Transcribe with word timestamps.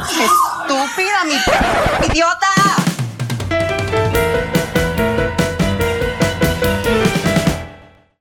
¡Estúpida, 0.00 1.24
mi 1.26 1.34
idiota! 2.10 2.46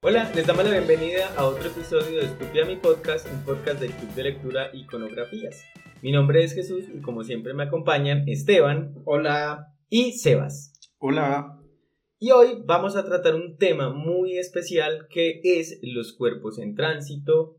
Hola, 0.01 0.29
les 0.35 0.45
damos 0.45 0.65
la 0.65 0.71
bienvenida 0.71 1.33
a 1.37 1.45
otro 1.45 1.69
episodio 1.69 2.19
de 2.19 2.25
Estúpida 2.25 2.65
Mi 2.65 2.75
Podcast, 2.75 3.27
un 3.31 3.43
podcast 3.45 3.79
del 3.79 3.93
Club 3.93 4.13
de 4.13 4.23
Lectura 4.23 4.69
Iconografías. 4.73 5.63
Mi 6.01 6.11
nombre 6.11 6.43
es 6.43 6.53
Jesús 6.53 6.83
y 6.93 6.99
como 6.99 7.23
siempre 7.23 7.53
me 7.53 7.63
acompañan 7.63 8.27
Esteban. 8.27 8.95
Hola. 9.05 9.73
Y 9.89 10.17
Sebas. 10.17 10.73
Hola. 10.97 11.61
Y 12.19 12.31
hoy 12.31 12.61
vamos 12.65 12.97
a 12.97 13.05
tratar 13.05 13.35
un 13.35 13.57
tema 13.57 13.89
muy 13.89 14.37
especial 14.37 15.07
que 15.09 15.39
es 15.43 15.79
los 15.81 16.11
cuerpos 16.11 16.59
en 16.59 16.75
tránsito. 16.75 17.58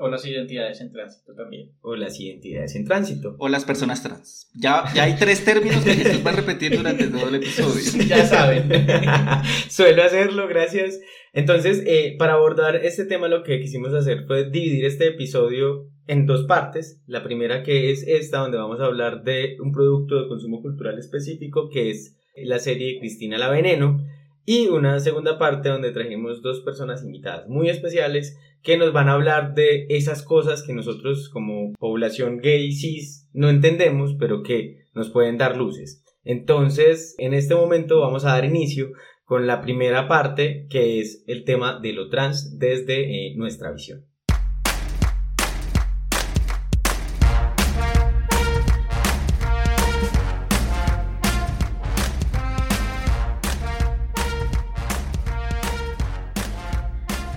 O 0.00 0.08
las 0.08 0.24
identidades 0.24 0.80
en 0.80 0.92
tránsito 0.92 1.34
también. 1.34 1.72
O 1.80 1.96
las 1.96 2.20
identidades 2.20 2.76
en 2.76 2.84
tránsito. 2.84 3.34
O 3.40 3.48
las 3.48 3.64
personas 3.64 4.00
trans. 4.00 4.48
Ya, 4.54 4.84
ya 4.94 5.02
hay 5.02 5.16
tres 5.16 5.44
términos 5.44 5.84
que 5.84 5.94
Jesús 5.94 6.24
va 6.24 6.30
a 6.30 6.36
repetir 6.36 6.76
durante 6.76 7.08
todo 7.08 7.28
el 7.28 7.34
episodio. 7.34 7.82
ya 8.06 8.24
saben. 8.24 8.70
Suelo 9.68 10.04
hacerlo, 10.04 10.46
gracias. 10.46 11.00
Entonces, 11.32 11.82
eh, 11.84 12.14
para 12.16 12.34
abordar 12.34 12.76
este 12.76 13.06
tema, 13.06 13.26
lo 13.26 13.42
que 13.42 13.60
quisimos 13.60 13.92
hacer 13.92 14.24
fue 14.26 14.48
dividir 14.48 14.84
este 14.84 15.08
episodio 15.08 15.90
en 16.06 16.26
dos 16.26 16.44
partes. 16.44 17.02
La 17.06 17.24
primera 17.24 17.64
que 17.64 17.90
es 17.90 18.06
esta, 18.06 18.38
donde 18.38 18.56
vamos 18.56 18.80
a 18.80 18.84
hablar 18.86 19.24
de 19.24 19.56
un 19.60 19.72
producto 19.72 20.22
de 20.22 20.28
consumo 20.28 20.62
cultural 20.62 20.96
específico, 20.96 21.70
que 21.70 21.90
es 21.90 22.16
la 22.36 22.60
serie 22.60 23.00
Cristina 23.00 23.36
la 23.36 23.50
Veneno. 23.50 24.00
Y 24.44 24.68
una 24.68 24.98
segunda 25.00 25.38
parte 25.38 25.68
donde 25.68 25.90
trajimos 25.90 26.40
dos 26.40 26.60
personas 26.60 27.04
invitadas 27.04 27.48
muy 27.48 27.68
especiales 27.68 28.38
que 28.62 28.76
nos 28.76 28.92
van 28.92 29.08
a 29.08 29.12
hablar 29.12 29.54
de 29.54 29.86
esas 29.88 30.22
cosas 30.22 30.62
que 30.62 30.72
nosotros 30.72 31.28
como 31.28 31.72
población 31.78 32.38
gay 32.38 32.72
cis 32.72 33.28
no 33.32 33.48
entendemos, 33.48 34.14
pero 34.18 34.42
que 34.42 34.86
nos 34.94 35.10
pueden 35.10 35.38
dar 35.38 35.56
luces. 35.56 36.04
Entonces, 36.24 37.14
en 37.18 37.34
este 37.34 37.54
momento 37.54 38.00
vamos 38.00 38.24
a 38.24 38.32
dar 38.32 38.44
inicio 38.44 38.90
con 39.24 39.46
la 39.46 39.60
primera 39.60 40.08
parte, 40.08 40.66
que 40.70 41.00
es 41.00 41.22
el 41.26 41.44
tema 41.44 41.78
de 41.80 41.92
lo 41.92 42.08
trans 42.08 42.58
desde 42.58 43.28
eh, 43.28 43.34
nuestra 43.36 43.72
visión. 43.72 44.06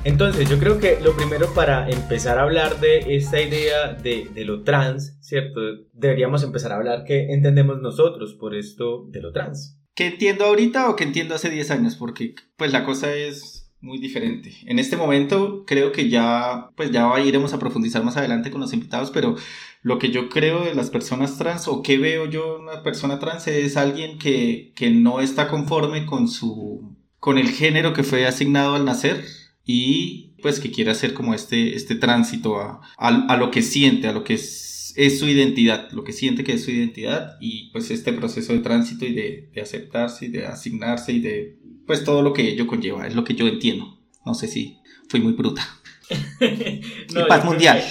Entonces, 0.04 0.50
yo 0.50 0.58
creo 0.58 0.80
que 0.80 1.00
lo 1.00 1.16
primero 1.16 1.54
para 1.54 1.88
empezar 1.88 2.40
a 2.40 2.42
hablar 2.42 2.80
de 2.80 3.16
esta 3.16 3.40
idea 3.40 3.94
de, 3.94 4.32
lo 4.46 4.64
trans, 4.64 5.16
¿cierto? 5.22 5.62
Deberíamos 5.94 6.42
empezar 6.42 6.72
a 6.72 6.78
hablar 6.78 7.04
qué 7.06 7.32
entendemos 7.32 7.80
nosotros 7.82 8.34
por 8.34 8.56
esto 8.56 9.06
de 9.10 9.22
lo 9.22 9.32
trans. 9.32 9.80
¿Qué 9.94 10.08
entiendo 10.08 10.46
ahorita 10.46 10.90
o 10.90 10.96
qué 10.96 11.04
entiendo 11.04 11.36
hace 11.36 11.52
10 11.52 11.70
años? 11.70 11.96
Porque 11.98 12.34
pues 12.58 12.72
la 12.72 12.84
cosa 12.84 13.14
es 13.14 13.72
muy 13.80 14.00
diferente. 14.00 14.52
En 14.66 14.80
este 14.80 14.98
momento 14.98 15.66
creo 15.68 15.92
que 15.92 16.10
ya, 16.10 16.70
pues 16.76 16.90
ya 16.90 17.20
iremos 17.20 17.54
a 17.54 17.60
profundizar 17.60 18.04
más 18.04 18.18
adelante 18.18 18.50
con 18.50 18.62
los 18.62 18.74
invitados, 18.74 19.12
pero 19.12 19.36
lo 19.84 20.00
que 20.00 20.10
yo 20.10 20.30
creo 20.30 20.64
de 20.64 20.74
las 20.74 20.90
personas 20.90 21.38
trans 21.38 21.68
o 21.68 21.84
qué 21.84 22.00
veo 22.00 22.26
yo 22.26 22.58
una 22.60 22.82
persona 22.82 23.20
trans 23.20 23.48
es 23.48 23.78
alguien 23.78 24.18
que, 24.18 24.74
que 24.76 24.90
no 24.90 25.22
está 25.22 25.48
conforme 25.48 26.08
con 26.08 26.28
su, 26.28 26.96
con 27.20 27.38
el 27.38 27.50
género 27.50 27.94
que 27.94 28.04
fue 28.04 28.26
asignado 28.26 28.74
al 28.74 28.86
nacer 28.86 29.24
y 29.66 30.36
pues 30.42 30.60
que 30.60 30.72
quiere 30.72 30.92
hacer 30.92 31.14
como 31.14 31.34
este, 31.34 31.76
este 31.76 31.96
tránsito 31.96 32.60
a, 32.60 32.82
a, 32.98 33.38
lo 33.38 33.52
que 33.52 33.62
siente, 33.62 34.08
a 34.08 34.12
lo 34.12 34.24
que 34.24 34.34
es, 34.34 34.94
es, 34.98 35.20
su 35.20 35.28
identidad, 35.28 35.92
lo 35.92 36.04
que 36.04 36.14
siente 36.14 36.44
que 36.44 36.54
es 36.54 36.64
su 36.64 36.72
identidad 36.72 37.38
y 37.40 37.72
pues 37.72 37.92
este 37.92 38.14
proceso 38.14 38.54
de 38.54 38.60
tránsito 38.60 39.06
y 39.06 39.14
de, 39.14 39.50
de 39.54 39.62
aceptarse 39.62 40.26
y 40.26 40.30
de 40.30 40.46
asignarse 40.46 41.14
y 41.14 41.20
de 41.20 41.58
pues 41.86 42.04
todo 42.04 42.22
lo 42.22 42.34
que 42.34 42.50
ello 42.50 42.68
conlleva, 42.68 43.08
es 43.08 43.16
lo 43.16 43.24
que 43.24 43.36
yo 43.36 43.48
entiendo. 43.48 44.00
No 44.26 44.34
sé 44.34 44.48
si 44.48 44.78
fui 45.10 45.20
muy 45.20 45.34
bruta. 45.34 45.62
y 46.40 47.24
paz 47.28 47.46
mundial. 47.46 47.82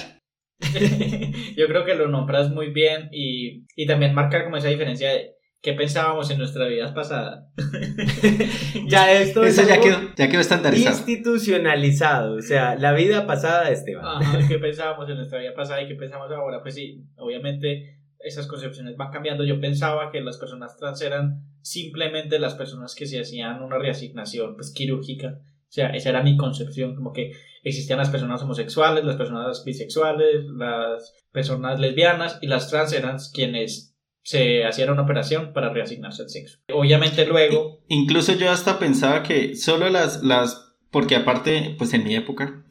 yo 1.57 1.67
creo 1.67 1.85
que 1.85 1.95
lo 1.95 2.07
nombras 2.07 2.51
muy 2.51 2.71
bien 2.71 3.09
y, 3.11 3.65
y 3.75 3.87
también 3.87 4.13
marca 4.13 4.43
como 4.43 4.57
esa 4.57 4.69
diferencia 4.69 5.09
de 5.09 5.35
¿Qué 5.61 5.73
pensábamos 5.73 6.31
en 6.31 6.39
nuestra 6.39 6.65
vida 6.67 6.91
pasada? 6.91 7.47
ya 8.87 9.11
esto 9.11 9.43
Eso 9.43 9.61
ya 9.67 9.79
quedó, 9.79 9.99
ya 10.17 10.27
quedó 10.27 10.41
estandarizado. 10.41 10.95
Institucionalizado, 10.95 12.35
o 12.35 12.41
sea, 12.41 12.75
la 12.75 12.93
vida 12.93 13.27
pasada 13.27 13.65
de 13.65 13.73
Esteban. 13.73 14.03
Ajá, 14.03 14.47
¿qué 14.47 14.57
pensábamos 14.57 15.07
en 15.07 15.17
nuestra 15.17 15.37
vida 15.37 15.53
pasada 15.53 15.83
y 15.83 15.87
qué 15.87 15.93
pensamos 15.93 16.31
ahora? 16.31 16.63
Pues 16.63 16.73
sí, 16.73 17.05
obviamente 17.15 17.99
esas 18.17 18.47
concepciones 18.47 18.97
van 18.97 19.11
cambiando. 19.11 19.43
Yo 19.43 19.61
pensaba 19.61 20.11
que 20.11 20.21
las 20.21 20.37
personas 20.37 20.77
trans 20.77 20.99
eran 21.03 21.43
simplemente 21.61 22.39
las 22.39 22.55
personas 22.55 22.95
que 22.95 23.05
se 23.05 23.19
hacían 23.19 23.61
una 23.61 23.77
reasignación 23.77 24.55
pues, 24.55 24.71
quirúrgica. 24.71 25.37
O 25.37 25.73
sea, 25.73 25.89
esa 25.89 26.09
era 26.09 26.23
mi 26.23 26.37
concepción, 26.37 26.95
como 26.95 27.13
que 27.13 27.33
existían 27.63 27.99
las 27.99 28.09
personas 28.09 28.41
homosexuales, 28.41 29.05
las 29.05 29.15
personas 29.15 29.63
bisexuales, 29.63 30.43
las 30.57 31.13
personas 31.31 31.79
lesbianas 31.79 32.39
y 32.41 32.47
las 32.47 32.69
trans 32.69 32.93
eran 32.93 33.17
quienes 33.31 33.90
se 34.23 34.65
hacía 34.65 34.91
una 34.91 35.01
operación 35.01 35.53
para 35.53 35.69
reasignarse 35.69 36.23
el 36.23 36.29
sexo. 36.29 36.59
Obviamente 36.73 37.25
luego... 37.25 37.83
Incluso 37.87 38.33
yo 38.33 38.51
hasta 38.51 38.79
pensaba 38.79 39.23
que 39.23 39.55
solo 39.55 39.89
las... 39.89 40.23
las 40.23 40.75
porque 40.91 41.15
aparte, 41.15 41.75
pues 41.77 41.93
en 41.93 42.03
mi 42.03 42.15
época... 42.15 42.63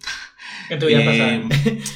En 0.69 0.79
tu 0.79 0.87
vida 0.87 1.03
eh, 1.03 1.49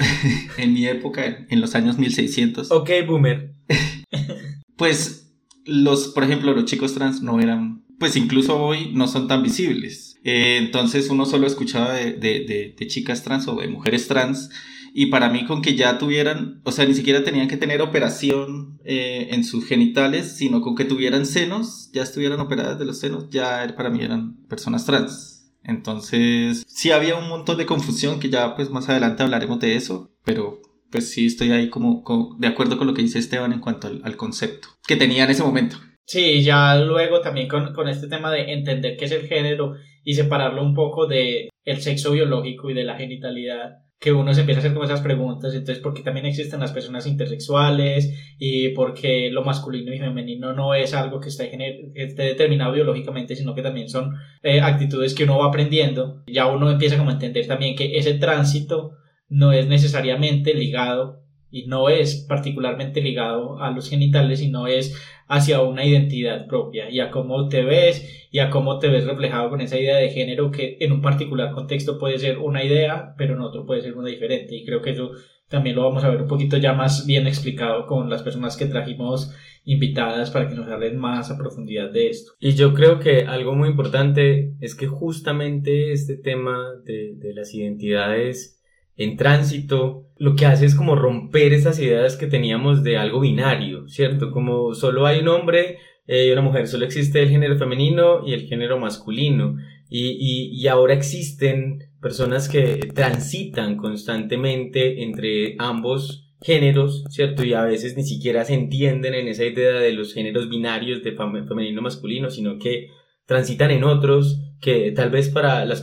en 0.58 0.72
mi 0.72 0.86
época, 0.86 1.46
en 1.48 1.60
los 1.60 1.76
años 1.76 1.96
1600. 1.96 2.72
Ok, 2.72 2.90
boomer. 3.06 3.54
pues 4.76 5.32
los, 5.64 6.08
por 6.08 6.24
ejemplo, 6.24 6.52
los 6.52 6.64
chicos 6.64 6.94
trans 6.94 7.22
no 7.22 7.40
eran, 7.40 7.84
pues 8.00 8.16
incluso 8.16 8.60
hoy 8.60 8.90
no 8.92 9.06
son 9.06 9.28
tan 9.28 9.44
visibles. 9.44 10.18
Eh, 10.24 10.56
entonces 10.58 11.08
uno 11.08 11.24
solo 11.24 11.46
escuchaba 11.46 11.92
de, 11.92 12.14
de, 12.14 12.74
de 12.76 12.86
chicas 12.88 13.22
trans 13.22 13.46
o 13.46 13.54
de 13.54 13.68
mujeres 13.68 14.08
trans 14.08 14.50
y 14.96 15.06
para 15.06 15.28
mí 15.28 15.44
con 15.44 15.60
que 15.60 15.74
ya 15.74 15.98
tuvieran, 15.98 16.60
o 16.62 16.70
sea, 16.70 16.86
ni 16.86 16.94
siquiera 16.94 17.24
tenían 17.24 17.48
que 17.48 17.56
tener 17.56 17.82
operación 17.82 18.78
eh, 18.84 19.26
en 19.32 19.42
sus 19.42 19.66
genitales, 19.66 20.36
sino 20.36 20.60
con 20.60 20.76
que 20.76 20.84
tuvieran 20.84 21.26
senos, 21.26 21.90
ya 21.92 22.04
estuvieran 22.04 22.38
operadas 22.38 22.78
de 22.78 22.84
los 22.84 23.00
senos, 23.00 23.28
ya 23.28 23.74
para 23.76 23.90
mí 23.90 24.04
eran 24.04 24.36
personas 24.46 24.86
trans. 24.86 25.52
Entonces, 25.64 26.62
sí 26.68 26.92
había 26.92 27.16
un 27.16 27.28
montón 27.28 27.58
de 27.58 27.66
confusión 27.66 28.20
que 28.20 28.30
ya 28.30 28.54
pues 28.54 28.70
más 28.70 28.88
adelante 28.88 29.24
hablaremos 29.24 29.58
de 29.58 29.74
eso, 29.74 30.12
pero 30.24 30.62
pues 30.92 31.10
sí 31.10 31.26
estoy 31.26 31.50
ahí 31.50 31.70
como, 31.70 32.04
de 32.38 32.46
acuerdo 32.46 32.78
con 32.78 32.86
lo 32.86 32.94
que 32.94 33.02
dice 33.02 33.18
Esteban 33.18 33.52
en 33.52 33.60
cuanto 33.60 33.88
al, 33.88 34.16
concepto 34.16 34.68
que 34.86 34.94
tenía 34.94 35.24
en 35.24 35.30
ese 35.30 35.42
momento. 35.42 35.76
Sí, 36.06 36.44
ya 36.44 36.76
luego 36.76 37.20
también 37.20 37.48
con, 37.48 37.74
con, 37.74 37.88
este 37.88 38.06
tema 38.06 38.30
de 38.30 38.52
entender 38.52 38.96
qué 38.96 39.06
es 39.06 39.10
el 39.10 39.26
género 39.26 39.74
y 40.04 40.14
separarlo 40.14 40.62
un 40.62 40.74
poco 40.74 41.08
de 41.08 41.48
el 41.64 41.80
sexo 41.80 42.12
biológico 42.12 42.70
y 42.70 42.74
de 42.74 42.84
la 42.84 42.96
genitalidad 42.96 43.83
que 43.98 44.12
uno 44.12 44.34
se 44.34 44.40
empieza 44.40 44.58
a 44.58 44.60
hacer 44.60 44.74
como 44.74 44.84
esas 44.84 45.00
preguntas, 45.00 45.54
entonces, 45.54 45.82
¿por 45.82 45.94
qué 45.94 46.02
también 46.02 46.26
existen 46.26 46.60
las 46.60 46.72
personas 46.72 47.06
intersexuales? 47.06 48.36
Y 48.38 48.70
porque 48.70 49.30
lo 49.30 49.44
masculino 49.44 49.94
y 49.94 49.98
femenino 49.98 50.52
no 50.52 50.74
es 50.74 50.92
algo 50.92 51.20
que 51.20 51.30
esté, 51.30 51.50
esté 51.94 52.22
determinado 52.22 52.72
biológicamente, 52.72 53.34
sino 53.34 53.54
que 53.54 53.62
también 53.62 53.88
son 53.88 54.14
eh, 54.42 54.60
actitudes 54.60 55.14
que 55.14 55.24
uno 55.24 55.38
va 55.38 55.46
aprendiendo. 55.46 56.22
Ya 56.26 56.46
uno 56.46 56.70
empieza 56.70 56.98
como 56.98 57.10
a 57.10 57.14
entender 57.14 57.46
también 57.46 57.76
que 57.76 57.96
ese 57.96 58.14
tránsito 58.14 58.92
no 59.28 59.52
es 59.52 59.66
necesariamente 59.66 60.52
ligado 60.54 61.23
y 61.54 61.66
no 61.66 61.88
es 61.88 62.26
particularmente 62.28 63.00
ligado 63.00 63.62
a 63.62 63.70
los 63.70 63.88
genitales, 63.88 64.40
sino 64.40 64.66
es 64.66 65.00
hacia 65.28 65.60
una 65.60 65.84
identidad 65.84 66.48
propia 66.48 66.90
y 66.90 66.98
a 66.98 67.12
cómo 67.12 67.48
te 67.48 67.62
ves 67.62 68.28
y 68.32 68.40
a 68.40 68.50
cómo 68.50 68.80
te 68.80 68.88
ves 68.88 69.06
reflejado 69.06 69.50
con 69.50 69.60
esa 69.60 69.78
idea 69.78 69.96
de 69.96 70.10
género 70.10 70.50
que 70.50 70.76
en 70.80 70.90
un 70.90 71.00
particular 71.00 71.52
contexto 71.52 71.96
puede 71.96 72.18
ser 72.18 72.38
una 72.38 72.64
idea, 72.64 73.14
pero 73.16 73.34
en 73.34 73.40
otro 73.40 73.64
puede 73.66 73.82
ser 73.82 73.96
una 73.96 74.08
diferente. 74.08 74.56
Y 74.56 74.64
creo 74.64 74.82
que 74.82 74.90
eso 74.90 75.12
también 75.48 75.76
lo 75.76 75.84
vamos 75.84 76.02
a 76.02 76.10
ver 76.10 76.22
un 76.22 76.28
poquito 76.28 76.56
ya 76.56 76.72
más 76.72 77.06
bien 77.06 77.28
explicado 77.28 77.86
con 77.86 78.10
las 78.10 78.24
personas 78.24 78.56
que 78.56 78.66
trajimos 78.66 79.32
invitadas 79.64 80.32
para 80.32 80.48
que 80.48 80.56
nos 80.56 80.68
hablen 80.68 80.98
más 80.98 81.30
a 81.30 81.38
profundidad 81.38 81.92
de 81.92 82.08
esto. 82.08 82.32
Y 82.40 82.54
yo 82.54 82.74
creo 82.74 82.98
que 82.98 83.26
algo 83.26 83.54
muy 83.54 83.68
importante 83.68 84.54
es 84.60 84.74
que 84.74 84.88
justamente 84.88 85.92
este 85.92 86.16
tema 86.16 86.72
de, 86.84 87.14
de 87.14 87.32
las 87.32 87.54
identidades 87.54 88.60
en 88.96 89.16
tránsito, 89.16 90.08
lo 90.16 90.36
que 90.36 90.46
hace 90.46 90.66
es 90.66 90.74
como 90.74 90.94
romper 90.94 91.52
esas 91.52 91.78
ideas 91.80 92.16
que 92.16 92.26
teníamos 92.26 92.84
de 92.84 92.96
algo 92.96 93.20
binario, 93.20 93.88
¿cierto? 93.88 94.30
Como 94.30 94.74
solo 94.74 95.06
hay 95.06 95.20
un 95.20 95.28
hombre 95.28 95.78
eh, 96.06 96.26
y 96.28 96.30
una 96.30 96.42
mujer, 96.42 96.68
solo 96.68 96.84
existe 96.84 97.22
el 97.22 97.30
género 97.30 97.58
femenino 97.58 98.26
y 98.26 98.34
el 98.34 98.46
género 98.46 98.78
masculino. 98.78 99.56
Y, 99.88 100.50
y, 100.50 100.66
ahora 100.66 100.94
existen 100.94 101.90
personas 102.00 102.48
que 102.48 102.90
transitan 102.94 103.76
constantemente 103.76 105.02
entre 105.04 105.54
ambos 105.58 106.32
géneros, 106.40 107.04
¿cierto? 107.10 107.44
Y 107.44 107.52
a 107.52 107.62
veces 107.62 107.96
ni 107.96 108.02
siquiera 108.02 108.44
se 108.44 108.54
entienden 108.54 109.14
en 109.14 109.28
esa 109.28 109.44
idea 109.44 109.74
de 109.74 109.92
los 109.92 110.12
géneros 110.12 110.48
binarios 110.48 111.02
de 111.02 111.12
femenino 111.12 111.80
masculino, 111.80 112.30
sino 112.30 112.58
que 112.58 112.88
transitan 113.26 113.70
en 113.70 113.84
otros 113.84 114.40
que 114.60 114.90
tal 114.92 115.10
vez 115.10 115.28
para 115.28 115.64
las 115.64 115.82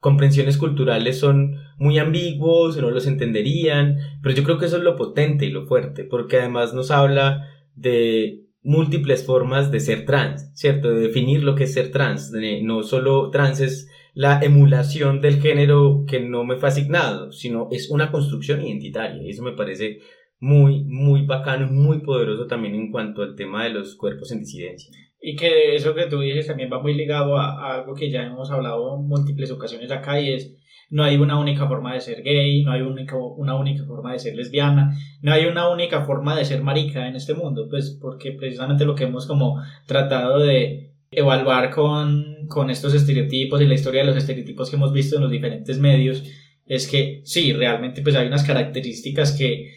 comprensiones 0.00 0.56
culturales 0.56 1.18
son 1.18 1.56
muy 1.82 1.98
ambiguos, 1.98 2.76
no 2.76 2.90
los 2.90 3.08
entenderían, 3.08 3.98
pero 4.22 4.36
yo 4.36 4.44
creo 4.44 4.56
que 4.56 4.66
eso 4.66 4.76
es 4.76 4.84
lo 4.84 4.94
potente 4.94 5.46
y 5.46 5.50
lo 5.50 5.66
fuerte, 5.66 6.04
porque 6.04 6.36
además 6.36 6.72
nos 6.74 6.92
habla 6.92 7.48
de 7.74 8.44
múltiples 8.62 9.26
formas 9.26 9.72
de 9.72 9.80
ser 9.80 10.06
trans, 10.06 10.52
¿cierto? 10.54 10.92
De 10.92 11.00
definir 11.00 11.42
lo 11.42 11.56
que 11.56 11.64
es 11.64 11.74
ser 11.74 11.90
trans. 11.90 12.30
no 12.62 12.84
solo 12.84 13.30
trans 13.30 13.58
es 13.58 13.90
la 14.14 14.38
emulación 14.40 15.20
del 15.20 15.40
género 15.40 16.04
que 16.06 16.20
no 16.20 16.44
me 16.44 16.54
fue 16.56 16.68
asignado, 16.68 17.32
sino 17.32 17.66
es 17.72 17.90
una 17.90 18.12
construcción 18.12 18.64
identitaria. 18.64 19.20
Y 19.20 19.30
eso 19.30 19.42
me 19.42 19.56
parece 19.56 19.98
muy, 20.38 20.84
muy 20.84 21.26
bacano, 21.26 21.66
muy 21.66 21.98
poderoso 22.02 22.46
también 22.46 22.76
en 22.76 22.92
cuanto 22.92 23.22
al 23.22 23.34
tema 23.34 23.64
de 23.64 23.70
los 23.70 23.96
cuerpos 23.96 24.30
en 24.30 24.38
disidencia. 24.38 24.92
Y 25.20 25.34
que 25.34 25.74
eso 25.74 25.96
que 25.96 26.06
tú 26.06 26.20
dices 26.20 26.46
también 26.46 26.70
va 26.72 26.80
muy 26.80 26.94
ligado 26.94 27.36
a, 27.36 27.74
algo 27.74 27.94
que 27.94 28.08
ya 28.08 28.22
hemos 28.22 28.52
hablado 28.52 28.96
en 28.96 29.08
múltiples 29.08 29.50
ocasiones 29.50 29.90
acá 29.90 30.20
y 30.20 30.32
es 30.32 30.61
no 30.92 31.04
hay 31.04 31.16
una 31.16 31.38
única 31.38 31.66
forma 31.66 31.94
de 31.94 32.02
ser 32.02 32.22
gay, 32.22 32.62
no 32.62 32.70
hay 32.70 32.82
única, 32.82 33.16
una 33.16 33.54
única 33.54 33.82
forma 33.84 34.12
de 34.12 34.18
ser 34.18 34.36
lesbiana, 34.36 34.94
no 35.22 35.32
hay 35.32 35.46
una 35.46 35.70
única 35.70 36.04
forma 36.04 36.36
de 36.36 36.44
ser 36.44 36.62
marica 36.62 37.08
en 37.08 37.16
este 37.16 37.32
mundo, 37.32 37.66
pues 37.68 37.98
porque 37.98 38.32
precisamente 38.32 38.84
lo 38.84 38.94
que 38.94 39.04
hemos 39.04 39.26
como 39.26 39.62
tratado 39.86 40.38
de 40.38 40.92
evaluar 41.10 41.70
con, 41.70 42.46
con 42.46 42.68
estos 42.68 42.92
estereotipos 42.92 43.62
y 43.62 43.66
la 43.66 43.74
historia 43.74 44.02
de 44.02 44.08
los 44.08 44.16
estereotipos 44.16 44.68
que 44.68 44.76
hemos 44.76 44.92
visto 44.92 45.16
en 45.16 45.22
los 45.22 45.30
diferentes 45.30 45.78
medios 45.78 46.24
es 46.66 46.86
que 46.86 47.22
sí, 47.24 47.54
realmente 47.54 48.02
pues 48.02 48.14
hay 48.14 48.26
unas 48.26 48.44
características 48.44 49.32
que 49.32 49.72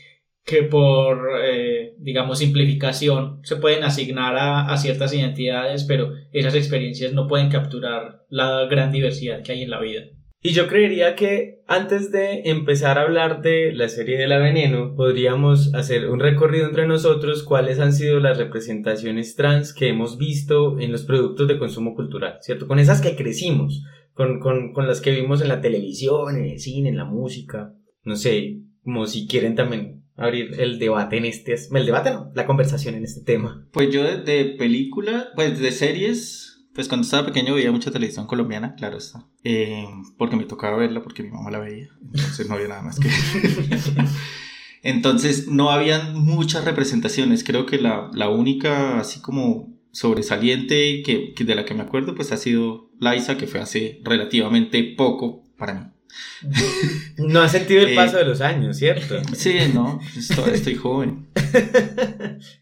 que 0.46 0.62
por, 0.62 1.28
eh, 1.44 1.96
digamos, 1.98 2.38
simplificación 2.38 3.40
se 3.44 3.56
pueden 3.56 3.84
asignar 3.84 4.38
a, 4.38 4.72
a, 4.72 4.78
ciertas 4.78 5.12
identidades, 5.12 5.86
pero 5.86 6.14
esas 6.34 6.54
experiencias 6.54 7.14
no 7.14 7.28
pueden 7.28 7.50
capturar 7.50 8.26
la 8.30 8.66
gran 8.68 8.92
diversidad 8.92 9.42
que 9.42 9.54
hay 9.54 9.64
en 9.64 9.72
la 9.72 9.82
vida. 9.82 10.04
Y 10.46 10.52
yo 10.52 10.68
creería 10.68 11.16
que 11.16 11.64
antes 11.66 12.12
de 12.12 12.44
empezar 12.46 13.00
a 13.00 13.02
hablar 13.02 13.42
de 13.42 13.74
la 13.74 13.90
serie 13.90 14.16
de 14.16 14.28
la 14.28 14.38
veneno, 14.38 14.94
podríamos 14.96 15.74
hacer 15.74 16.08
un 16.08 16.20
recorrido 16.20 16.68
entre 16.68 16.86
nosotros 16.86 17.42
cuáles 17.42 17.80
han 17.80 17.94
sido 17.94 18.20
las 18.20 18.38
representaciones 18.38 19.36
trans 19.36 19.74
que 19.74 19.88
hemos 19.88 20.20
visto 20.20 20.80
en 20.80 20.92
los 20.92 21.04
productos 21.04 21.48
de 21.48 21.58
consumo 21.58 21.96
cultural, 21.96 22.38
¿cierto? 22.42 22.68
Con 22.68 22.78
esas 22.78 23.02
que 23.02 23.16
crecimos, 23.16 23.86
con, 24.14 24.40
con, 24.40 24.72
con 24.72 24.86
las 24.86 25.02
que 25.02 25.20
vimos 25.20 25.42
en 25.42 25.48
la 25.48 25.62
televisión, 25.62 26.38
en 26.38 26.46
el 26.46 26.60
cine, 26.60 26.90
en 26.90 26.98
la 26.98 27.06
música, 27.06 27.74
no 28.04 28.16
sé, 28.16 28.60
como 28.84 29.08
si 29.08 29.26
quieren 29.26 29.56
también 29.56 30.04
abrir 30.16 30.60
el 30.60 30.78
debate 30.78 31.18
en 31.18 31.26
este, 31.26 31.56
el 31.56 31.86
debate 31.88 32.12
no, 32.12 32.32
la 32.36 32.46
conversación 32.46 32.94
en 32.94 33.04
este 33.04 33.22
tema. 33.22 33.68
Pues 33.72 33.90
yo 33.92 34.04
de, 34.04 34.46
película, 34.60 35.30
pues 35.34 35.60
de 35.60 35.72
series, 35.72 36.55
pues 36.75 36.89
cuando 36.89 37.06
estaba 37.06 37.25
pequeño 37.25 37.56
veía 37.56 37.72
mucha 37.72 37.89
televisión 37.89 38.27
colombiana, 38.27 38.75
claro 38.75 38.98
está. 38.98 39.25
Eh, 39.45 39.88
porque 40.18 40.36
me 40.36 40.44
tocaba 40.44 40.75
verla 40.75 41.01
porque 41.01 41.24
mi 41.24 41.30
mamá 41.30 41.50
la 41.50 41.60
veía. 41.60 41.88
Entonces 42.04 42.50
no 42.50 42.56
había 42.56 42.68
nada 42.68 42.81
más 42.81 43.00
que 43.00 43.10
Entonces 44.83 45.48
no 45.48 45.72
habían 45.72 46.19
muchas 46.19 46.66
representaciones. 46.66 47.45
Creo 47.45 47.66
que 47.66 47.80
la, 47.80 48.12
la 48.13 48.30
única 48.30 49.00
así 49.00 49.22
como 49.22 49.74
sobresaliente 49.92 51.01
que, 51.01 51.33
que, 51.33 51.45
de 51.45 51.56
la 51.56 51.63
que 51.63 51.74
me 51.74 51.83
acuerdo 51.83 52.13
pues 52.13 52.33
ha 52.33 52.38
sido 52.38 52.92
Liza, 53.00 53.38
que 53.38 53.48
fue 53.48 53.62
hace 53.62 54.01
relativamente 54.04 54.83
poco 54.98 55.45
para 55.57 55.74
mí. 55.74 55.95
No 57.18 57.42
ha 57.42 57.50
sentido 57.50 57.82
el 57.82 57.96
paso 57.96 58.18
de 58.18 58.26
los 58.26 58.42
años, 58.42 58.78
¿cierto? 58.78 59.22
Sí, 59.34 59.56
no, 59.74 60.00
estoy, 60.16 60.76
joven. 60.76 61.28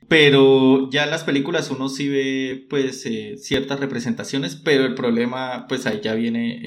Pero 0.07 0.89
ya 0.91 1.05
en 1.05 1.09
las 1.09 1.23
películas 1.23 1.71
uno 1.71 1.89
sí 1.89 2.07
ve 2.07 2.65
pues 2.69 3.05
eh, 3.05 3.35
ciertas 3.37 3.79
representaciones, 3.79 4.55
pero 4.55 4.85
el 4.85 4.93
problema 4.93 5.65
pues 5.67 5.85
ahí 5.87 6.01
ya 6.03 6.13
viene 6.13 6.61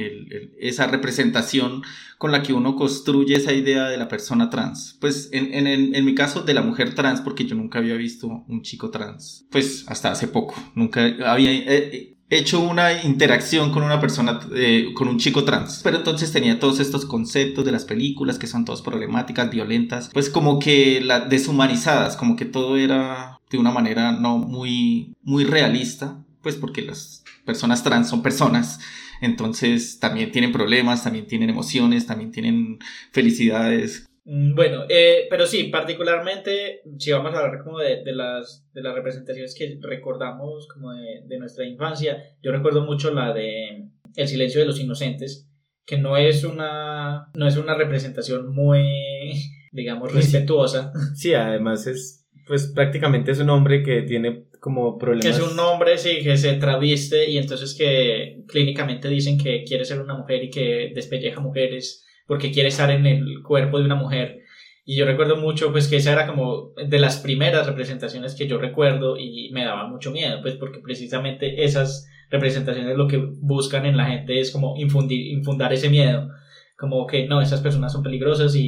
esa 0.58 0.86
representación 0.88 1.82
con 2.18 2.32
la 2.32 2.42
que 2.42 2.52
uno 2.52 2.76
construye 2.76 3.36
esa 3.36 3.52
idea 3.52 3.88
de 3.88 3.98
la 3.98 4.08
persona 4.08 4.50
trans. 4.50 4.96
Pues 5.00 5.28
en, 5.32 5.54
en, 5.54 5.94
en, 5.94 6.04
mi 6.04 6.14
caso 6.14 6.42
de 6.42 6.54
la 6.54 6.62
mujer 6.62 6.94
trans, 6.94 7.20
porque 7.20 7.44
yo 7.44 7.54
nunca 7.54 7.78
había 7.78 7.94
visto 7.94 8.44
un 8.48 8.62
chico 8.62 8.90
trans, 8.90 9.46
pues 9.50 9.84
hasta 9.88 10.10
hace 10.10 10.28
poco, 10.28 10.54
nunca 10.74 11.04
había... 11.24 11.52
Eh, 11.52 12.15
hecho 12.30 12.60
una 12.60 13.02
interacción 13.02 13.70
con 13.72 13.82
una 13.82 14.00
persona, 14.00 14.40
eh, 14.54 14.92
con 14.94 15.08
un 15.08 15.18
chico 15.18 15.44
trans. 15.44 15.80
Pero 15.82 15.98
entonces 15.98 16.32
tenía 16.32 16.58
todos 16.58 16.80
estos 16.80 17.04
conceptos 17.04 17.64
de 17.64 17.72
las 17.72 17.84
películas 17.84 18.38
que 18.38 18.46
son 18.46 18.64
todas 18.64 18.82
problemáticas, 18.82 19.50
violentas, 19.50 20.10
pues 20.12 20.30
como 20.30 20.58
que 20.58 21.00
la, 21.00 21.20
deshumanizadas, 21.20 22.16
como 22.16 22.36
que 22.36 22.44
todo 22.44 22.76
era 22.76 23.38
de 23.50 23.58
una 23.58 23.70
manera 23.70 24.12
no 24.12 24.38
muy, 24.38 25.14
muy 25.22 25.44
realista, 25.44 26.24
pues 26.42 26.56
porque 26.56 26.82
las 26.82 27.24
personas 27.44 27.82
trans 27.82 28.08
son 28.08 28.22
personas. 28.22 28.80
Entonces 29.20 29.98
también 29.98 30.30
tienen 30.30 30.52
problemas, 30.52 31.04
también 31.04 31.26
tienen 31.26 31.48
emociones, 31.48 32.06
también 32.06 32.32
tienen 32.32 32.78
felicidades, 33.12 34.06
bueno, 34.28 34.86
eh, 34.88 35.28
pero 35.30 35.46
sí, 35.46 35.64
particularmente, 35.64 36.80
si 36.98 37.12
vamos 37.12 37.32
a 37.32 37.38
hablar 37.38 37.62
como 37.62 37.78
de, 37.78 38.02
de, 38.02 38.12
las, 38.12 38.66
de 38.74 38.82
las 38.82 38.92
representaciones 38.92 39.54
que 39.54 39.78
recordamos 39.80 40.66
como 40.66 40.92
de, 40.92 41.22
de, 41.26 41.38
nuestra 41.38 41.64
infancia, 41.64 42.36
yo 42.42 42.50
recuerdo 42.50 42.84
mucho 42.84 43.12
la 43.12 43.32
de 43.32 43.88
El 44.16 44.26
silencio 44.26 44.60
de 44.60 44.66
los 44.66 44.80
inocentes, 44.80 45.48
que 45.84 45.96
no 45.96 46.16
es 46.16 46.42
una, 46.42 47.30
no 47.34 47.46
es 47.46 47.56
una 47.56 47.76
representación 47.76 48.52
muy, 48.52 48.84
digamos, 49.72 50.10
pues 50.10 50.24
respetuosa. 50.24 50.92
Sí, 51.14 51.32
además 51.32 51.86
es, 51.86 52.26
pues 52.48 52.66
prácticamente 52.66 53.30
es 53.30 53.38
un 53.38 53.50
hombre 53.50 53.84
que 53.84 54.02
tiene 54.02 54.46
como 54.58 54.98
problemas. 54.98 55.38
Que 55.38 55.44
es 55.44 55.52
un 55.52 55.56
hombre, 55.60 55.98
sí, 55.98 56.24
que 56.24 56.36
se 56.36 56.54
traviste 56.54 57.30
y 57.30 57.38
entonces 57.38 57.76
que 57.76 58.42
clínicamente 58.48 59.08
dicen 59.08 59.38
que 59.38 59.62
quiere 59.62 59.84
ser 59.84 60.00
una 60.00 60.16
mujer 60.16 60.42
y 60.42 60.50
que 60.50 60.90
despelleja 60.92 61.40
mujeres 61.40 62.05
porque 62.26 62.52
quiere 62.52 62.68
estar 62.68 62.90
en 62.90 63.06
el 63.06 63.42
cuerpo 63.42 63.78
de 63.78 63.84
una 63.84 63.94
mujer. 63.94 64.42
Y 64.84 64.96
yo 64.96 65.04
recuerdo 65.04 65.36
mucho, 65.36 65.72
pues, 65.72 65.88
que 65.88 65.96
esa 65.96 66.12
era 66.12 66.26
como 66.26 66.72
de 66.76 66.98
las 67.00 67.18
primeras 67.18 67.66
representaciones 67.66 68.36
que 68.36 68.46
yo 68.46 68.58
recuerdo 68.58 69.16
y 69.18 69.50
me 69.52 69.64
daba 69.64 69.88
mucho 69.88 70.12
miedo, 70.12 70.40
pues, 70.42 70.54
porque 70.54 70.78
precisamente 70.78 71.64
esas 71.64 72.08
representaciones 72.30 72.96
lo 72.96 73.08
que 73.08 73.16
buscan 73.16 73.84
en 73.86 73.96
la 73.96 74.06
gente 74.06 74.38
es 74.40 74.50
como 74.50 74.76
infundir, 74.76 75.26
infundar 75.26 75.72
ese 75.72 75.90
miedo. 75.90 76.30
Como 76.78 77.06
que 77.06 77.26
no, 77.26 77.40
esas 77.40 77.62
personas 77.62 77.92
son 77.92 78.02
peligrosas 78.02 78.54
y, 78.54 78.62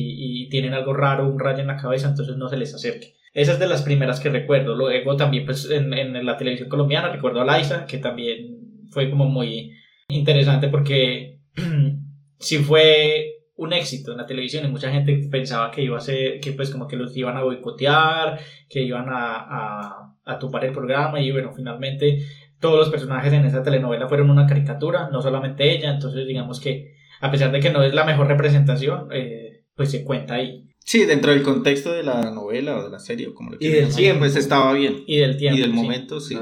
y 0.45 0.49
tienen 0.49 0.75
algo 0.75 0.93
raro, 0.93 1.29
un 1.29 1.39
rayo 1.39 1.61
en 1.61 1.69
la 1.69 1.77
cabeza, 1.77 2.09
entonces 2.09 2.37
no 2.37 2.49
se 2.49 2.57
les 2.57 2.75
acerque. 2.75 3.15
Esa 3.33 3.53
es 3.53 3.59
de 3.61 3.69
las 3.69 3.83
primeras 3.83 4.19
que 4.19 4.31
recuerdo. 4.31 4.75
Luego 4.75 5.15
también, 5.17 5.45
pues, 5.45 5.71
en, 5.71 5.95
en 5.95 6.27
la 6.27 6.37
televisión 6.37 6.69
colombiana 6.69 7.11
recuerdo 7.13 7.41
a 7.43 7.45
Laisa, 7.45 7.87
que 7.87 7.99
también 7.99 8.87
fue 8.91 9.09
como 9.09 9.27
muy 9.27 9.73
interesante 10.09 10.69
porque 10.69 11.39
sí 12.39 12.59
fue 12.59 13.38
un 13.59 13.73
éxito 13.73 14.13
en 14.13 14.19
la 14.19 14.27
televisión 14.27 14.65
y 14.65 14.69
mucha 14.69 14.91
gente 14.91 15.29
pensaba 15.31 15.71
que 15.71 15.83
iba 15.83 15.99
a 15.99 16.01
ser, 16.01 16.41
que 16.41 16.53
pues 16.53 16.71
como 16.71 16.87
que 16.87 16.97
los 16.97 17.17
iban 17.17 17.37
a 17.37 17.43
boicotear, 17.43 18.39
que 18.69 18.83
iban 18.83 19.09
a, 19.09 19.37
a, 19.37 20.17
a 20.25 20.39
tupar 20.39 20.65
el 20.65 20.73
programa 20.73 21.21
y 21.21 21.31
bueno, 21.33 21.53
finalmente 21.55 22.25
todos 22.61 22.79
los 22.79 22.89
personajes 22.89 23.33
en 23.33 23.45
esa 23.45 23.63
telenovela 23.63 24.09
fueron 24.09 24.31
una 24.31 24.47
caricatura, 24.47 25.09
no 25.11 25.23
solamente 25.23 25.71
ella, 25.71 25.91
entonces 25.91 26.27
digamos 26.27 26.61
que 26.61 26.95
a 27.21 27.31
pesar 27.31 27.51
de 27.51 27.61
que 27.61 27.71
no 27.71 27.83
es 27.83 27.93
la 27.93 28.05
mejor 28.05 28.29
representación, 28.29 29.09
eh, 29.13 29.65
pues 29.75 29.91
se 29.91 30.05
cuenta 30.05 30.35
ahí. 30.35 30.65
Sí, 30.79 31.05
dentro 31.05 31.33
del 31.33 31.43
contexto 31.43 31.93
de 31.93 32.03
la 32.03 32.31
novela 32.31 32.79
o 32.79 32.85
de 32.85 32.91
la 32.91 32.99
serie 32.99 33.27
o 33.27 33.35
como 33.35 33.51
lo 33.51 33.57
Y 33.61 33.69
del 33.69 33.95
tiempo, 33.95 34.21
pues 34.21 34.37
estaba 34.37 34.73
bien. 34.73 35.03
Y 35.07 35.19
del 35.19 35.37
tiempo. 35.37 35.59
Y 35.59 35.61
del 35.61 35.73
momento, 35.73 36.21
sí. 36.21 36.37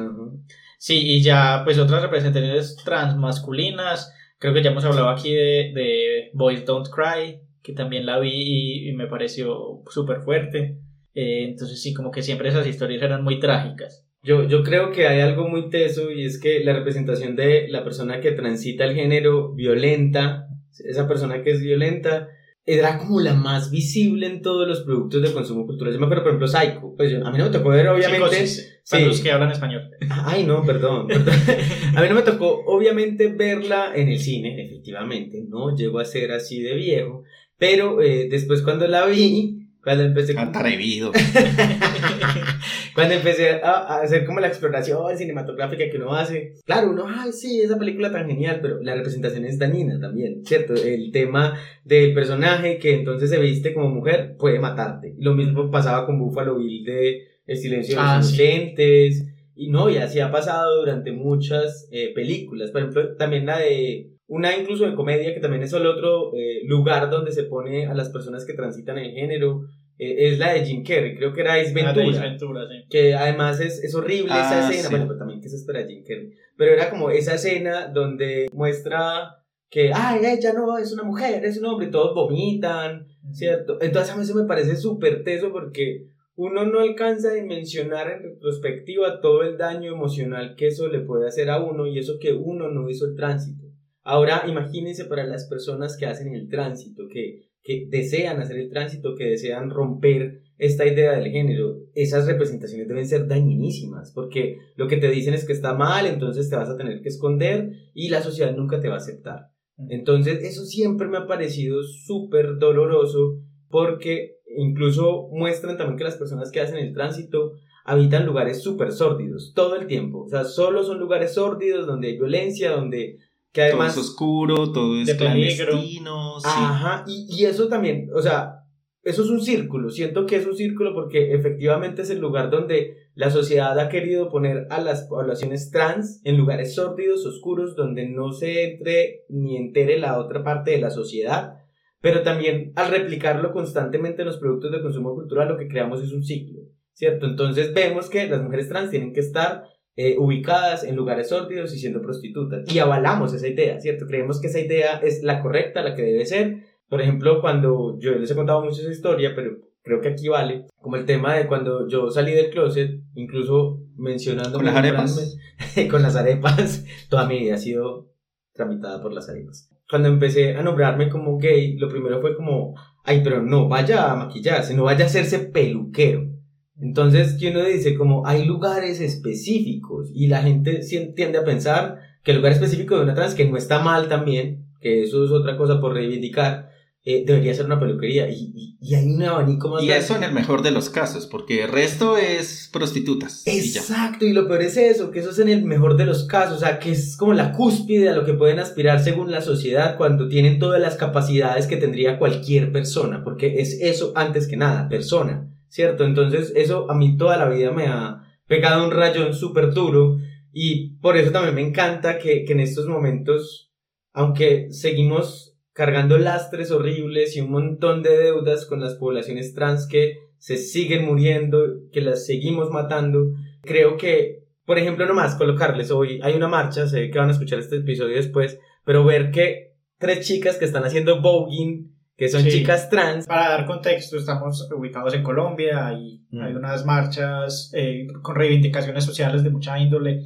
Sí, 0.79 0.99
y 0.99 1.23
ya 1.23 1.63
pues 1.65 1.79
otras 1.79 2.03
representaciones 2.03 2.77
transmasculinas, 2.85 4.13
Creo 4.39 4.53
que 4.53 4.63
ya 4.63 4.71
hemos 4.71 4.85
hablado 4.85 5.09
aquí 5.09 5.33
de, 5.33 5.73
de 5.75 6.31
Boys 6.35 6.65
Don't 6.65 6.89
Cry, 6.89 7.41
que 7.63 7.73
también 7.73 8.07
la 8.07 8.19
vi 8.19 8.89
y, 8.89 8.93
me 8.93 9.07
pareció 9.07 9.83
súper 9.89 10.21
fuerte. 10.21 10.79
Eh, 11.15 11.45
entonces 11.49 11.83
sí, 11.83 11.95
como 11.95 12.11
que 12.11 12.23
siempre 12.23 12.49
esas 12.49 12.67
historias 12.67 13.03
eran 13.03 13.25
muy 13.25 13.41
trágicas. 13.41 14.07
Yo, 14.23 14.47
yo 14.47 14.63
creo 14.63 14.91
que 14.91 15.07
hay 15.07 15.21
algo 15.21 15.49
muy 15.49 15.71
teso 15.71 16.11
y 16.11 16.25
es 16.25 16.41
que 16.41 16.61
la 16.61 16.75
representación 16.75 17.37
de 17.37 17.69
la 17.69 17.85
persona 17.85 18.21
que 18.21 18.33
transita 18.33 18.85
el 18.85 18.95
género 18.95 19.55
violenta, 19.55 20.49
esa 20.85 21.09
persona 21.09 21.43
que 21.43 21.53
es 21.53 21.63
violenta, 21.63 22.29
era 22.69 22.99
como 22.99 23.21
la 23.21 23.35
más 23.35 23.71
visible 23.71 24.27
en 24.27 24.43
todos 24.43 24.67
los 24.67 24.81
productos 24.81 25.23
de 25.23 25.33
consumo 25.33 25.67
cultural. 25.67 25.95
Yo 25.95 26.01
me 26.01 26.07
acuerdo, 26.07 26.25
por 26.25 26.33
ejemplo, 26.33 26.49
Psycho. 26.49 26.95
Pues 26.97 27.15
a 27.15 27.31
mí 27.31 27.39
no 27.39 27.45
me 27.45 27.51
tocó 27.51 27.69
ver, 27.69 27.89
obviamente. 27.89 28.47
para 28.91 29.07
los 29.07 29.21
que 29.21 29.31
hablan 29.31 29.53
español. 29.53 29.91
Ay, 30.11 30.45
no, 30.45 30.65
perdón, 30.65 31.07
a 31.97 32.03
mí 32.03 32.09
no 32.09 32.15
me 32.17 32.23
tocó, 32.23 32.65
obviamente, 32.67 33.29
verla 33.29 33.93
en 33.95 34.09
el 34.09 34.19
cine, 34.19 34.67
efectivamente. 34.67 35.45
No 35.49 35.77
llegó 35.77 36.01
a 36.01 36.05
ser 36.05 36.33
así 36.33 36.61
de 36.61 36.75
viejo. 36.75 37.23
Pero 37.57 38.03
eh, 38.03 38.27
después, 38.29 38.63
cuando 38.63 38.89
la 38.89 39.07
vi, 39.07 39.66
cuando 39.87 40.03
empecé... 40.03 40.37
Atrevido. 40.37 41.13
Cuando 42.93 43.15
empecé 43.15 43.61
a, 43.63 44.01
hacer 44.01 44.25
como 44.25 44.41
la 44.41 44.49
exploración 44.49 45.17
cinematográfica 45.17 45.85
que 45.89 45.99
uno 45.99 46.15
hace, 46.15 46.55
claro, 46.65 46.91
uno, 46.91 47.05
ay, 47.07 47.31
sí, 47.31 47.61
esa 47.61 47.79
película 47.79 48.11
tan 48.11 48.27
genial, 48.27 48.59
pero 48.61 48.83
la 48.83 48.95
representación 48.95 49.45
es 49.45 49.59
dañina 49.59 50.01
también, 50.01 50.45
¿cierto? 50.47 50.75
El 50.75 51.13
tema 51.13 51.61
del 51.85 52.15
personaje 52.15 52.79
que 52.79 52.95
entonces 52.95 53.29
se 53.29 53.39
viste 53.39 53.75
como 53.75 53.91
mujer 53.91 54.35
puede 54.39 54.59
matarte. 54.59 55.15
Lo 55.19 55.35
mismo 55.35 55.71
pasaba 55.71 56.07
con 56.07 56.19
Buffalo 56.19 56.57
Bill 56.57 56.85
de 56.85 57.29
El 57.47 57.59
silencio 57.59 57.97
de 57.97 58.03
los 58.03 58.11
ah, 58.11 58.17
inocentes. 58.17 59.29
Y 59.55 59.69
no, 59.69 59.89
y 59.89 59.99
así 59.99 60.19
ha 60.19 60.33
pasado 60.33 60.81
durante 60.81 61.13
muchas 61.13 61.89
eh, 61.93 62.13
películas. 62.15 62.71
Por 62.71 62.81
ejemplo, 62.81 63.15
también 63.17 63.45
la 63.45 63.59
de 63.59 64.16
una 64.29 64.57
incluso 64.57 64.85
de 64.85 64.95
comedia, 64.95 65.35
que 65.35 65.41
también 65.41 65.63
es 65.63 65.73
el 65.73 65.87
otro 65.87 66.33
eh, 66.35 66.61
lugar 66.67 67.11
donde 67.11 67.33
se 67.33 67.45
pone 67.45 67.87
a 67.87 67.95
las 67.95 68.11
personas 68.11 68.45
que 68.45 68.55
transitan 68.55 68.99
en 68.99 69.13
género, 69.15 69.63
eh, 69.99 70.29
es 70.29 70.39
la 70.39 70.53
de 70.53 70.65
Jim 70.65 70.83
Carrey, 70.85 71.17
creo 71.17 71.33
que 71.33 71.41
era 71.43 71.55
Ace 71.55 71.71
Ah, 71.71 71.75
de 71.75 71.83
Ventura. 72.03 72.09
Ace 72.19 72.21
Ventura, 72.21 72.61
sí. 72.69 72.85
Que 72.91 73.15
además 73.15 73.61
es, 73.61 73.83
es 73.83 73.95
horrible 73.95 74.27
esa 74.33 74.67
Ah, 74.67 74.69
escena, 74.71 74.83
sí. 74.83 74.91
bueno, 74.91 75.07
pero 75.07 75.19
también 75.19 75.41
que 75.41 75.49
se 75.49 75.57
espera 75.57 75.81
de 75.81 75.87
Jim 75.89 76.03
Carrey. 76.07 76.31
Pero 76.57 76.73
era 76.73 76.91
como 76.91 77.11
esa 77.11 77.35
escena 77.35 77.89
donde 77.89 78.49
muestra 78.53 79.37
que, 79.71 79.91
ay, 79.95 80.21
ella 80.25 80.53
no 80.53 80.77
es 80.79 80.93
una 80.93 81.03
mujer, 81.03 81.45
es 81.45 81.59
un 81.59 81.67
hombre, 81.67 81.87
y 81.89 81.91
todos 81.91 82.15
vomitan, 82.15 83.07
¿cierto? 83.33 83.79
Entonces 83.81 84.13
a 84.13 84.17
mí 84.17 84.23
eso 84.23 84.35
me 84.35 84.47
parece 84.47 84.77
súper 84.77 85.23
teso 85.25 85.51
porque 85.53 86.07
uno 86.35 86.65
no 86.67 86.81
alcanza 86.81 87.31
a 87.31 87.35
dimensionar 87.35 88.11
en 88.11 88.23
retrospectiva 88.23 89.21
todo 89.21 89.43
el 89.43 89.57
daño 89.57 89.93
emocional 89.93 90.55
que 90.57 90.67
eso 90.69 90.89
le 90.89 91.01
puede 91.01 91.27
hacer 91.27 91.49
a 91.51 91.63
uno 91.63 91.87
y 91.87 91.99
eso 91.99 92.19
que 92.21 92.33
uno 92.33 92.69
no 92.71 92.89
hizo 92.89 93.07
el 93.07 93.17
tránsito. 93.17 93.66
Ahora 94.09 94.45
imagínense 94.47 95.07
para 95.07 95.27
las 95.27 95.49
personas 95.49 95.97
que 95.97 96.07
hacen 96.07 96.33
el 96.33 96.49
tránsito, 96.49 97.09
que, 97.13 97.49
que 97.61 97.89
desean 97.91 98.41
hacer 98.41 98.57
el 98.57 98.71
tránsito, 98.71 99.17
que 99.17 99.25
desean 99.25 99.69
romper 99.69 100.43
esta 100.59 100.87
idea 100.87 101.19
del 101.19 101.33
género, 101.33 101.81
esas 101.93 102.25
representaciones 102.25 102.87
deben 102.87 103.09
ser 103.09 103.27
dañinísimas, 103.27 104.13
porque 104.13 104.59
lo 104.77 104.87
que 104.87 104.99
te 104.99 105.11
dicen 105.11 105.35
es 105.35 105.45
que 105.45 105.53
está 105.53 105.75
mal, 105.75 106.07
entonces 106.07 106.49
te 106.49 106.55
vas 106.55 106.69
a 106.69 106.77
tener 106.77 107.03
que 107.03 107.09
esconder 107.09 107.73
y 107.95 108.09
la 108.09 108.23
sociedad 108.23 108.55
nunca 108.55 108.81
te 108.81 108.89
va 108.89 108.95
a 108.95 108.99
aceptar. 108.99 109.51
Entonces, 109.89 110.39
eso 110.45 110.65
siempre 110.65 111.09
me 111.09 111.19
ha 111.19 111.27
parecido 111.27 111.83
súper 111.83 112.59
doloroso 112.61 113.41
porque 113.69 114.37
incluso 114.57 115.29
muestran 115.33 115.77
también 115.77 115.99
que 115.99 116.05
las 116.05 116.17
personas 116.17 116.53
que 116.53 116.61
hacen 116.61 116.79
el 116.79 116.95
tránsito 116.95 117.55
habitan 117.85 118.25
lugares 118.27 118.63
súper 118.63 118.93
sórdidos 118.93 119.53
todo 119.55 119.77
el 119.77 119.87
tiempo. 119.87 120.23
O 120.23 120.29
sea, 120.29 120.45
solo 120.45 120.83
son 120.83 120.99
lugares 120.99 121.35
sórdidos 121.35 121.87
donde 121.87 122.09
hay 122.09 122.17
violencia, 122.17 122.71
donde 122.71 123.19
que 123.57 123.71
Todo 123.71 123.81
además... 123.81 123.97
es 123.97 124.03
oscuro, 124.05 124.71
todo 124.71 125.01
es 125.01 125.15
clandestino. 125.15 126.39
sí. 126.41 126.47
Ajá, 126.47 127.05
y, 127.07 127.27
y 127.31 127.47
eso 127.47 127.69
también, 127.69 128.11
o 128.15 128.21
sea, 128.21 128.67
eso 129.03 129.23
es 129.23 129.31
un 129.31 129.41
círculo, 129.41 129.89
siento 129.89 130.27
que 130.27 130.37
es 130.37 130.47
un 130.47 130.55
círculo 130.55 130.93
porque 130.93 131.33
efectivamente 131.33 132.03
es 132.03 132.11
el 132.11 132.19
lugar 132.19 132.51
donde 132.51 133.09
la 133.15 133.31
sociedad 133.31 133.79
ha 133.79 133.89
querido 133.89 134.29
poner 134.29 134.67
a 134.69 134.81
las 134.81 135.05
poblaciones 135.05 135.71
trans 135.71 136.21
en 136.25 136.37
lugares 136.37 136.75
sórdidos, 136.75 137.25
oscuros, 137.25 137.77
donde 137.77 138.07
no 138.07 138.33
se 138.33 138.73
entre 138.73 139.25
ni 139.31 139.57
entere 139.57 139.99
la 139.99 140.19
otra 140.19 140.45
parte 140.45 140.73
de 140.73 140.79
la 140.79 140.91
sociedad, 140.91 141.55
pero 142.03 142.23
también 142.23 142.73
al 142.77 142.91
replicarlo 142.91 143.53
constantemente 143.53 144.21
en 144.21 144.27
los 144.29 144.37
productos 144.37 144.71
de 144.71 144.83
consumo 144.83 145.15
cultural 145.15 145.49
lo 145.49 145.57
que 145.57 145.69
creamos 145.69 146.03
es 146.03 146.13
un 146.13 146.25
ciclo, 146.25 146.61
¿cierto? 146.93 147.25
Entonces 147.25 147.73
vemos 147.73 148.11
que 148.11 148.27
las 148.27 148.43
mujeres 148.43 148.69
trans 148.69 148.91
tienen 148.91 149.15
que 149.15 149.21
estar 149.21 149.65
eh, 149.97 150.17
ubicadas 150.19 150.85
en 150.85 150.95
lugares 150.95 151.31
sórdidos 151.31 151.75
y 151.75 151.79
siendo 151.79 152.03
prostitutas. 152.03 152.71
Y 152.73 152.79
avalamos 152.79 153.33
esa 153.33 153.49
idea, 153.49 153.81
¿cierto? 153.81 154.07
Creemos 154.07 154.41
que 154.41 154.49
esa 154.49 154.61
idea 154.61 154.99
es 154.99 155.23
la 155.23 155.41
correcta, 155.41 155.83
la 155.83 155.95
que 155.95 156.03
debe 156.03 156.27
ser. 156.27 156.65
Por 156.89 157.01
ejemplo, 157.01 157.41
cuando 157.41 157.99
yo 157.99 158.13
les 158.13 158.31
he 158.31 158.35
contado 158.35 158.63
mucho 158.63 158.83
esa 158.83 158.91
historia, 158.93 159.33
pero 159.35 159.57
creo 159.83 160.01
que 160.01 160.09
aquí 160.09 160.29
vale, 160.29 160.67
como 160.81 160.97
el 160.97 161.07
tema 161.07 161.35
de 161.35 161.47
cuando 161.47 161.89
yo 161.89 162.11
salí 162.11 162.33
del 162.33 162.51
closet, 162.51 163.01
incluso 163.15 163.81
mencionando... 163.97 164.59
¿Con 164.59 164.67
las 164.67 164.77
arepas? 164.77 165.39
con 165.91 166.03
las 166.03 166.17
arepas, 166.17 166.85
toda 167.09 167.27
mi 167.27 167.39
vida 167.39 167.55
ha 167.55 167.59
sido 167.59 168.13
tramitada 168.53 169.01
por 169.01 169.13
las 169.13 169.29
arepas. 169.29 169.71
Cuando 169.89 170.09
empecé 170.09 170.57
a 170.57 170.63
nombrarme 170.63 171.09
como 171.09 171.39
gay, 171.39 171.77
lo 171.79 171.89
primero 171.89 172.21
fue 172.21 172.37
como, 172.37 172.75
ay, 173.05 173.23
pero 173.25 173.43
no 173.43 173.69
vaya 173.69 174.13
a 174.13 174.17
maquillarse, 174.17 174.75
no 174.75 174.85
vaya 174.85 175.05
a 175.05 175.07
hacerse 175.07 175.39
peluquero. 175.39 176.36
Entonces, 176.81 177.35
que 177.39 177.51
uno 177.51 177.65
dice 177.65 177.95
como 177.95 178.27
hay 178.27 178.45
lugares 178.45 179.01
específicos 179.01 180.11
y 180.15 180.27
la 180.29 180.43
gente 180.43 180.81
tiende 181.15 181.39
a 181.39 181.45
pensar 181.45 181.99
que 182.23 182.33
el 182.33 182.39
lugar 182.39 182.53
específico 182.53 182.97
de 182.97 183.03
una 183.05 183.15
trans, 183.15 183.35
que 183.35 183.49
no 183.49 183.57
está 183.57 183.79
mal 183.81 184.09
también, 184.09 184.67
que 184.81 185.03
eso 185.05 185.25
es 185.25 185.31
otra 185.31 185.57
cosa 185.57 185.81
por 185.81 185.95
reivindicar, 185.95 186.71
eh, 187.05 187.23
debería 187.25 187.55
ser 187.55 187.67
una 187.67 187.79
peluquería 187.79 188.29
y, 188.29 188.53
y, 188.55 188.77
y 188.81 188.95
hay 188.97 189.07
un 189.07 189.23
abanico 189.23 189.69
más 189.69 189.81
Y 189.83 189.87
grande. 189.87 190.05
eso 190.05 190.17
en 190.17 190.25
el 190.25 190.33
mejor 190.33 190.63
de 190.63 190.73
los 190.73 190.91
casos, 190.91 191.27
porque 191.27 191.63
el 191.63 191.71
resto 191.71 192.19
es 192.19 192.69
prostitutas. 192.73 193.47
y. 193.47 193.51
Exacto, 193.51 194.27
y 194.27 194.33
lo 194.33 194.49
peor 194.49 194.63
es 194.63 194.77
eso, 194.77 195.13
que 195.13 195.21
eso 195.21 195.31
es 195.31 195.39
en 195.39 195.49
el 195.49 195.63
mejor 195.63 195.97
de 195.97 196.05
los 196.05 196.25
casos, 196.25 196.57
o 196.57 196.61
sea, 196.61 196.81
que 196.81 196.91
es 196.91 197.17
como 197.17 197.33
la 197.33 197.53
cúspide 197.53 198.09
a 198.09 198.15
lo 198.17 198.25
que 198.25 198.35
pueden 198.35 198.59
aspirar 198.59 199.03
según 199.05 199.31
la 199.31 199.41
sociedad 199.41 199.97
cuando 199.97 200.27
tienen 200.29 200.59
todas 200.59 200.81
las 200.81 200.97
capacidades 200.97 201.69
que 201.69 201.77
tendría 201.77 202.19
cualquier 202.19 202.73
persona, 202.73 203.23
porque 203.23 203.61
es 203.61 203.79
eso 203.81 204.13
antes 204.17 204.49
que 204.49 204.57
nada, 204.57 204.89
persona, 204.89 205.49
¿cierto? 205.69 206.05
Entonces 206.05 206.53
eso 206.57 206.91
a 206.91 206.95
mí 206.95 207.17
toda 207.17 207.37
la 207.37 207.49
vida 207.49 207.73
me 207.73 207.87
ha 207.87 208.23
pegado 208.47 208.85
un 208.85 208.93
rayón 208.93 209.35
súper 209.35 209.73
duro 209.73 210.19
y 210.53 210.97
por 210.99 211.17
eso 211.17 211.33
también 211.33 211.55
me 211.55 211.63
encanta 211.63 212.19
que, 212.19 212.45
que 212.45 212.53
en 212.53 212.61
estos 212.61 212.87
momentos, 212.87 213.73
aunque 214.13 214.69
seguimos 214.71 215.57
cargando 215.73 216.17
lastres 216.17 216.71
horribles 216.71 217.37
y 217.37 217.43
un 217.43 217.51
montón 217.51 218.03
de 218.03 218.17
deudas 218.17 218.65
con 218.65 218.81
las 218.81 218.95
poblaciones 218.95 219.53
trans 219.53 219.87
que 219.87 220.15
se 220.39 220.57
siguen 220.57 221.05
muriendo, 221.05 221.59
que 221.93 222.01
las 222.01 222.25
seguimos 222.25 222.71
matando. 222.71 223.33
Creo 223.61 223.97
que, 223.97 224.45
por 224.65 224.79
ejemplo, 224.79 225.07
nomás 225.07 225.35
colocarles 225.35 225.91
hoy, 225.91 226.21
hay 226.23 226.35
una 226.35 226.49
marcha, 226.49 226.87
sé 226.87 227.11
que 227.11 227.19
van 227.19 227.29
a 227.29 227.33
escuchar 227.33 227.59
este 227.59 227.77
episodio 227.77 228.17
después, 228.17 228.59
pero 228.85 229.05
ver 229.05 229.31
que 229.31 229.75
tres 229.99 230.27
chicas 230.27 230.57
que 230.57 230.65
están 230.65 230.85
haciendo 230.85 231.21
voguing, 231.21 231.96
que 232.17 232.29
son 232.29 232.43
Sí. 232.43 232.51
chicas 232.51 232.89
trans, 232.89 233.27
Para 233.27 233.51
dar 233.51 233.67
contexto, 233.67 234.17
estamos 234.17 234.69
ubicados 234.73 235.13
en 235.15 235.23
Colombia 235.23 235.93
y 235.93 236.25
Mm. 236.31 236.41
hay 236.43 236.53
unas 236.55 236.85
marchas 236.87 237.71
eh, 237.75 238.07
con 238.23 238.35
reivindicaciones 238.37 239.05
sociales 239.05 239.43
de 239.45 239.51
mucha 239.51 239.79
índole, 239.79 240.23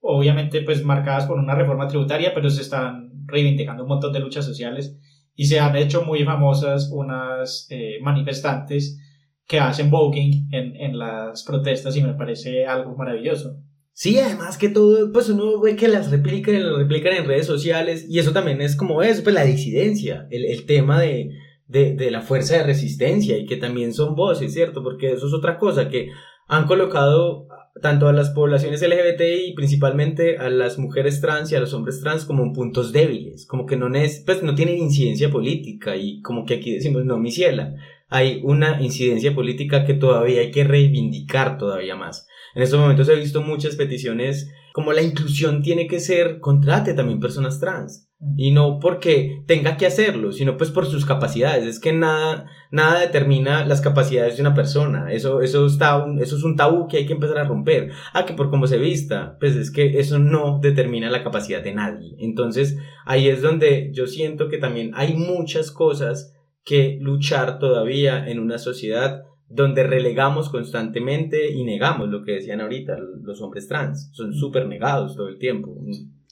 obviamente 0.00 0.62
pues 0.62 0.82
marcadas 0.84 1.26
por 1.26 1.38
una 1.38 1.54
reforma 1.54 1.88
tributaria, 1.88 2.32
pero 2.34 2.48
se 2.50 2.62
están 2.62 3.10
reivindicando 3.26 3.82
un 3.82 3.88
montón 3.88 4.12
de 4.12 4.20
luchas 4.20 4.44
sociales 4.44 4.96
y 5.34 5.46
se 5.46 5.60
han 5.60 5.76
hecho 5.76 6.02
muy 6.04 6.24
famosas 6.24 6.90
unas 6.92 7.66
eh, 7.70 7.98
manifestantes 8.02 8.98
que 9.46 9.60
hacen 9.60 9.90
voguing 9.90 10.48
en, 10.52 10.74
en 10.76 10.98
las 10.98 11.44
protestas 11.44 11.96
y 11.96 12.02
me 12.02 12.14
parece 12.14 12.66
algo 12.66 12.96
maravilloso. 12.96 13.58
Sí, 13.98 14.18
además 14.18 14.58
que 14.58 14.68
todo, 14.68 15.10
pues 15.10 15.30
uno 15.30 15.58
ve 15.58 15.74
que 15.74 15.88
las 15.88 16.10
replican 16.10 16.62
las 16.62 16.76
replican 16.76 17.14
en 17.14 17.24
redes 17.24 17.46
sociales 17.46 18.04
y 18.06 18.18
eso 18.18 18.32
también 18.32 18.60
es 18.60 18.76
como 18.76 19.02
eso, 19.02 19.22
pues 19.22 19.34
la 19.34 19.42
disidencia, 19.42 20.28
el, 20.30 20.44
el 20.44 20.66
tema 20.66 21.00
de, 21.00 21.30
de, 21.66 21.94
de 21.94 22.10
la 22.10 22.20
fuerza 22.20 22.58
de 22.58 22.64
resistencia 22.64 23.38
y 23.38 23.46
que 23.46 23.56
también 23.56 23.94
son 23.94 24.14
voces, 24.14 24.52
¿cierto? 24.52 24.82
Porque 24.82 25.12
eso 25.12 25.26
es 25.28 25.32
otra 25.32 25.56
cosa, 25.56 25.88
que 25.88 26.10
han 26.46 26.66
colocado 26.66 27.48
tanto 27.80 28.06
a 28.06 28.12
las 28.12 28.28
poblaciones 28.32 28.82
LGBTI 28.82 29.46
y 29.48 29.54
principalmente 29.54 30.36
a 30.36 30.50
las 30.50 30.78
mujeres 30.78 31.22
trans 31.22 31.50
y 31.50 31.54
a 31.54 31.60
los 31.60 31.72
hombres 31.72 32.02
trans 32.02 32.26
como 32.26 32.42
en 32.42 32.52
puntos 32.52 32.92
débiles, 32.92 33.46
como 33.46 33.64
que 33.64 33.78
no, 33.78 33.88
pues 34.26 34.42
no 34.42 34.54
tienen 34.54 34.76
incidencia 34.76 35.30
política 35.30 35.96
y 35.96 36.20
como 36.20 36.44
que 36.44 36.56
aquí 36.56 36.74
decimos, 36.74 37.06
no, 37.06 37.16
mi 37.16 37.30
ciela, 37.30 37.74
hay 38.10 38.42
una 38.44 38.82
incidencia 38.82 39.34
política 39.34 39.86
que 39.86 39.94
todavía 39.94 40.42
hay 40.42 40.50
que 40.50 40.64
reivindicar 40.64 41.56
todavía 41.56 41.96
más. 41.96 42.25
En 42.56 42.62
estos 42.62 42.80
momentos 42.80 43.06
he 43.10 43.14
visto 43.16 43.42
muchas 43.42 43.76
peticiones 43.76 44.50
como 44.72 44.92
la 44.94 45.02
inclusión 45.02 45.62
tiene 45.62 45.86
que 45.86 46.00
ser, 46.00 46.40
contrate 46.40 46.94
también 46.94 47.20
personas 47.20 47.60
trans. 47.60 48.08
Y 48.36 48.50
no 48.50 48.78
porque 48.80 49.42
tenga 49.46 49.76
que 49.76 49.84
hacerlo, 49.84 50.32
sino 50.32 50.56
pues 50.56 50.70
por 50.70 50.86
sus 50.86 51.04
capacidades. 51.04 51.66
Es 51.66 51.78
que 51.78 51.92
nada, 51.92 52.46
nada 52.70 53.00
determina 53.00 53.66
las 53.66 53.82
capacidades 53.82 54.36
de 54.36 54.40
una 54.40 54.54
persona. 54.54 55.12
Eso, 55.12 55.42
eso, 55.42 55.66
está 55.66 56.02
un- 56.02 56.18
eso 56.18 56.36
es 56.38 56.42
un 56.44 56.56
tabú 56.56 56.88
que 56.88 56.96
hay 56.96 57.06
que 57.06 57.12
empezar 57.12 57.36
a 57.36 57.44
romper. 57.44 57.90
Ah, 58.14 58.24
que 58.24 58.32
por 58.32 58.48
cómo 58.48 58.66
se 58.66 58.78
vista, 58.78 59.36
pues 59.38 59.54
es 59.54 59.70
que 59.70 59.98
eso 59.98 60.18
no 60.18 60.58
determina 60.62 61.10
la 61.10 61.22
capacidad 61.22 61.62
de 61.62 61.74
nadie. 61.74 62.16
Entonces 62.18 62.78
ahí 63.04 63.28
es 63.28 63.42
donde 63.42 63.90
yo 63.92 64.06
siento 64.06 64.48
que 64.48 64.56
también 64.56 64.92
hay 64.94 65.12
muchas 65.14 65.70
cosas 65.70 66.32
que 66.64 66.96
luchar 67.02 67.58
todavía 67.58 68.26
en 68.26 68.40
una 68.40 68.56
sociedad 68.56 69.24
donde 69.48 69.84
relegamos 69.84 70.48
constantemente 70.48 71.52
y 71.52 71.64
negamos 71.64 72.08
lo 72.08 72.24
que 72.24 72.32
decían 72.32 72.60
ahorita 72.60 72.96
los 73.22 73.40
hombres 73.40 73.68
trans. 73.68 74.10
Son 74.12 74.34
súper 74.34 74.66
negados 74.66 75.16
todo 75.16 75.28
el 75.28 75.38
tiempo. 75.38 75.76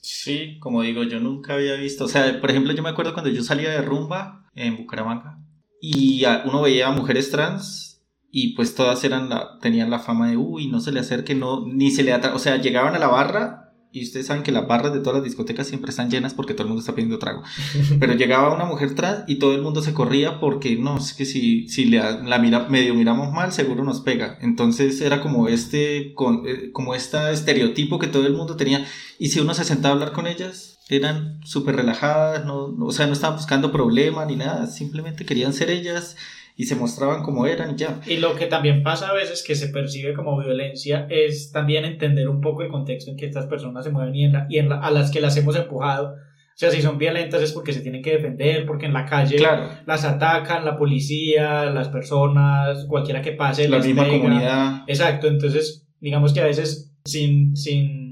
Sí, 0.00 0.59
como 0.61 0.83
digo, 0.83 1.02
yo 1.04 1.21
nunca 1.21 1.54
había 1.54 1.76
visto, 1.76 2.04
o 2.04 2.09
sea, 2.09 2.40
por 2.40 2.50
ejemplo, 2.50 2.73
yo 2.75 2.83
me 2.83 2.90
acuerdo 2.90 3.14
cuando 3.14 3.30
yo 3.30 3.42
salía 3.42 3.71
de 3.71 3.80
rumba 3.80 4.50
en 4.54 4.76
Bucaramanga 4.76 5.38
y 5.80 6.23
uno 6.44 6.62
veía 6.62 6.88
a 6.88 6.92
mujeres 6.92 7.30
trans 7.30 8.04
y 8.30 8.54
pues 8.54 8.75
todas 8.75 9.02
eran 9.04 9.28
la, 9.28 9.59
tenían 9.61 9.90
la 9.90 10.00
fama 10.00 10.28
de, 10.28 10.37
uy, 10.37 10.68
no 10.68 10.80
se 10.80 10.92
le 10.92 11.00
acerque, 11.00 11.35
no, 11.35 11.66
ni 11.66 11.90
se 11.90 12.02
le 12.02 12.12
atra 12.12 12.35
o 12.35 12.38
sea, 12.38 12.56
llegaban 12.56 12.94
a 12.94 12.99
la 12.99 13.06
barra 13.06 13.63
y 13.95 14.03
ustedes 14.05 14.27
saben 14.27 14.43
que 14.43 14.53
las 14.53 14.67
barras 14.67 14.93
de 14.93 14.99
todas 15.01 15.15
las 15.15 15.25
discotecas 15.25 15.67
siempre 15.67 15.91
están 15.91 16.11
llenas 16.11 16.35
porque 16.35 16.53
todo 16.53 16.65
el 16.65 16.69
mundo 16.69 16.81
está 16.81 16.95
pidiendo 16.95 17.19
trago, 17.19 17.43
pero 18.01 18.13
llegaba 18.15 18.55
una 18.55 18.65
mujer 18.67 18.95
trans 18.95 19.25
y 19.27 19.37
todo 19.39 19.55
el 19.55 19.63
mundo 19.63 19.81
se 19.83 19.95
corría 19.95 20.41
porque 20.41 20.77
no, 20.77 20.99
es 20.99 21.15
que 21.15 21.25
si, 21.25 21.69
si 21.69 21.85
le, 21.87 21.99
la 22.25 22.39
mira, 22.39 22.67
medio 22.69 22.95
miramos 22.95 23.33
mal, 23.33 23.53
seguro 23.53 23.85
nos 23.85 24.01
pega, 24.01 24.37
entonces 24.43 25.01
era 25.01 25.21
como 25.23 25.49
este, 25.49 26.13
con, 26.15 26.43
eh, 26.47 26.71
como 26.73 26.95
este 26.95 27.33
estereotipo 27.33 27.99
que 27.99 28.09
todo 28.09 28.27
el 28.27 28.35
mundo 28.35 28.57
tenía. 28.57 28.85
Y 29.19 29.29
si 29.29 29.39
uno 29.41 29.55
se 29.55 29.65
sentaba 29.65 29.93
a 29.95 29.95
hablar 29.95 30.13
con 30.13 30.27
ellas, 30.27 30.79
eran 30.89 31.41
súper 31.45 31.77
relajadas, 31.77 32.45
no, 32.45 32.69
no- 32.73 32.87
o 32.87 32.93
sea, 32.93 33.07
no 33.07 33.13
estaban 33.13 33.37
buscando 33.37 33.71
problema 33.73 34.25
ni 34.27 34.37
nada, 34.37 34.67
simplemente 34.67 35.25
querían 35.25 35.53
ser 35.53 35.71
ellas 35.71 36.17
y 36.57 36.65
se 36.65 36.77
mostraban 36.77 37.23
como 37.23 37.47
eran 37.47 37.73
y 37.73 37.77
ya. 37.77 38.01
Y 38.07 38.19
lo 38.19 38.37
que 38.37 38.47
también 38.47 38.83
pasa 38.83 39.09
a 39.09 39.13
veces 39.15 39.43
que 39.47 39.55
se 39.57 39.69
percibe 39.69 40.15
como 40.15 40.39
violencia 40.39 41.07
es 41.11 41.51
también 41.51 41.85
entender 41.85 42.29
un 42.29 42.41
poco 42.41 42.63
el 42.63 42.69
contexto 42.69 43.11
en 43.11 43.17
que 43.17 43.27
estas 43.27 43.47
personas 43.47 43.85
se 43.85 43.91
mueven 43.91 44.15
y, 44.15 44.25
en 44.25 44.33
la- 44.33 44.47
y 44.49 44.59
en 44.59 44.69
la- 44.69 44.79
a 44.81 44.91
las 44.91 45.11
que 45.11 45.21
las 45.21 45.37
hemos 45.37 45.57
empujado 45.57 46.15
O 46.55 46.57
sea, 46.57 46.71
si 46.71 46.81
son 46.83 46.99
violentas 46.99 47.43
es 47.43 47.51
porque 47.51 47.73
se 47.73 47.81
tienen 47.81 48.01
que 48.01 48.13
defender, 48.13 48.65
porque 48.65 48.87
en 48.87 48.93
la 48.93 49.05
calle 49.07 49.35
Claro, 49.35 49.69
las 49.87 50.05
atacan, 50.05 50.65
la 50.65 50.79
policía, 50.79 51.65
las 51.65 51.89
personas, 51.89 52.85
cualquiera 52.89 53.21
que 53.23 53.33
pase. 53.33 53.69
la 53.69 53.81
misma 53.81 54.05
pega. 54.05 54.17
comunidad. 54.19 54.83
Exacto, 54.87 55.27
entonces 55.27 55.85
digamos 56.01 56.33
que 56.33 56.41
a 56.41 56.45
veces 56.45 56.93
sin, 57.05 57.57
sin 57.57 58.04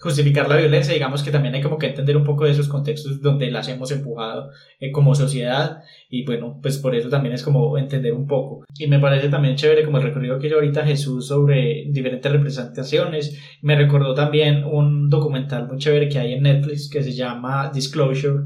justificar 0.00 0.48
la 0.48 0.56
violencia, 0.56 0.94
digamos 0.94 1.22
que 1.22 1.30
también 1.30 1.54
hay 1.54 1.60
como 1.60 1.76
que 1.76 1.86
entender 1.86 2.16
un 2.16 2.24
poco 2.24 2.44
de 2.44 2.52
esos 2.52 2.68
contextos 2.68 3.20
donde 3.20 3.50
las 3.50 3.68
hemos 3.68 3.90
empujado 3.92 4.50
eh, 4.80 4.90
como 4.90 5.14
sociedad 5.14 5.82
y 6.08 6.24
bueno, 6.24 6.58
pues 6.62 6.78
por 6.78 6.94
eso 6.94 7.10
también 7.10 7.34
es 7.34 7.42
como 7.42 7.76
entender 7.76 8.14
un 8.14 8.26
poco. 8.26 8.64
Y 8.78 8.86
me 8.86 8.98
parece 8.98 9.28
también 9.28 9.56
chévere 9.56 9.84
como 9.84 9.98
el 9.98 10.04
recorrido 10.04 10.38
que 10.38 10.46
hizo 10.46 10.56
ahorita 10.56 10.86
Jesús 10.86 11.26
sobre 11.26 11.84
diferentes 11.88 12.32
representaciones. 12.32 13.38
Me 13.60 13.76
recordó 13.76 14.14
también 14.14 14.64
un 14.64 15.10
documental 15.10 15.68
muy 15.68 15.76
chévere 15.76 16.08
que 16.08 16.18
hay 16.18 16.32
en 16.32 16.44
Netflix 16.44 16.88
que 16.88 17.02
se 17.02 17.12
llama 17.12 17.70
Disclosure, 17.72 18.44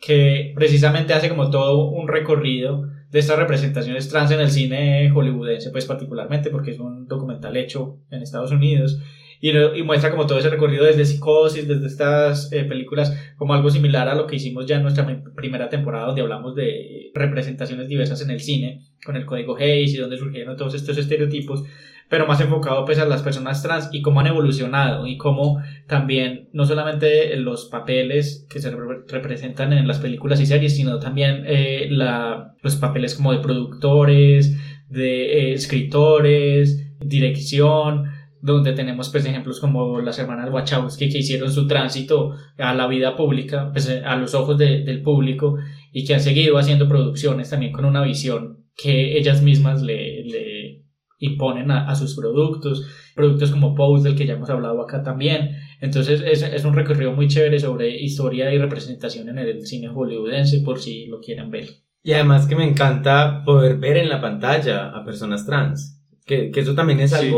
que 0.00 0.52
precisamente 0.54 1.12
hace 1.12 1.28
como 1.28 1.50
todo 1.50 1.90
un 1.90 2.08
recorrido 2.08 2.88
de 3.10 3.18
estas 3.18 3.38
representaciones 3.38 4.08
trans 4.08 4.30
en 4.30 4.40
el 4.40 4.50
cine 4.50 5.10
hollywoodense, 5.10 5.70
pues 5.70 5.84
particularmente 5.84 6.48
porque 6.48 6.70
es 6.70 6.80
un 6.80 7.06
documental 7.06 7.54
hecho 7.58 7.98
en 8.10 8.22
Estados 8.22 8.50
Unidos 8.50 8.98
y, 9.40 9.50
y 9.50 9.82
muestra 9.82 10.10
como 10.10 10.26
todo 10.26 10.38
ese 10.38 10.50
recorrido 10.50 10.84
desde 10.84 11.04
Psicosis, 11.04 11.68
desde 11.68 11.86
estas 11.86 12.52
eh, 12.52 12.64
películas, 12.64 13.16
como 13.36 13.54
algo 13.54 13.70
similar 13.70 14.08
a 14.08 14.14
lo 14.14 14.26
que 14.26 14.36
hicimos 14.36 14.66
ya 14.66 14.76
en 14.76 14.82
nuestra 14.82 15.06
primera 15.34 15.68
temporada, 15.68 16.06
donde 16.06 16.22
hablamos 16.22 16.54
de 16.54 17.10
representaciones 17.14 17.88
diversas 17.88 18.22
en 18.22 18.30
el 18.30 18.40
cine, 18.40 18.82
con 19.04 19.16
el 19.16 19.26
código 19.26 19.56
Hayes 19.56 19.94
y 19.94 19.98
donde 19.98 20.18
surgieron 20.18 20.56
todos 20.56 20.74
estos 20.74 20.98
estereotipos, 20.98 21.64
pero 22.08 22.26
más 22.26 22.40
enfocado 22.40 22.84
pues 22.84 22.98
a 23.00 23.04
las 23.04 23.22
personas 23.22 23.62
trans 23.62 23.88
y 23.92 24.00
cómo 24.00 24.20
han 24.20 24.28
evolucionado 24.28 25.06
y 25.08 25.16
cómo 25.16 25.60
también 25.88 26.48
no 26.52 26.64
solamente 26.64 27.36
los 27.36 27.64
papeles 27.66 28.46
que 28.48 28.60
se 28.60 28.72
repre- 28.72 29.04
representan 29.08 29.72
en 29.72 29.88
las 29.88 29.98
películas 29.98 30.40
y 30.40 30.46
series, 30.46 30.76
sino 30.76 31.00
también 31.00 31.42
eh, 31.46 31.88
la, 31.90 32.54
los 32.62 32.76
papeles 32.76 33.16
como 33.16 33.32
de 33.32 33.40
productores, 33.40 34.56
de 34.88 35.50
eh, 35.50 35.52
escritores, 35.54 36.92
dirección, 37.00 38.04
donde 38.46 38.72
tenemos 38.72 39.10
pues 39.10 39.26
ejemplos 39.26 39.60
como 39.60 40.00
las 40.00 40.18
hermanas 40.18 40.50
Wachowski 40.50 41.10
que 41.10 41.18
hicieron 41.18 41.52
su 41.52 41.66
tránsito 41.66 42.32
a 42.58 42.74
la 42.74 42.86
vida 42.86 43.16
pública, 43.16 43.70
pues 43.72 43.88
a 44.04 44.16
los 44.16 44.34
ojos 44.34 44.56
de- 44.56 44.82
del 44.84 45.02
público 45.02 45.56
y 45.92 46.04
que 46.06 46.14
han 46.14 46.20
seguido 46.20 46.56
haciendo 46.56 46.88
producciones 46.88 47.50
también 47.50 47.72
con 47.72 47.84
una 47.84 48.02
visión 48.02 48.64
que 48.76 49.18
ellas 49.18 49.42
mismas 49.42 49.82
le, 49.82 50.24
le 50.24 50.84
imponen 51.18 51.70
a, 51.70 51.88
a 51.88 51.94
sus 51.94 52.14
productos, 52.14 52.86
productos 53.14 53.50
como 53.50 53.74
Pose 53.74 54.08
del 54.08 54.16
que 54.16 54.26
ya 54.26 54.34
hemos 54.34 54.50
hablado 54.50 54.82
acá 54.82 55.02
también. 55.02 55.56
Entonces 55.80 56.22
es, 56.26 56.42
es 56.42 56.64
un 56.64 56.74
recorrido 56.74 57.12
muy 57.12 57.26
chévere 57.28 57.58
sobre 57.58 57.96
historia 58.00 58.52
y 58.52 58.58
representación 58.58 59.28
en 59.30 59.38
el 59.38 59.66
cine 59.66 59.88
hollywoodense 59.88 60.60
por 60.60 60.78
si 60.78 61.06
lo 61.06 61.20
quieren 61.20 61.50
ver. 61.50 61.68
Y 62.02 62.12
además 62.12 62.46
que 62.46 62.54
me 62.54 62.68
encanta 62.68 63.42
poder 63.44 63.78
ver 63.78 63.96
en 63.96 64.08
la 64.08 64.20
pantalla 64.20 64.90
a 64.90 65.04
personas 65.04 65.44
trans. 65.46 65.94
Que, 66.24 66.50
que 66.50 66.60
eso 66.60 66.74
también 66.74 67.00
es 67.00 67.12
Sí. 67.12 67.30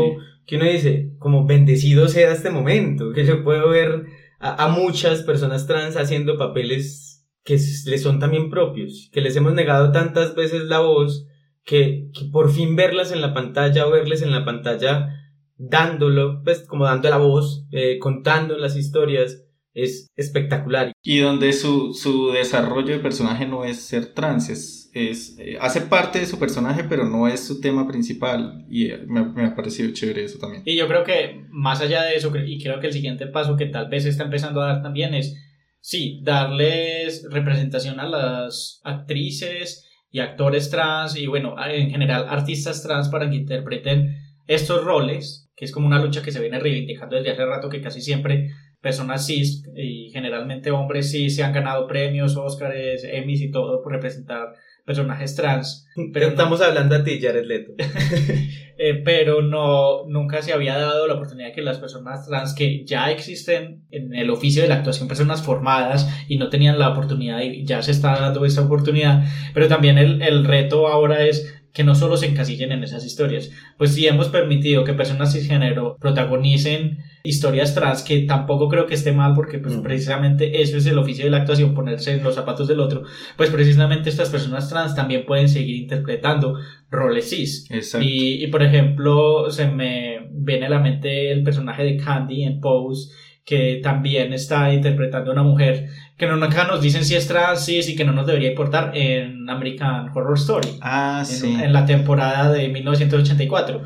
Que 0.49 0.55
uno 0.55 0.65
dice, 0.65 1.11
como 1.19 1.45
bendecido 1.45 2.07
sea 2.07 2.31
este 2.31 2.49
momento, 2.49 3.13
que 3.13 3.23
yo 3.23 3.43
puedo 3.43 3.69
ver 3.69 4.07
a, 4.39 4.67
muchas 4.69 5.21
personas 5.21 5.67
trans 5.67 5.95
haciendo 5.95 6.39
papeles 6.39 7.23
que 7.43 7.53
les 7.85 8.01
son 8.01 8.17
también 8.17 8.49
propios, 8.49 9.11
que 9.13 9.21
les 9.21 9.35
hemos 9.35 9.53
negado 9.53 9.91
tantas 9.91 10.33
veces 10.33 10.63
la 10.63 10.79
voz, 10.79 11.27
que, 11.63 12.09
que 12.15 12.25
por 12.31 12.51
fin 12.51 12.75
verlas 12.75 13.11
en 13.11 13.21
la 13.21 13.31
pantalla 13.35 13.85
o 13.85 13.91
verles 13.91 14.23
en 14.23 14.31
la 14.31 14.43
pantalla 14.43 15.09
dándolo, 15.55 16.41
pues 16.43 16.65
como 16.65 16.85
dando 16.85 17.11
la 17.11 17.17
voz, 17.17 17.67
eh, 17.71 17.99
contando 17.99 18.57
las 18.57 18.75
historias, 18.75 19.45
es 19.83 20.07
espectacular. 20.15 20.91
Y 21.03 21.19
donde 21.19 21.53
su, 21.53 21.93
su 21.93 22.31
desarrollo 22.31 22.93
de 22.93 22.99
personaje 22.99 23.45
no 23.45 23.65
es 23.65 23.81
ser 23.81 24.13
trans, 24.13 24.49
es, 24.49 24.91
es, 24.93 25.37
eh, 25.39 25.57
hace 25.59 25.81
parte 25.81 26.19
de 26.19 26.25
su 26.25 26.39
personaje, 26.39 26.83
pero 26.83 27.05
no 27.05 27.27
es 27.27 27.45
su 27.45 27.61
tema 27.61 27.87
principal. 27.87 28.65
Y 28.69 28.87
eh, 28.87 28.99
me, 29.07 29.23
me 29.23 29.45
ha 29.45 29.55
parecido 29.55 29.93
chévere 29.93 30.23
eso 30.23 30.39
también. 30.39 30.63
Y 30.65 30.75
yo 30.75 30.87
creo 30.87 31.03
que 31.03 31.45
más 31.49 31.81
allá 31.81 32.03
de 32.03 32.15
eso, 32.15 32.31
y 32.45 32.61
creo 32.61 32.79
que 32.79 32.87
el 32.87 32.93
siguiente 32.93 33.27
paso 33.27 33.57
que 33.57 33.67
tal 33.67 33.89
vez 33.89 34.05
está 34.05 34.23
empezando 34.23 34.61
a 34.61 34.67
dar 34.67 34.81
también 34.81 35.13
es, 35.13 35.35
sí, 35.81 36.21
darles 36.23 37.25
representación 37.29 37.99
a 37.99 38.07
las 38.07 38.81
actrices 38.83 39.85
y 40.11 40.19
actores 40.19 40.69
trans 40.69 41.15
y 41.15 41.27
bueno, 41.27 41.55
en 41.63 41.91
general 41.91 42.25
artistas 42.27 42.81
trans 42.83 43.09
para 43.09 43.29
que 43.29 43.35
interpreten 43.35 44.17
estos 44.47 44.83
roles, 44.83 45.51
que 45.55 45.65
es 45.65 45.71
como 45.71 45.85
una 45.85 46.01
lucha 46.01 46.23
que 46.23 46.31
se 46.31 46.39
viene 46.39 46.59
reivindicando 46.59 47.15
desde 47.15 47.31
hace 47.31 47.45
rato 47.45 47.69
que 47.69 47.81
casi 47.81 48.01
siempre 48.01 48.49
personas 48.81 49.25
cis 49.27 49.63
y 49.75 50.09
generalmente 50.11 50.71
hombres 50.71 51.11
cis 51.11 51.35
se 51.35 51.43
han 51.43 51.53
ganado 51.53 51.87
premios, 51.87 52.37
Óscares, 52.37 53.03
Emmys 53.03 53.41
y 53.41 53.51
todo 53.51 53.81
por 53.81 53.91
representar 53.93 54.53
personajes 54.85 55.35
trans. 55.35 55.87
Pero 56.13 56.27
no- 56.27 56.31
Estamos 56.31 56.61
hablando 56.61 56.95
a 56.95 57.03
ti, 57.03 57.19
Jared 57.21 57.45
Leto. 57.45 57.73
eh, 58.77 59.01
pero 59.03 59.41
no, 59.41 60.05
nunca 60.07 60.41
se 60.41 60.53
había 60.53 60.77
dado 60.77 61.05
la 61.07 61.15
oportunidad 61.15 61.51
que 61.53 61.61
las 61.61 61.77
personas 61.79 62.25
trans 62.27 62.53
que 62.55 62.85
ya 62.85 63.11
existen 63.11 63.83
en 63.91 64.15
el 64.15 64.29
oficio 64.29 64.61
de 64.61 64.69
la 64.69 64.75
actuación, 64.75 65.07
personas 65.09 65.43
formadas 65.43 66.07
y 66.29 66.37
no 66.37 66.49
tenían 66.49 66.79
la 66.79 66.89
oportunidad 66.89 67.41
y 67.41 67.65
ya 67.65 67.81
se 67.81 67.91
está 67.91 68.17
dando 68.19 68.45
esa 68.45 68.61
oportunidad, 68.61 69.23
pero 69.53 69.67
también 69.67 69.97
el, 69.97 70.21
el 70.21 70.45
reto 70.45 70.87
ahora 70.87 71.25
es 71.25 71.58
que 71.73 71.83
no 71.83 71.93
solo 71.95 72.17
se 72.17 72.25
encasillen 72.27 72.71
en 72.71 72.83
esas 72.83 73.05
historias, 73.05 73.51
pues 73.77 73.93
si 73.93 74.07
hemos 74.07 74.29
permitido 74.29 74.83
que 74.83 74.93
personas 74.93 75.33
cisgénero 75.33 75.97
protagonicen 75.99 76.99
historias 77.23 77.75
trans, 77.75 78.01
que 78.01 78.21
tampoco 78.21 78.69
creo 78.69 78.85
que 78.87 78.95
esté 78.95 79.11
mal 79.11 79.33
porque 79.35 79.59
pues 79.59 79.75
Mm. 79.75 79.83
precisamente 79.83 80.61
eso 80.61 80.77
es 80.77 80.85
el 80.85 80.97
oficio 80.97 81.25
de 81.25 81.31
la 81.31 81.37
actuación, 81.37 81.73
ponerse 81.75 82.13
en 82.13 82.23
los 82.23 82.35
zapatos 82.35 82.67
del 82.67 82.79
otro, 82.79 83.03
pues 83.37 83.49
precisamente 83.49 84.09
estas 84.09 84.29
personas 84.29 84.69
trans 84.69 84.95
también 84.95 85.25
pueden 85.25 85.49
seguir 85.49 85.75
interpretando 85.75 86.55
roles 86.89 87.29
cis. 87.29 87.67
Exacto. 87.69 88.05
Y, 88.07 88.43
y, 88.43 88.47
por 88.47 88.63
ejemplo, 88.63 89.51
se 89.51 89.67
me 89.67 90.27
viene 90.31 90.67
a 90.67 90.69
la 90.69 90.79
mente 90.79 91.31
el 91.31 91.43
personaje 91.43 91.83
de 91.83 91.97
Candy 91.97 92.43
en 92.43 92.59
Pose, 92.61 93.11
que 93.45 93.79
también 93.81 94.31
está 94.33 94.73
interpretando 94.73 95.31
a 95.31 95.33
una 95.33 95.43
mujer 95.43 95.87
que 96.17 96.27
no, 96.27 96.35
nunca 96.35 96.65
nos 96.67 96.81
dicen 96.81 97.03
si 97.05 97.15
es 97.15 97.27
trans, 97.27 97.65
cis 97.65 97.89
y 97.89 97.95
que 97.95 98.05
no 98.05 98.11
nos 98.11 98.27
debería 98.27 98.49
importar 98.49 98.91
en 98.95 99.49
American 99.49 100.09
Horror 100.13 100.37
Story, 100.37 100.67
Ah, 100.81 101.19
en, 101.27 101.35
sí. 101.35 101.57
en 101.61 101.73
la 101.73 101.85
temporada 101.85 102.51
de 102.51 102.67
1984. 102.69 103.81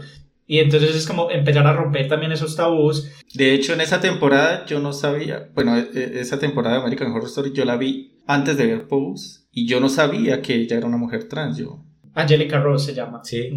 Y 0.45 0.59
entonces 0.59 0.95
es 0.95 1.07
como 1.07 1.31
empezar 1.31 1.65
a 1.65 1.73
romper 1.73 2.07
también 2.09 2.31
esos 2.33 2.55
tabús. 2.55 3.09
De 3.33 3.53
hecho, 3.53 3.73
en 3.73 3.81
esa 3.81 4.01
temporada 4.01 4.65
yo 4.65 4.79
no 4.79 4.91
sabía, 4.91 5.49
bueno, 5.55 5.77
e- 5.77 5.87
e- 5.93 6.19
esa 6.19 6.37
temporada 6.37 6.75
de 6.75 6.81
American 6.81 7.11
Horror 7.11 7.27
Story 7.27 7.53
yo 7.53 7.63
la 7.63 7.77
vi 7.77 8.17
antes 8.27 8.57
de 8.57 8.65
ver 8.67 8.87
Pose 8.87 9.45
y 9.53 9.67
yo 9.67 9.79
no 9.79 9.87
sabía 9.87 10.41
que 10.41 10.55
ella 10.55 10.77
era 10.77 10.87
una 10.87 10.97
mujer 10.97 11.29
trans. 11.29 11.57
Yo, 11.57 11.85
Angelica 12.15 12.59
Rose 12.59 12.87
se 12.87 12.93
llama. 12.93 13.21
Sí. 13.23 13.49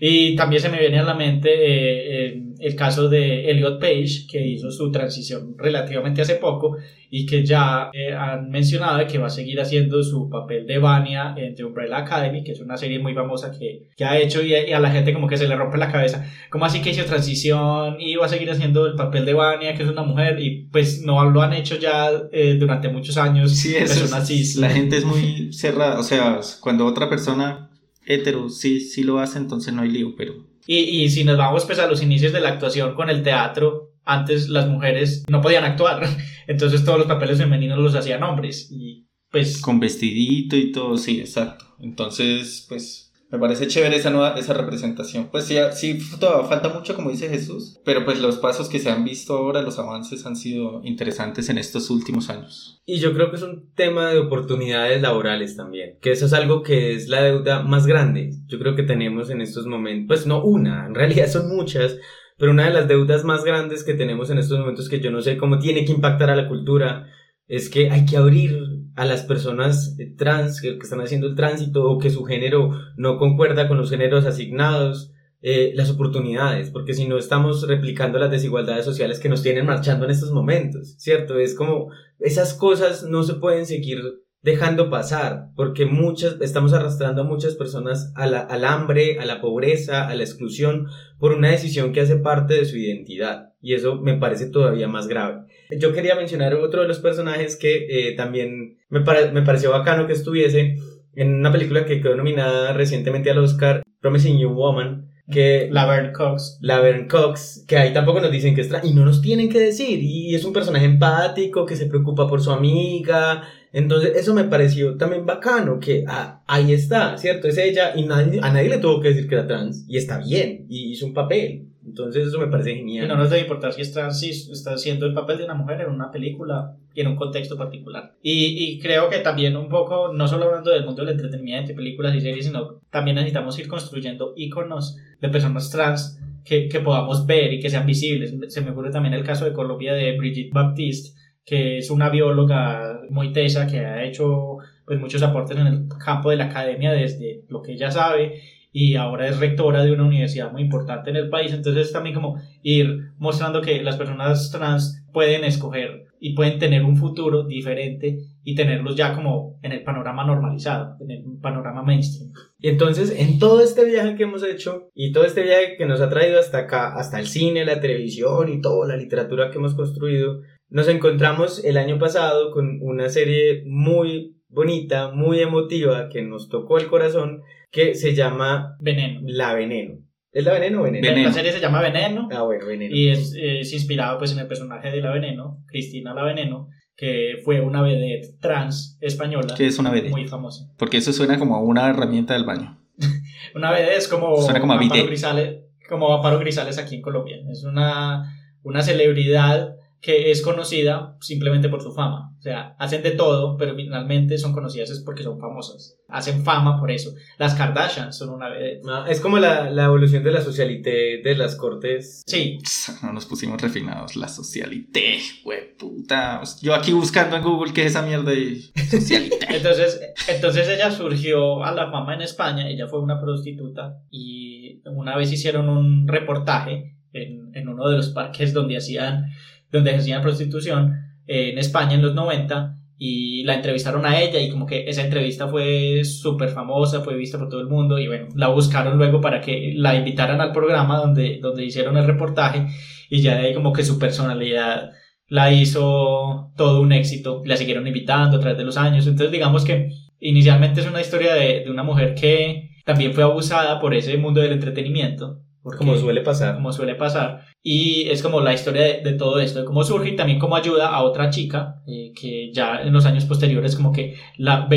Y 0.00 0.36
también 0.36 0.62
se 0.62 0.68
me 0.68 0.78
viene 0.78 0.98
a 1.00 1.02
la 1.02 1.14
mente 1.14 1.50
eh, 1.52 2.26
eh, 2.28 2.42
el 2.62 2.76
caso 2.76 3.08
de 3.08 3.50
Elliot 3.50 3.80
Page, 3.80 4.26
que 4.30 4.46
hizo 4.46 4.70
su 4.70 4.90
transición 4.90 5.54
relativamente 5.58 6.22
hace 6.22 6.36
poco 6.36 6.76
y 7.10 7.26
que 7.26 7.44
ya 7.44 7.90
eh, 7.92 8.12
han 8.14 8.48
mencionado 8.48 9.06
que 9.06 9.18
va 9.18 9.26
a 9.26 9.30
seguir 9.30 9.60
haciendo 9.60 10.02
su 10.02 10.30
papel 10.30 10.66
de 10.66 10.78
Vania 10.78 11.34
en 11.36 11.54
The 11.54 11.64
Umbrella 11.64 11.98
Academy, 11.98 12.42
que 12.42 12.52
es 12.52 12.60
una 12.60 12.76
serie 12.78 12.98
muy 13.00 13.12
famosa 13.14 13.50
que, 13.50 13.90
que 13.96 14.04
ha 14.04 14.18
hecho 14.18 14.42
y, 14.42 14.54
y 14.54 14.72
a 14.72 14.80
la 14.80 14.90
gente 14.90 15.12
como 15.12 15.28
que 15.28 15.36
se 15.36 15.46
le 15.46 15.54
rompe 15.56 15.76
la 15.76 15.92
cabeza. 15.92 16.24
¿Cómo 16.50 16.64
así 16.64 16.80
que 16.80 16.88
hizo 16.90 17.04
transición 17.04 17.96
y 18.00 18.14
va 18.16 18.26
a 18.26 18.28
seguir 18.30 18.50
haciendo 18.50 18.86
el 18.86 18.94
papel 18.94 19.26
de 19.26 19.34
Vania, 19.34 19.74
que 19.74 19.82
es 19.82 19.88
una 19.90 20.02
mujer? 20.04 20.40
Y 20.40 20.68
pues 20.72 21.02
no 21.02 21.28
lo 21.30 21.42
han 21.42 21.52
hecho 21.52 21.76
ya 21.78 22.10
eh, 22.32 22.56
durante 22.58 22.88
muchos 22.88 23.18
años. 23.18 23.52
Sí, 23.52 23.74
eso 23.76 23.88
personas 24.00 24.22
es- 24.22 24.28
cis. 24.28 24.56
la 24.56 24.70
gente 24.70 24.96
es 24.96 25.04
muy 25.04 25.52
cerrada, 25.52 25.98
o 25.98 26.02
sea, 26.02 26.40
cuando 26.60 26.86
otra 26.86 27.10
persona 27.10 27.70
hetero 28.06 28.48
sí, 28.48 28.80
sí 28.80 29.02
lo 29.04 29.18
hace, 29.18 29.38
entonces 29.38 29.74
no 29.74 29.82
hay 29.82 29.90
lío, 29.90 30.14
pero 30.16 30.32
Y, 30.66 30.78
y 30.78 31.10
si 31.10 31.24
nos 31.24 31.36
vamos 31.36 31.64
pues 31.64 31.78
a 31.78 31.86
los 31.86 32.02
inicios 32.02 32.32
de 32.32 32.40
la 32.40 32.50
actuación 32.50 32.94
con 32.94 33.10
el 33.10 33.22
teatro, 33.22 33.92
antes 34.04 34.48
las 34.48 34.68
mujeres 34.68 35.24
no 35.28 35.40
podían 35.40 35.64
actuar, 35.64 36.06
entonces 36.46 36.84
todos 36.84 36.98
los 36.98 37.08
papeles 37.08 37.38
femeninos 37.38 37.78
los 37.78 37.94
hacían 37.94 38.22
hombres 38.22 38.68
y 38.70 39.06
pues 39.32 39.62
con 39.62 39.80
vestidito 39.80 40.56
y 40.56 40.70
todo, 40.70 40.98
sí, 40.98 41.20
exacto. 41.20 41.64
Entonces, 41.80 42.66
pues, 42.68 43.11
me 43.32 43.38
parece 43.38 43.66
chévere 43.66 43.96
esa 43.96 44.10
nueva, 44.10 44.34
esa 44.38 44.52
representación. 44.52 45.28
Pues 45.32 45.44
sí, 45.44 45.56
sí, 45.72 45.98
todavía 46.20 46.46
falta 46.46 46.68
mucho, 46.68 46.94
como 46.94 47.10
dice 47.10 47.30
Jesús, 47.30 47.80
pero 47.82 48.04
pues 48.04 48.20
los 48.20 48.36
pasos 48.36 48.68
que 48.68 48.78
se 48.78 48.90
han 48.90 49.04
visto 49.04 49.34
ahora, 49.34 49.62
los 49.62 49.78
avances 49.78 50.26
han 50.26 50.36
sido 50.36 50.82
interesantes 50.84 51.48
en 51.48 51.56
estos 51.56 51.88
últimos 51.88 52.28
años. 52.28 52.82
Y 52.84 52.98
yo 52.98 53.14
creo 53.14 53.30
que 53.30 53.36
es 53.36 53.42
un 53.42 53.72
tema 53.74 54.10
de 54.10 54.18
oportunidades 54.18 55.00
laborales 55.00 55.56
también, 55.56 55.96
que 56.02 56.12
eso 56.12 56.26
es 56.26 56.34
algo 56.34 56.62
que 56.62 56.94
es 56.94 57.08
la 57.08 57.22
deuda 57.22 57.62
más 57.62 57.86
grande. 57.86 58.34
Yo 58.48 58.58
creo 58.58 58.76
que 58.76 58.82
tenemos 58.82 59.30
en 59.30 59.40
estos 59.40 59.66
momentos, 59.66 60.08
pues 60.08 60.26
no 60.26 60.44
una, 60.44 60.86
en 60.86 60.94
realidad 60.94 61.28
son 61.28 61.48
muchas, 61.48 61.96
pero 62.36 62.52
una 62.52 62.66
de 62.66 62.74
las 62.74 62.86
deudas 62.86 63.24
más 63.24 63.44
grandes 63.44 63.82
que 63.82 63.94
tenemos 63.94 64.28
en 64.28 64.36
estos 64.36 64.58
momentos 64.58 64.90
que 64.90 65.00
yo 65.00 65.10
no 65.10 65.22
sé 65.22 65.38
cómo 65.38 65.58
tiene 65.58 65.86
que 65.86 65.92
impactar 65.92 66.28
a 66.28 66.36
la 66.36 66.48
cultura 66.48 67.08
es 67.46 67.68
que 67.68 67.90
hay 67.90 68.06
que 68.06 68.16
abrir 68.16 68.56
a 68.94 69.04
las 69.04 69.22
personas 69.22 69.96
eh, 69.98 70.14
trans 70.16 70.60
que, 70.60 70.76
están 70.76 71.00
haciendo 71.00 71.26
el 71.26 71.34
tránsito 71.34 71.90
o 71.90 71.98
que 71.98 72.10
su 72.10 72.24
género 72.24 72.70
no 72.96 73.18
concuerda 73.18 73.68
con 73.68 73.78
los 73.78 73.90
géneros 73.90 74.26
asignados. 74.26 75.10
eh, 75.44 75.72
las 75.74 75.90
oportunidades, 75.90 76.70
porque 76.70 76.94
si 76.94 77.08
no 77.08 77.18
estamos 77.18 77.66
replicando 77.66 78.16
las 78.16 78.30
desigualdades 78.30 78.84
sociales 78.84 79.18
que 79.18 79.28
nos 79.28 79.42
tienen 79.42 79.66
marchando 79.66 80.04
en 80.04 80.12
estos 80.12 80.30
momentos, 80.30 80.94
¿cierto? 80.98 81.36
Es 81.36 81.56
como 81.56 81.88
esas 82.20 82.54
cosas 82.54 83.02
no 83.02 83.24
se 83.24 83.34
pueden 83.34 83.66
seguir 83.66 83.98
dejando 84.42 84.90
pasar, 84.90 85.50
porque 85.54 85.86
muchas, 85.86 86.40
estamos 86.40 86.72
arrastrando 86.72 87.22
a 87.22 87.24
muchas 87.24 87.54
personas 87.54 88.12
a 88.16 88.26
la, 88.26 88.40
al 88.40 88.64
hambre, 88.64 89.18
a 89.20 89.24
la 89.24 89.40
pobreza, 89.40 90.08
a 90.08 90.14
la 90.14 90.24
exclusión, 90.24 90.88
por 91.18 91.32
una 91.32 91.50
decisión 91.50 91.92
que 91.92 92.00
hace 92.00 92.16
parte 92.16 92.54
de 92.54 92.64
su 92.64 92.76
identidad. 92.76 93.52
Y 93.60 93.74
eso 93.74 94.00
me 94.00 94.16
parece 94.16 94.50
todavía 94.50 94.88
más 94.88 95.06
grave. 95.06 95.42
Yo 95.78 95.92
quería 95.92 96.16
mencionar 96.16 96.54
otro 96.54 96.82
de 96.82 96.88
los 96.88 96.98
personajes 96.98 97.56
que 97.56 97.86
eh, 97.88 98.16
también 98.16 98.78
me, 98.88 99.00
me 99.32 99.42
pareció 99.42 99.70
bacano 99.70 100.08
que 100.08 100.12
estuviese 100.12 100.76
en 101.14 101.34
una 101.34 101.52
película 101.52 101.84
que 101.84 102.00
quedó 102.00 102.16
nominada 102.16 102.72
recientemente 102.72 103.30
al 103.30 103.38
Oscar, 103.38 103.82
Promising 104.00 104.36
New 104.36 104.52
Woman, 104.52 105.11
que 105.30 105.68
Laverne 105.70 106.12
Cox. 106.12 106.58
Laverne 106.60 107.08
Cox, 107.08 107.64
que 107.66 107.76
ahí 107.76 107.92
tampoco 107.92 108.20
nos 108.20 108.30
dicen 108.30 108.54
que 108.54 108.60
es 108.60 108.68
trans, 108.68 108.84
y 108.84 108.94
no 108.94 109.04
nos 109.04 109.22
tienen 109.22 109.48
que 109.48 109.60
decir, 109.60 110.00
y 110.02 110.34
es 110.34 110.44
un 110.44 110.52
personaje 110.52 110.84
empático 110.84 111.64
que 111.64 111.76
se 111.76 111.86
preocupa 111.86 112.28
por 112.28 112.42
su 112.42 112.50
amiga, 112.50 113.42
entonces, 113.72 114.12
eso 114.16 114.34
me 114.34 114.44
pareció 114.44 114.96
también 114.96 115.24
bacano, 115.24 115.80
que 115.80 116.04
ah, 116.06 116.42
ahí 116.46 116.72
está, 116.72 117.16
¿cierto? 117.16 117.48
Es 117.48 117.56
ella 117.56 117.92
y 117.96 118.04
nadie, 118.04 118.40
a 118.42 118.52
nadie 118.52 118.68
le 118.68 118.78
tuvo 118.78 119.00
que 119.00 119.08
decir 119.08 119.26
que 119.26 119.34
era 119.34 119.46
trans, 119.46 119.84
y 119.88 119.96
está 119.96 120.18
bien, 120.18 120.66
y 120.68 120.92
hizo 120.92 121.06
un 121.06 121.14
papel. 121.14 121.68
Entonces, 121.84 122.28
eso 122.28 122.38
me 122.38 122.46
parece 122.46 122.74
genial. 122.74 123.06
Y 123.06 123.08
no 123.08 123.16
nos 123.16 123.30
debe 123.30 123.42
importar 123.42 123.72
si 123.72 123.82
es 123.82 123.92
trans, 123.92 124.20
si 124.20 124.30
está 124.30 124.74
haciendo 124.74 125.06
el 125.06 125.14
papel 125.14 125.38
de 125.38 125.44
una 125.44 125.54
mujer 125.54 125.80
en 125.80 125.90
una 125.90 126.10
película 126.10 126.76
y 126.94 127.00
en 127.00 127.08
un 127.08 127.16
contexto 127.16 127.56
particular. 127.56 128.14
Y, 128.22 128.64
y 128.64 128.78
creo 128.78 129.08
que 129.08 129.18
también 129.18 129.56
un 129.56 129.68
poco, 129.68 130.12
no 130.12 130.28
solo 130.28 130.44
hablando 130.44 130.70
del 130.70 130.84
mundo 130.84 131.04
del 131.04 131.14
entretenimiento, 131.14 131.74
películas 131.74 132.14
y 132.14 132.20
series, 132.20 132.46
sino 132.46 132.80
también 132.90 133.16
necesitamos 133.16 133.58
ir 133.58 133.68
construyendo 133.68 134.32
íconos 134.36 134.96
de 135.20 135.28
personas 135.28 135.70
trans 135.70 136.20
que, 136.44 136.68
que 136.68 136.80
podamos 136.80 137.26
ver 137.26 137.52
y 137.52 137.60
que 137.60 137.70
sean 137.70 137.86
visibles. 137.86 138.34
Se 138.48 138.60
me 138.60 138.70
ocurre 138.70 138.90
también 138.90 139.14
el 139.14 139.24
caso 139.24 139.44
de 139.44 139.52
Colombia 139.52 139.94
de 139.94 140.16
Brigitte 140.16 140.52
Baptiste, 140.52 141.18
que 141.44 141.78
es 141.78 141.90
una 141.90 142.08
bióloga 142.10 143.00
muy 143.10 143.32
tesa 143.32 143.66
que 143.66 143.80
ha 143.80 144.04
hecho 144.04 144.58
pues 144.84 144.98
muchos 145.00 145.22
aportes 145.22 145.56
en 145.56 145.66
el 145.66 145.88
campo 146.04 146.30
de 146.30 146.36
la 146.36 146.44
academia 146.44 146.92
desde 146.92 147.44
lo 147.48 147.62
que 147.62 147.72
ella 147.72 147.90
sabe 147.90 148.40
y 148.72 148.96
ahora 148.96 149.28
es 149.28 149.38
rectora 149.38 149.84
de 149.84 149.92
una 149.92 150.04
universidad 150.04 150.50
muy 150.50 150.62
importante 150.62 151.10
en 151.10 151.16
el 151.16 151.28
país. 151.28 151.52
Entonces 151.52 151.86
es 151.86 151.92
también 151.92 152.14
como 152.14 152.40
ir 152.62 153.12
mostrando 153.18 153.60
que 153.60 153.82
las 153.82 153.96
personas 153.96 154.50
trans 154.50 155.04
pueden 155.12 155.44
escoger 155.44 156.06
y 156.18 156.34
pueden 156.34 156.58
tener 156.58 156.82
un 156.84 156.96
futuro 156.96 157.44
diferente 157.44 158.18
y 158.44 158.54
tenerlos 158.54 158.96
ya 158.96 159.14
como 159.14 159.58
en 159.62 159.72
el 159.72 159.82
panorama 159.82 160.24
normalizado, 160.24 160.96
en 161.00 161.10
el 161.10 161.24
panorama 161.40 161.82
mainstream. 161.82 162.32
Y 162.58 162.68
entonces, 162.68 163.14
en 163.18 163.38
todo 163.38 163.60
este 163.60 163.84
viaje 163.84 164.14
que 164.14 164.22
hemos 164.22 164.44
hecho 164.44 164.88
y 164.94 165.12
todo 165.12 165.24
este 165.24 165.42
viaje 165.42 165.76
que 165.76 165.86
nos 165.86 166.00
ha 166.00 166.08
traído 166.08 166.38
hasta 166.38 166.58
acá, 166.58 166.94
hasta 166.96 167.18
el 167.18 167.26
cine, 167.26 167.64
la 167.64 167.80
televisión 167.80 168.48
y 168.48 168.60
toda 168.60 168.88
la 168.88 168.96
literatura 168.96 169.50
que 169.50 169.58
hemos 169.58 169.74
construido, 169.74 170.40
nos 170.68 170.88
encontramos 170.88 171.64
el 171.64 171.76
año 171.76 171.98
pasado 171.98 172.50
con 172.52 172.78
una 172.80 173.08
serie 173.08 173.64
muy 173.66 174.36
bonita, 174.48 175.10
muy 175.12 175.40
emotiva, 175.40 176.08
que 176.08 176.22
nos 176.22 176.48
tocó 176.48 176.78
el 176.78 176.86
corazón, 176.86 177.42
que 177.72 177.94
se 177.94 178.14
llama 178.14 178.76
Veneno. 178.80 179.22
La 179.24 179.54
Veneno. 179.54 179.98
¿Es 180.30 180.44
La 180.44 180.52
Veneno 180.52 180.80
o 180.80 180.82
Veneno? 180.84 181.08
Veneno. 181.08 181.28
La 181.28 181.34
serie 181.34 181.52
se 181.52 181.60
llama 181.60 181.80
Veneno. 181.80 182.28
Ah, 182.30 182.42
bueno, 182.42 182.66
Veneno. 182.66 182.94
Y 182.94 183.08
es, 183.08 183.34
es, 183.34 183.72
inspirado 183.72 184.18
pues 184.18 184.32
en 184.32 184.38
el 184.38 184.46
personaje 184.46 184.90
de 184.90 185.00
La 185.00 185.10
Veneno, 185.10 185.64
Cristina 185.66 186.14
La 186.14 186.22
Veneno, 186.22 186.68
que 186.94 187.40
fue 187.44 187.60
una 187.60 187.82
vedette 187.82 188.38
trans 188.40 188.98
española. 189.00 189.54
¿Qué 189.56 189.66
es 189.66 189.78
una 189.78 189.90
vedette? 189.90 190.10
Muy 190.10 190.28
famosa. 190.28 190.70
Porque 190.78 190.98
eso 190.98 191.12
suena 191.12 191.38
como 191.38 191.60
una 191.62 191.88
herramienta 191.88 192.34
del 192.34 192.44
baño. 192.44 192.78
una 193.54 193.72
vedette 193.72 193.96
es 193.96 194.08
como... 194.08 194.36
Suena 194.40 194.60
como 194.60 194.74
Amparo 194.74 195.06
Grisales, 195.06 195.60
como 195.88 196.14
Amparo 196.14 196.38
Grisales 196.38 196.78
aquí 196.78 196.96
en 196.96 197.02
Colombia. 197.02 197.38
Es 197.50 197.64
una, 197.64 198.36
una 198.62 198.82
celebridad 198.82 199.76
que 200.02 200.32
es 200.32 200.42
conocida 200.42 201.16
simplemente 201.20 201.68
por 201.68 201.80
su 201.80 201.92
fama. 201.92 202.34
O 202.36 202.42
sea, 202.42 202.74
hacen 202.80 203.04
de 203.04 203.12
todo, 203.12 203.56
pero 203.56 203.76
finalmente 203.76 204.36
son 204.36 204.52
conocidas 204.52 204.90
es 204.90 204.98
porque 204.98 205.22
son 205.22 205.38
famosas. 205.38 205.96
Hacen 206.08 206.44
fama 206.44 206.80
por 206.80 206.90
eso. 206.90 207.14
Las 207.38 207.54
Kardashian 207.54 208.12
son 208.12 208.30
una 208.30 208.48
vez. 208.48 208.80
es 209.08 209.20
como 209.20 209.38
la, 209.38 209.70
la, 209.70 209.84
evolución 209.84 210.24
de 210.24 210.32
la 210.32 210.40
socialité 210.40 211.22
de 211.22 211.34
las 211.36 211.54
cortes. 211.54 212.22
Sí. 212.26 212.58
No 213.04 213.12
nos 213.12 213.26
pusimos 213.26 213.62
refinados. 213.62 214.16
La 214.16 214.26
socialité, 214.26 215.20
güey, 215.44 215.76
puta. 215.76 216.42
Yo 216.60 216.74
aquí 216.74 216.92
buscando 216.92 217.36
en 217.36 217.44
Google 217.44 217.72
qué 217.72 217.82
es 217.82 217.92
esa 217.92 218.02
mierda 218.02 218.32
de 218.32 218.60
socialité. 218.90 219.46
entonces, 219.50 220.00
entonces 220.26 220.68
ella 220.68 220.90
surgió 220.90 221.62
a 221.62 221.70
la 221.70 221.92
fama 221.92 222.14
en 222.14 222.22
España. 222.22 222.68
Ella 222.68 222.88
fue 222.88 223.00
una 223.00 223.20
prostituta 223.20 224.00
y 224.10 224.82
una 224.84 225.16
vez 225.16 225.30
hicieron 225.30 225.68
un 225.68 226.08
reportaje 226.08 226.96
en, 227.12 227.54
en 227.54 227.68
uno 227.68 227.88
de 227.88 227.98
los 227.98 228.08
parques 228.08 228.52
donde 228.52 228.78
hacían 228.78 229.26
donde 229.72 229.90
ejercían 229.90 230.22
prostitución 230.22 230.92
eh, 231.26 231.50
en 231.50 231.58
España 231.58 231.94
en 231.94 232.02
los 232.02 232.14
90 232.14 232.78
y 232.98 233.42
la 233.42 233.54
entrevistaron 233.54 234.06
a 234.06 234.20
ella 234.20 234.38
y 234.38 234.48
como 234.48 234.66
que 234.66 234.88
esa 234.88 235.02
entrevista 235.02 235.48
fue 235.48 236.04
súper 236.04 236.50
famosa, 236.50 237.00
fue 237.00 237.16
vista 237.16 237.38
por 237.38 237.48
todo 237.48 237.60
el 237.60 237.66
mundo 237.66 237.98
y 237.98 238.06
bueno, 238.06 238.28
la 238.36 238.48
buscaron 238.48 238.96
luego 238.96 239.20
para 239.20 239.40
que 239.40 239.72
la 239.74 239.96
invitaran 239.96 240.40
al 240.40 240.52
programa 240.52 240.98
donde, 240.98 241.38
donde 241.40 241.64
hicieron 241.64 241.96
el 241.96 242.06
reportaje 242.06 242.68
y 243.10 243.20
ya 243.20 243.36
de 243.36 243.48
ahí 243.48 243.54
como 243.54 243.72
que 243.72 243.82
su 243.82 243.98
personalidad 243.98 244.92
la 245.26 245.50
hizo 245.50 246.52
todo 246.56 246.80
un 246.80 246.92
éxito, 246.92 247.42
la 247.44 247.56
siguieron 247.56 247.86
invitando 247.86 248.36
a 248.36 248.40
través 248.40 248.58
de 248.58 248.64
los 248.64 248.76
años, 248.76 249.06
entonces 249.06 249.32
digamos 249.32 249.64
que 249.64 249.90
inicialmente 250.20 250.82
es 250.82 250.86
una 250.86 251.00
historia 251.00 251.34
de, 251.34 251.64
de 251.64 251.70
una 251.70 251.82
mujer 251.82 252.14
que 252.14 252.70
también 252.84 253.14
fue 253.14 253.24
abusada 253.24 253.80
por 253.80 253.94
ese 253.94 254.16
mundo 254.16 254.40
del 254.40 254.52
entretenimiento. 254.52 255.40
como 255.62 255.96
suele 255.96 256.20
pasar. 256.20 256.56
Como 256.56 256.72
suele 256.72 256.94
pasar 256.94 257.51
y 257.64 258.08
es 258.10 258.22
como 258.22 258.40
la 258.40 258.52
historia 258.52 259.00
de, 259.02 259.12
todo 259.12 259.38
esto, 259.38 259.60
de 259.60 259.64
cómo 259.64 259.84
surge 259.84 260.10
y 260.10 260.16
también 260.16 260.40
cómo 260.40 260.56
ayuda 260.56 260.88
a 260.88 261.04
otra 261.04 261.30
chica 261.30 261.80
eh, 261.86 262.10
que 262.20 262.50
ya 262.52 262.82
en 262.82 262.92
los 262.92 263.06
años 263.06 263.24
posteriores 263.24 263.76
como 263.76 263.92
que 263.92 264.16
la 264.36 264.68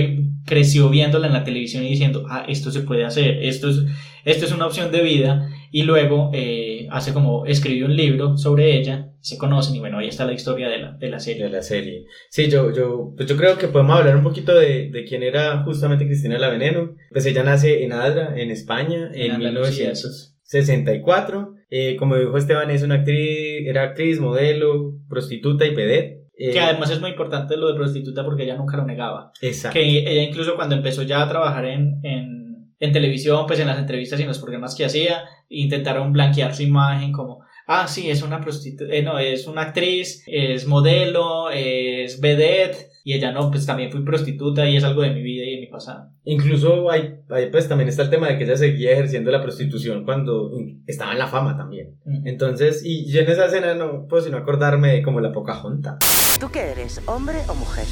creció 0.45 0.89
viéndola 0.89 1.25
en 1.25 1.33
la 1.33 1.43
televisión 1.43 1.83
y 1.83 1.89
diciendo, 1.89 2.27
ah, 2.29 2.45
esto 2.47 2.69
se 2.69 2.81
puede 2.81 3.03
hacer, 3.03 3.43
esto 3.43 3.69
es, 3.69 3.77
esto 4.23 4.45
es 4.45 4.51
una 4.51 4.67
opción 4.67 4.91
de 4.91 5.01
vida 5.01 5.49
y 5.71 5.81
luego 5.81 6.29
eh, 6.33 6.87
hace 6.91 7.11
como 7.11 7.47
escribió 7.47 7.87
un 7.87 7.95
libro 7.95 8.37
sobre 8.37 8.77
ella, 8.77 9.09
se 9.19 9.39
conocen 9.39 9.75
y 9.75 9.79
bueno, 9.79 9.97
ahí 9.97 10.07
está 10.07 10.25
la 10.25 10.33
historia 10.33 10.69
de 10.69 10.77
la, 10.77 10.91
de 10.91 11.09
la 11.09 11.19
serie. 11.19 11.45
De 11.45 11.49
la 11.49 11.63
serie. 11.63 12.05
Sí, 12.29 12.49
yo, 12.49 12.71
yo, 12.71 13.13
pues 13.17 13.27
yo 13.27 13.35
creo 13.35 13.57
que 13.57 13.67
podemos 13.67 13.97
hablar 13.97 14.15
un 14.15 14.21
poquito 14.21 14.53
de, 14.53 14.91
de 14.91 15.05
quién 15.05 15.23
era 15.23 15.63
justamente 15.63 16.05
Cristina 16.05 16.37
La 16.37 16.49
Veneno. 16.49 16.93
Pues 17.11 17.25
ella 17.25 17.41
nace 17.41 17.83
en 17.83 17.93
Adra, 17.93 18.39
en 18.39 18.51
España, 18.51 19.09
en, 19.11 19.31
en 19.31 19.39
1964 19.39 21.54
eh, 21.77 21.97
como 21.97 22.15
dijo 22.15 22.38
Esteban, 22.38 22.71
es 22.71 22.83
una 22.83 22.95
actriz, 22.95 23.67
era 23.67 23.83
actriz, 23.83 24.21
modelo, 24.21 24.93
prostituta 25.09 25.65
y 25.65 25.75
pedet. 25.75 26.21
Eh, 26.38 26.51
que 26.51 26.59
además 26.61 26.89
es 26.89 27.01
muy 27.01 27.09
importante 27.09 27.57
lo 27.57 27.67
de 27.67 27.75
prostituta 27.75 28.23
porque 28.23 28.43
ella 28.43 28.55
nunca 28.55 28.77
lo 28.77 28.85
negaba. 28.85 29.33
Exacto. 29.41 29.73
Que 29.73 29.99
ella 29.99 30.23
incluso 30.23 30.55
cuando 30.55 30.75
empezó 30.75 31.03
ya 31.03 31.21
a 31.21 31.27
trabajar 31.27 31.65
en, 31.65 31.99
en, 32.03 32.71
en 32.79 32.91
televisión, 32.93 33.45
pues 33.45 33.59
en 33.59 33.67
las 33.67 33.77
entrevistas 33.77 34.17
y 34.19 34.21
en 34.23 34.29
los 34.29 34.39
programas 34.39 34.73
que 34.73 34.85
hacía, 34.85 35.25
intentaron 35.49 36.13
blanquear 36.13 36.55
su 36.55 36.63
imagen 36.63 37.11
como, 37.11 37.43
ah, 37.67 37.89
sí, 37.89 38.09
es 38.09 38.23
una 38.23 38.39
prostituta, 38.39 38.93
eh, 38.93 39.03
no, 39.03 39.19
es 39.19 39.45
una 39.45 39.63
actriz, 39.63 40.23
es 40.27 40.65
modelo, 40.67 41.49
es 41.51 42.21
vedette, 42.21 42.89
y 43.03 43.13
ella 43.13 43.31
no, 43.31 43.51
pues 43.51 43.65
también 43.65 43.91
fui 43.91 44.03
prostituta 44.03 44.67
y 44.67 44.77
es 44.77 44.83
algo 44.83 45.01
de 45.01 45.11
mi 45.11 45.21
vida 45.21 45.44
pasado. 45.75 46.09
Incluso 46.23 46.89
hay, 46.89 47.21
pues 47.51 47.69
también 47.69 47.89
está 47.89 48.03
el 48.03 48.09
tema 48.09 48.27
de 48.27 48.38
que 48.38 48.45
ella 48.45 48.57
seguía 48.57 48.91
ejerciendo 48.91 49.31
la 49.31 49.41
prostitución 49.41 50.03
cuando 50.05 50.51
estaba 50.88 51.11
en 51.11 51.19
la 51.19 51.27
fama 51.27 51.55
también. 51.55 51.97
Entonces, 52.25 52.81
y 52.83 53.11
yo 53.11 53.21
en 53.21 53.29
esa 53.29 53.45
escena 53.45 53.75
no 53.75 54.07
puedo 54.07 54.23
sino 54.23 54.38
acordarme 54.38 54.93
de 54.93 55.03
como 55.03 55.19
la 55.19 55.31
poca 55.31 55.55
junta. 55.55 55.97
¿Tú 56.39 56.49
qué 56.51 56.71
eres, 56.71 57.01
hombre 57.05 57.38
o 57.47 57.55
mujer? 57.55 57.85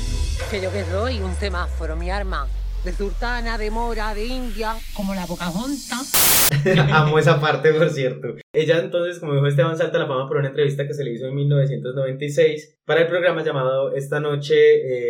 Que 0.49 0.61
yo 0.61 0.71
que 0.71 0.83
soy 0.85 1.19
un 1.21 1.33
semáforo, 1.35 1.95
mi 1.95 2.09
arma 2.09 2.47
de 2.83 2.91
sultana, 2.91 3.57
de 3.57 3.71
mora, 3.71 4.13
de 4.13 4.25
india, 4.25 4.75
como 4.93 5.15
la 5.15 5.25
Pocahontas. 5.25 6.51
Amo 6.91 7.17
esa 7.17 7.39
parte, 7.39 7.73
por 7.73 7.89
cierto. 7.89 8.35
Ella 8.51 8.79
entonces, 8.79 9.19
como 9.19 9.33
dijo 9.33 9.47
Esteban, 9.47 9.77
salta 9.77 9.97
a 9.97 10.01
la 10.01 10.07
fama 10.07 10.27
por 10.27 10.37
una 10.37 10.49
entrevista 10.49 10.85
que 10.85 10.93
se 10.93 11.03
le 11.03 11.13
hizo 11.13 11.27
en 11.27 11.35
1996 11.35 12.79
para 12.85 13.01
el 13.01 13.07
programa 13.07 13.43
llamado 13.43 13.93
Esta 13.95 14.19
noche 14.19 14.55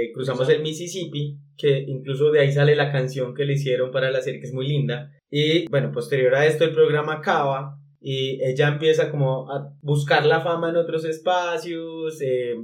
eh, 0.05 0.11
cruzamos 0.13 0.47
el 0.49 0.61
Mississippi, 0.61 1.39
que 1.57 1.83
incluso 1.87 2.31
de 2.31 2.41
ahí 2.41 2.51
sale 2.51 2.75
la 2.75 2.91
canción 2.91 3.33
que 3.33 3.45
le 3.45 3.53
hicieron 3.53 3.91
para 3.91 4.11
la 4.11 4.21
serie, 4.21 4.39
que 4.39 4.47
es 4.47 4.53
muy 4.53 4.67
linda. 4.67 5.11
Y 5.31 5.67
bueno, 5.69 5.91
posterior 5.91 6.35
a 6.35 6.45
esto 6.45 6.63
el 6.65 6.73
programa 6.73 7.13
acaba 7.15 7.79
y 7.99 8.39
ella 8.43 8.67
empieza 8.67 9.09
como 9.09 9.51
a 9.51 9.73
buscar 9.81 10.25
la 10.25 10.41
fama 10.41 10.69
en 10.69 10.75
otros 10.75 11.05
espacios. 11.05 12.21
Eh, 12.21 12.55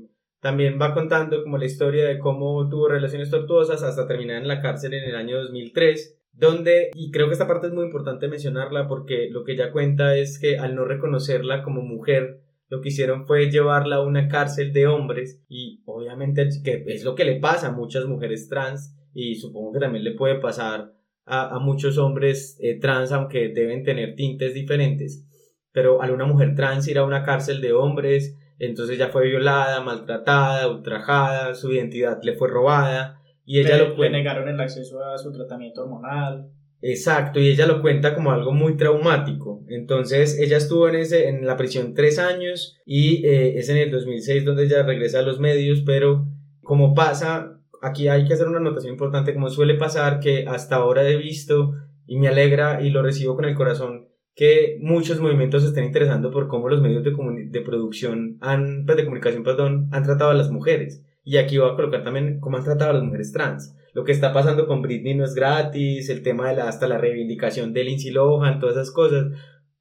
también 0.42 0.80
va 0.82 0.94
contando 0.94 1.44
como 1.44 1.58
la 1.58 1.66
historia 1.66 2.06
de 2.06 2.20
cómo 2.20 2.68
tuvo 2.70 2.88
relaciones 2.88 3.30
tortuosas 3.30 3.84
hasta 3.84 4.08
terminar 4.08 4.42
en 4.42 4.48
la 4.48 4.62
cárcel 4.62 4.94
en 4.94 5.04
el 5.04 5.16
año 5.16 5.42
2003, 5.42 6.18
donde, 6.32 6.92
y 6.94 7.12
creo 7.12 7.28
que 7.28 7.34
esta 7.34 7.48
parte 7.48 7.68
es 7.68 7.74
muy 7.74 7.86
importante 7.86 8.28
mencionarla 8.28 8.88
porque 8.88 9.30
lo 9.30 9.44
que 9.44 9.54
ella 9.54 9.72
cuenta 9.72 10.16
es 10.16 10.40
que 10.40 10.58
al 10.58 10.76
no 10.76 10.86
reconocerla 10.86 11.64
como 11.64 11.82
mujer, 11.82 12.42
lo 12.70 12.82
que 12.82 12.90
hicieron 12.90 13.26
fue 13.26 13.50
llevarla 13.50 13.98
a 13.98 14.04
una 14.04 14.28
cárcel 14.28 14.72
de 14.72 14.88
hombres 14.88 15.44
y 15.50 15.82
obviamente 15.86 16.48
que 16.64 16.84
es 16.88 17.04
lo 17.04 17.16
que 17.16 17.26
le 17.26 17.40
pasa 17.40 17.68
a 17.68 17.72
muchas 17.72 18.06
mujeres 18.06 18.48
trans 18.48 18.96
y 19.14 19.36
supongo 19.36 19.74
que 19.74 19.80
también 19.80 20.04
le 20.04 20.14
puede 20.14 20.36
pasar 20.36 20.94
a, 21.26 21.56
a 21.56 21.60
muchos 21.60 21.98
hombres 21.98 22.58
eh, 22.62 22.80
trans, 22.80 23.12
aunque 23.12 23.50
deben 23.50 23.84
tener 23.84 24.16
tintes 24.16 24.54
diferentes. 24.54 25.26
Pero 25.72 26.02
al 26.02 26.12
una 26.12 26.26
mujer 26.26 26.56
trans 26.56 26.88
ir 26.88 26.98
a 26.98 27.06
una 27.06 27.24
cárcel 27.24 27.60
de 27.60 27.74
hombres, 27.74 28.39
entonces 28.60 28.98
ya 28.98 29.08
fue 29.08 29.28
violada, 29.28 29.82
maltratada, 29.82 30.68
ultrajada, 30.68 31.56
su 31.56 31.72
identidad 31.72 32.20
le 32.22 32.34
fue 32.34 32.50
robada 32.50 33.22
y 33.46 33.60
ella 33.60 33.78
le, 33.78 33.84
lo 33.84 33.90
le 33.90 33.96
cuenta. 33.96 34.18
negaron 34.18 34.50
el 34.50 34.60
acceso 34.60 35.04
a 35.04 35.18
su 35.18 35.32
tratamiento 35.32 35.82
hormonal. 35.82 36.52
Exacto, 36.82 37.40
y 37.40 37.50
ella 37.50 37.66
lo 37.66 37.82
cuenta 37.82 38.16
como 38.16 38.32
algo 38.32 38.54
muy 38.54 38.78
traumático. 38.78 39.64
Entonces, 39.68 40.40
ella 40.40 40.58
estuvo 40.58 40.88
en, 40.88 40.96
ese, 40.96 41.28
en 41.28 41.46
la 41.46 41.58
prisión 41.58 41.94
tres 41.94 42.20
años 42.20 42.78
y 42.86 43.26
eh, 43.26 43.58
es 43.58 43.70
en 43.70 43.78
el 43.78 43.92
2006 43.92 44.46
donde 44.46 44.66
ella 44.66 44.84
regresa 44.84 45.20
a 45.20 45.24
los 45.24 45.40
medios, 45.40 45.82
pero 45.86 46.28
como 46.62 46.94
pasa, 46.94 47.60
aquí 47.82 48.08
hay 48.08 48.26
que 48.26 48.34
hacer 48.34 48.48
una 48.48 48.60
anotación 48.60 48.94
importante, 48.94 49.34
como 49.34 49.50
suele 49.50 49.76
pasar, 49.76 50.20
que 50.20 50.46
hasta 50.48 50.76
ahora 50.76 51.08
he 51.08 51.18
visto 51.18 51.74
y 52.06 52.18
me 52.18 52.28
alegra 52.28 52.82
y 52.82 52.90
lo 52.92 53.02
recibo 53.02 53.36
con 53.36 53.46
el 53.46 53.56
corazón 53.56 54.09
que 54.40 54.78
muchos 54.80 55.20
movimientos 55.20 55.64
se 55.64 55.68
estén 55.68 55.84
interesando 55.84 56.32
por 56.32 56.48
cómo 56.48 56.70
los 56.70 56.82
medios 56.82 57.04
de, 57.04 57.62
producción, 57.62 58.38
han, 58.40 58.86
pues, 58.86 58.96
de 58.96 59.04
comunicación, 59.04 59.44
perdón, 59.44 59.90
han 59.92 60.04
tratado 60.04 60.32
a 60.32 60.34
las 60.34 60.50
mujeres. 60.50 61.04
Y 61.26 61.36
aquí 61.36 61.58
voy 61.58 61.70
a 61.70 61.76
colocar 61.76 62.06
también 62.06 62.40
cómo 62.40 62.56
han 62.56 62.64
tratado 62.64 62.92
a 62.92 62.94
las 62.94 63.04
mujeres 63.04 63.34
trans. 63.34 63.76
Lo 63.92 64.06
que 64.06 64.14
está 64.14 64.32
pasando 64.32 64.66
con 64.66 64.82
Britney 64.82 65.14
no 65.14 65.26
es 65.26 65.36
gratis, 65.36 66.10
el 66.10 66.24
tema 66.24 66.48
de 66.48 66.56
la, 66.56 66.70
hasta 66.70 66.88
la 66.88 66.98
reivindicación 66.98 67.74
de 67.74 67.84
Lindsay 67.84 68.12
Lohan, 68.12 68.62
todas 68.62 68.78
esas 68.78 68.92
cosas, 68.92 69.26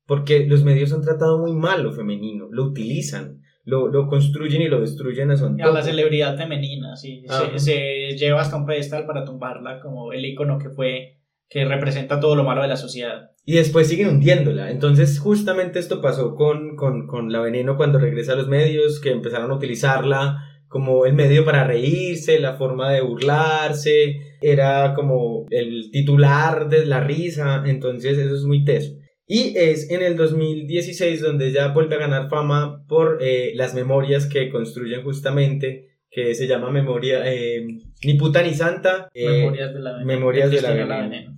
porque 0.07 0.45
los 0.45 0.65
medios 0.65 0.93
han 0.93 1.03
tratado 1.03 1.39
muy 1.39 1.53
mal 1.53 1.85
lo 1.85 1.93
femenino, 1.93 2.49
lo 2.51 2.65
utilizan, 2.65 3.41
lo, 3.63 3.87
lo 3.87 4.09
construyen 4.09 4.63
y 4.63 4.67
lo 4.67 4.81
destruyen 4.81 5.31
a 5.31 5.37
su 5.37 5.45
A 5.45 5.51
la 5.51 5.67
antojo. 5.67 5.83
celebridad 5.83 6.37
femenina, 6.37 6.97
sí. 6.97 7.25
Ajá. 7.29 7.57
Se, 7.57 7.61
se 7.61 8.17
lleva 8.17 8.41
hasta 8.41 8.57
un 8.57 8.67
pedestal 8.67 9.07
para 9.07 9.25
tumbarla 9.25 9.79
como 9.79 10.13
el 10.13 10.25
icono 10.25 10.59
que 10.59 10.71
fue, 10.71 11.18
que 11.49 11.65
representa 11.65 12.21
todo 12.21 12.37
lo 12.37 12.45
malo 12.45 12.63
de 12.63 12.69
la 12.69 12.77
sociedad. 12.77 13.31
Y 13.45 13.55
después 13.55 13.89
siguen 13.89 14.09
hundiéndola. 14.09 14.71
Entonces, 14.71 15.19
justamente 15.19 15.79
esto 15.79 16.03
pasó 16.03 16.35
con, 16.35 16.77
con, 16.77 17.07
con 17.07 17.33
la 17.33 17.41
veneno 17.41 17.77
cuando 17.77 17.99
regresa 17.99 18.33
a 18.35 18.37
los 18.37 18.49
medios, 18.49 19.01
que 19.01 19.11
empezaron 19.11 19.51
a 19.51 19.55
utilizarla 19.55 20.45
como 20.69 21.07
el 21.07 21.15
medio 21.15 21.45
para 21.47 21.65
reírse, 21.65 22.39
la 22.39 22.55
forma 22.55 22.93
de 22.93 23.01
burlarse, 23.01 24.37
era 24.43 24.95
como 24.95 25.47
el 25.51 25.91
titular 25.91 26.69
de 26.69 26.85
la 26.85 27.01
risa, 27.01 27.65
entonces 27.67 28.19
eso 28.19 28.35
es 28.35 28.45
muy 28.45 28.65
teso. 28.65 28.93
Y 29.27 29.55
es 29.57 29.91
en 29.91 30.03
el 30.03 30.17
2016 30.17 31.21
donde 31.21 31.49
ella 31.49 31.69
vuelve 31.69 31.97
a 31.97 32.01
ganar 32.01 32.29
fama 32.29 32.85
por 32.87 33.19
eh, 33.21 33.53
las 33.55 33.75
memorias 33.75 34.27
que 34.27 34.51
construyen 34.51 35.03
justamente, 35.03 35.87
que 36.11 36.35
se 36.35 36.47
llama 36.47 36.71
memoria, 36.71 37.23
eh, 37.25 37.67
ni 38.05 38.15
puta 38.15 38.43
ni 38.43 38.55
santa. 38.55 39.09
eh, 39.15 39.27
Memorias 39.29 39.73
de 39.75 39.81
la 39.81 39.93
Veneno. 39.93 40.07
Memorias 40.07 40.51
de 40.51 40.63
la 40.63 40.73
Cristina 40.73 41.35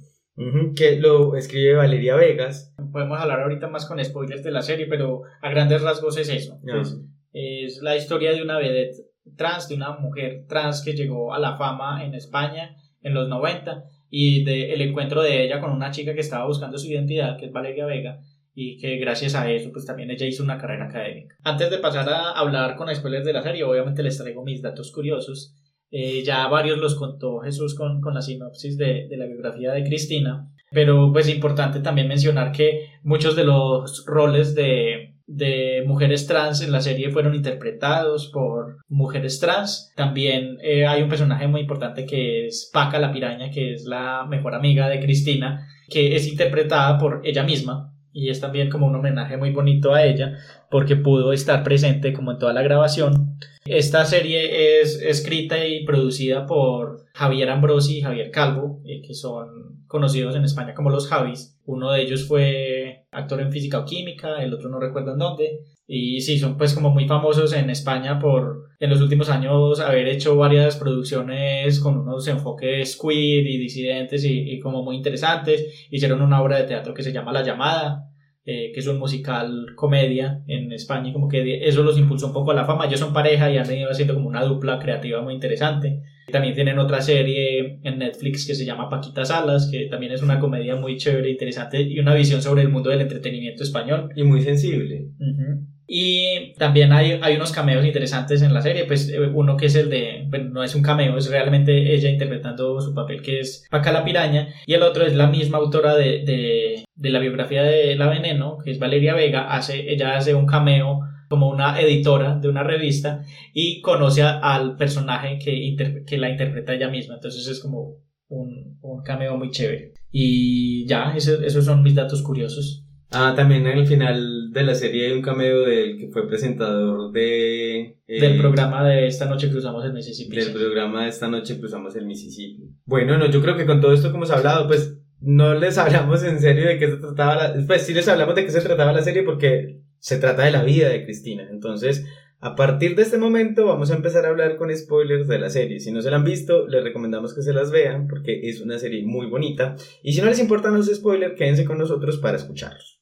Que 0.74 0.98
lo 0.98 1.36
escribe 1.36 1.74
Valeria 1.74 2.16
Vegas. 2.16 2.74
Podemos 2.92 3.20
hablar 3.20 3.42
ahorita 3.42 3.68
más 3.68 3.86
con 3.86 4.02
spoilers 4.02 4.42
de 4.42 4.50
la 4.50 4.62
serie, 4.62 4.86
pero 4.86 5.22
a 5.42 5.50
grandes 5.50 5.82
rasgos 5.82 6.16
es 6.16 6.30
eso. 6.30 6.58
Pues, 6.62 6.98
es 7.32 7.82
la 7.82 7.96
historia 7.96 8.32
de 8.32 8.42
una 8.42 8.58
vedette 8.58 8.96
trans, 9.36 9.68
de 9.68 9.74
una 9.74 9.98
mujer 9.98 10.46
trans 10.48 10.82
que 10.82 10.94
llegó 10.94 11.34
a 11.34 11.38
la 11.38 11.56
fama 11.56 12.04
en 12.04 12.14
España 12.14 12.76
en 13.02 13.14
los 13.14 13.28
90 13.28 13.84
y 14.10 14.44
de 14.44 14.72
el 14.72 14.80
encuentro 14.82 15.22
de 15.22 15.44
ella 15.44 15.60
con 15.60 15.72
una 15.72 15.90
chica 15.90 16.14
que 16.14 16.20
estaba 16.20 16.46
buscando 16.46 16.78
su 16.78 16.88
identidad, 16.88 17.38
que 17.38 17.46
es 17.46 17.52
Valeria 17.52 17.86
Vega, 17.86 18.20
y 18.54 18.78
que 18.78 18.96
gracias 18.96 19.34
a 19.34 19.50
eso 19.50 19.70
pues 19.72 19.86
también 19.86 20.10
ella 20.10 20.26
hizo 20.26 20.42
una 20.42 20.58
carrera 20.58 20.86
académica. 20.86 21.36
Antes 21.44 21.70
de 21.70 21.78
pasar 21.78 22.08
a 22.08 22.32
hablar 22.32 22.76
con 22.76 22.94
spoilers 22.94 23.24
de 23.24 23.32
la 23.32 23.42
serie, 23.42 23.64
obviamente 23.64 24.02
les 24.02 24.18
traigo 24.18 24.42
mis 24.42 24.62
datos 24.62 24.90
curiosos. 24.90 25.54
Eh, 25.90 26.22
ya 26.24 26.46
varios 26.48 26.78
los 26.78 26.94
contó 26.94 27.40
Jesús 27.40 27.74
con, 27.74 28.00
con 28.00 28.14
la 28.14 28.22
sinopsis 28.22 28.78
de, 28.78 29.08
de 29.08 29.16
la 29.16 29.26
biografía 29.26 29.72
de 29.72 29.82
Cristina, 29.82 30.48
pero 30.70 31.12
pues 31.12 31.28
importante 31.28 31.80
también 31.80 32.06
mencionar 32.06 32.52
que 32.52 32.90
muchos 33.02 33.34
de 33.34 33.44
los 33.44 34.04
roles 34.06 34.54
de, 34.54 35.16
de 35.26 35.84
mujeres 35.86 36.26
trans 36.26 36.60
en 36.60 36.72
la 36.72 36.80
serie 36.80 37.10
fueron 37.10 37.34
interpretados 37.34 38.28
por 38.32 38.78
mujeres 38.88 39.38
trans. 39.38 39.92
También 39.96 40.58
eh, 40.62 40.86
hay 40.86 41.02
un 41.02 41.08
personaje 41.08 41.46
muy 41.46 41.60
importante 41.60 42.04
que 42.04 42.46
es 42.46 42.70
Paca 42.72 42.98
la 42.98 43.12
piraña, 43.12 43.50
que 43.50 43.72
es 43.72 43.84
la 43.84 44.26
mejor 44.28 44.54
amiga 44.54 44.88
de 44.88 45.00
Cristina, 45.00 45.68
que 45.88 46.16
es 46.16 46.26
interpretada 46.26 46.98
por 46.98 47.20
ella 47.24 47.44
misma. 47.44 47.92
Y 48.12 48.30
es 48.30 48.40
también 48.40 48.70
como 48.70 48.86
un 48.86 48.96
homenaje 48.96 49.36
muy 49.36 49.52
bonito 49.52 49.94
a 49.94 50.04
ella, 50.04 50.38
porque 50.70 50.96
pudo 50.96 51.32
estar 51.32 51.62
presente 51.62 52.12
como 52.12 52.32
en 52.32 52.38
toda 52.38 52.52
la 52.52 52.62
grabación. 52.62 53.38
Esta 53.64 54.04
serie 54.04 54.80
es 54.80 55.00
escrita 55.00 55.64
y 55.66 55.84
producida 55.84 56.46
por 56.46 57.04
Javier 57.14 57.50
Ambrosi 57.50 57.98
y 57.98 58.02
Javier 58.02 58.30
Calvo, 58.30 58.80
eh, 58.84 59.02
que 59.02 59.14
son 59.14 59.84
conocidos 59.86 60.36
en 60.36 60.44
España 60.44 60.74
como 60.74 60.90
los 60.90 61.08
Javis. 61.08 61.58
Uno 61.66 61.92
de 61.92 62.02
ellos 62.02 62.26
fue 62.26 63.06
actor 63.10 63.40
en 63.40 63.52
física 63.52 63.80
o 63.80 63.84
química, 63.84 64.42
el 64.42 64.54
otro 64.54 64.68
no 64.70 64.80
recuerdo 64.80 65.12
en 65.12 65.18
dónde. 65.18 65.64
Y 65.86 66.20
sí, 66.20 66.38
son 66.38 66.56
pues 66.56 66.74
como 66.74 66.90
muy 66.90 67.06
famosos 67.06 67.52
en 67.52 67.68
España 67.70 68.18
por 68.18 68.69
en 68.80 68.90
los 68.90 69.00
últimos 69.02 69.28
años 69.28 69.78
haber 69.78 70.08
hecho 70.08 70.36
varias 70.36 70.76
producciones 70.76 71.78
con 71.80 71.98
unos 71.98 72.26
enfoques 72.26 72.98
queer 73.00 73.46
y 73.46 73.58
disidentes 73.58 74.24
y, 74.24 74.52
y 74.52 74.58
como 74.58 74.82
muy 74.82 74.96
interesantes. 74.96 75.86
Hicieron 75.90 76.22
una 76.22 76.42
obra 76.42 76.56
de 76.56 76.64
teatro 76.64 76.94
que 76.94 77.02
se 77.02 77.12
llama 77.12 77.32
La 77.32 77.42
Llamada, 77.42 78.10
eh, 78.46 78.72
que 78.72 78.80
es 78.80 78.86
un 78.86 78.98
musical 78.98 79.74
comedia 79.76 80.42
en 80.46 80.72
España 80.72 81.10
y 81.10 81.12
como 81.12 81.28
que 81.28 81.68
eso 81.68 81.82
los 81.82 81.98
impulsó 81.98 82.28
un 82.28 82.32
poco 82.32 82.52
a 82.52 82.54
la 82.54 82.64
fama. 82.64 82.86
Ellos 82.86 83.00
son 83.00 83.12
pareja 83.12 83.50
y 83.50 83.58
han 83.58 83.68
venido 83.68 83.90
haciendo 83.90 84.14
como 84.14 84.28
una 84.28 84.42
dupla 84.44 84.78
creativa 84.78 85.20
muy 85.20 85.34
interesante. 85.34 86.00
También 86.32 86.54
tienen 86.54 86.78
otra 86.78 87.02
serie 87.02 87.80
en 87.82 87.98
Netflix 87.98 88.46
que 88.46 88.54
se 88.54 88.64
llama 88.64 88.88
Paquita 88.88 89.26
Salas, 89.26 89.68
que 89.70 89.88
también 89.90 90.12
es 90.12 90.22
una 90.22 90.40
comedia 90.40 90.76
muy 90.76 90.96
chévere, 90.96 91.30
interesante 91.30 91.82
y 91.82 91.98
una 91.98 92.14
visión 92.14 92.40
sobre 92.40 92.62
el 92.62 92.70
mundo 92.70 92.88
del 92.88 93.02
entretenimiento 93.02 93.62
español. 93.62 94.08
Y 94.16 94.22
muy 94.22 94.40
sensible. 94.40 95.08
Ujú. 95.18 95.66
Y 95.92 96.52
también 96.56 96.92
hay, 96.92 97.18
hay 97.20 97.34
unos 97.34 97.50
cameos 97.50 97.84
interesantes 97.84 98.42
en 98.42 98.54
la 98.54 98.62
serie, 98.62 98.84
pues 98.84 99.08
eh, 99.08 99.18
uno 99.18 99.56
que 99.56 99.66
es 99.66 99.74
el 99.74 99.90
de, 99.90 100.24
bueno, 100.28 100.50
no 100.50 100.62
es 100.62 100.76
un 100.76 100.82
cameo, 100.82 101.18
es 101.18 101.28
realmente 101.28 101.92
ella 101.92 102.08
interpretando 102.08 102.80
su 102.80 102.94
papel 102.94 103.22
que 103.22 103.40
es 103.40 103.66
Paca 103.72 103.90
la 103.90 104.04
Piraña, 104.04 104.54
y 104.66 104.74
el 104.74 104.84
otro 104.84 105.04
es 105.04 105.16
la 105.16 105.26
misma 105.26 105.58
autora 105.58 105.96
de, 105.96 106.22
de, 106.24 106.84
de 106.94 107.10
la 107.10 107.18
biografía 107.18 107.64
de 107.64 107.96
La 107.96 108.08
Veneno, 108.08 108.58
que 108.64 108.70
es 108.70 108.78
Valeria 108.78 109.14
Vega, 109.14 109.52
hace, 109.52 109.92
ella 109.92 110.16
hace 110.16 110.32
un 110.32 110.46
cameo 110.46 111.00
como 111.28 111.48
una 111.48 111.80
editora 111.80 112.36
de 112.36 112.48
una 112.48 112.62
revista 112.62 113.22
y 113.52 113.80
conoce 113.80 114.22
a- 114.22 114.38
al 114.38 114.76
personaje 114.76 115.38
que, 115.44 115.74
que 116.06 116.18
la 116.18 116.30
interpreta 116.30 116.72
ella 116.72 116.88
misma, 116.88 117.14
entonces 117.16 117.48
es 117.48 117.58
como 117.58 117.96
un, 118.28 118.78
un 118.80 119.02
cameo 119.02 119.36
muy 119.36 119.50
chévere. 119.50 119.94
Y 120.12 120.86
ya, 120.86 121.14
esos 121.16 121.64
son 121.64 121.82
mis 121.82 121.96
datos 121.96 122.22
curiosos. 122.22 122.84
Ah, 123.12 123.32
también 123.34 123.66
en 123.66 123.78
el 123.78 123.86
final 123.86 124.52
de 124.52 124.62
la 124.62 124.74
serie 124.74 125.06
hay 125.06 125.12
un 125.12 125.22
cameo 125.22 125.62
del 125.62 125.98
que 125.98 126.08
fue 126.08 126.28
presentador 126.28 127.10
de... 127.10 127.98
eh, 128.06 128.20
Del 128.20 128.38
programa 128.38 128.88
de 128.88 129.08
esta 129.08 129.26
noche 129.26 129.50
cruzamos 129.50 129.84
el 129.84 129.92
Mississippi. 129.92 130.36
Del 130.36 130.52
programa 130.52 131.02
de 131.02 131.08
esta 131.08 131.26
noche 131.28 131.58
cruzamos 131.58 131.96
el 131.96 132.06
Mississippi. 132.06 132.70
Bueno, 132.84 133.18
no, 133.18 133.28
yo 133.28 133.42
creo 133.42 133.56
que 133.56 133.66
con 133.66 133.80
todo 133.80 133.92
esto 133.92 134.10
que 134.10 134.16
hemos 134.16 134.30
hablado, 134.30 134.68
pues 134.68 134.96
no 135.20 135.54
les 135.54 135.76
hablamos 135.76 136.22
en 136.22 136.38
serio 136.38 136.66
de 136.66 136.78
qué 136.78 136.88
se 136.88 136.96
trataba 136.98 137.34
la... 137.34 137.66
Pues 137.66 137.82
sí 137.82 137.92
les 137.94 138.06
hablamos 138.06 138.36
de 138.36 138.44
qué 138.44 138.50
se 138.52 138.60
trataba 138.60 138.92
la 138.92 139.02
serie 139.02 139.24
porque 139.24 139.80
se 139.98 140.18
trata 140.18 140.44
de 140.44 140.52
la 140.52 140.62
vida 140.62 140.88
de 140.88 141.04
Cristina. 141.04 141.48
Entonces, 141.50 142.06
a 142.38 142.54
partir 142.54 142.94
de 142.94 143.02
este 143.02 143.18
momento 143.18 143.66
vamos 143.66 143.90
a 143.90 143.96
empezar 143.96 144.24
a 144.24 144.28
hablar 144.28 144.56
con 144.56 144.74
spoilers 144.74 145.26
de 145.26 145.38
la 145.40 145.50
serie. 145.50 145.80
Si 145.80 145.90
no 145.90 146.00
se 146.00 146.10
la 146.10 146.16
han 146.18 146.24
visto, 146.24 146.68
les 146.68 146.84
recomendamos 146.84 147.34
que 147.34 147.42
se 147.42 147.52
las 147.52 147.72
vean 147.72 148.06
porque 148.06 148.48
es 148.48 148.60
una 148.60 148.78
serie 148.78 149.04
muy 149.04 149.26
bonita. 149.26 149.74
Y 150.02 150.12
si 150.12 150.20
no 150.20 150.28
les 150.28 150.38
importan 150.38 150.74
los 150.74 150.86
spoilers, 150.86 151.34
quédense 151.36 151.64
con 151.64 151.76
nosotros 151.76 152.18
para 152.18 152.36
escucharlos. 152.36 152.99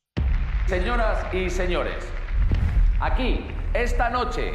Señoras 0.68 1.32
y 1.32 1.48
señores, 1.48 1.96
aquí, 3.00 3.40
esta 3.72 4.10
noche, 4.10 4.52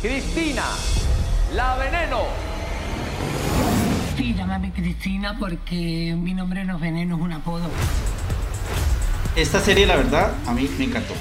Cristina, 0.00 0.62
la 1.52 1.76
veneno. 1.76 2.20
Sí, 4.16 4.34
llámame 4.36 4.72
Cristina 4.72 5.36
porque 5.36 6.14
mi 6.16 6.32
nombre 6.32 6.64
no 6.64 6.76
es 6.76 6.80
veneno, 6.80 7.16
es 7.16 7.22
un 7.22 7.32
apodo. 7.32 7.68
Esta 9.34 9.58
serie, 9.58 9.84
la 9.84 9.96
verdad, 9.96 10.32
a 10.46 10.54
mí 10.54 10.70
me 10.78 10.84
encantó. 10.84 11.14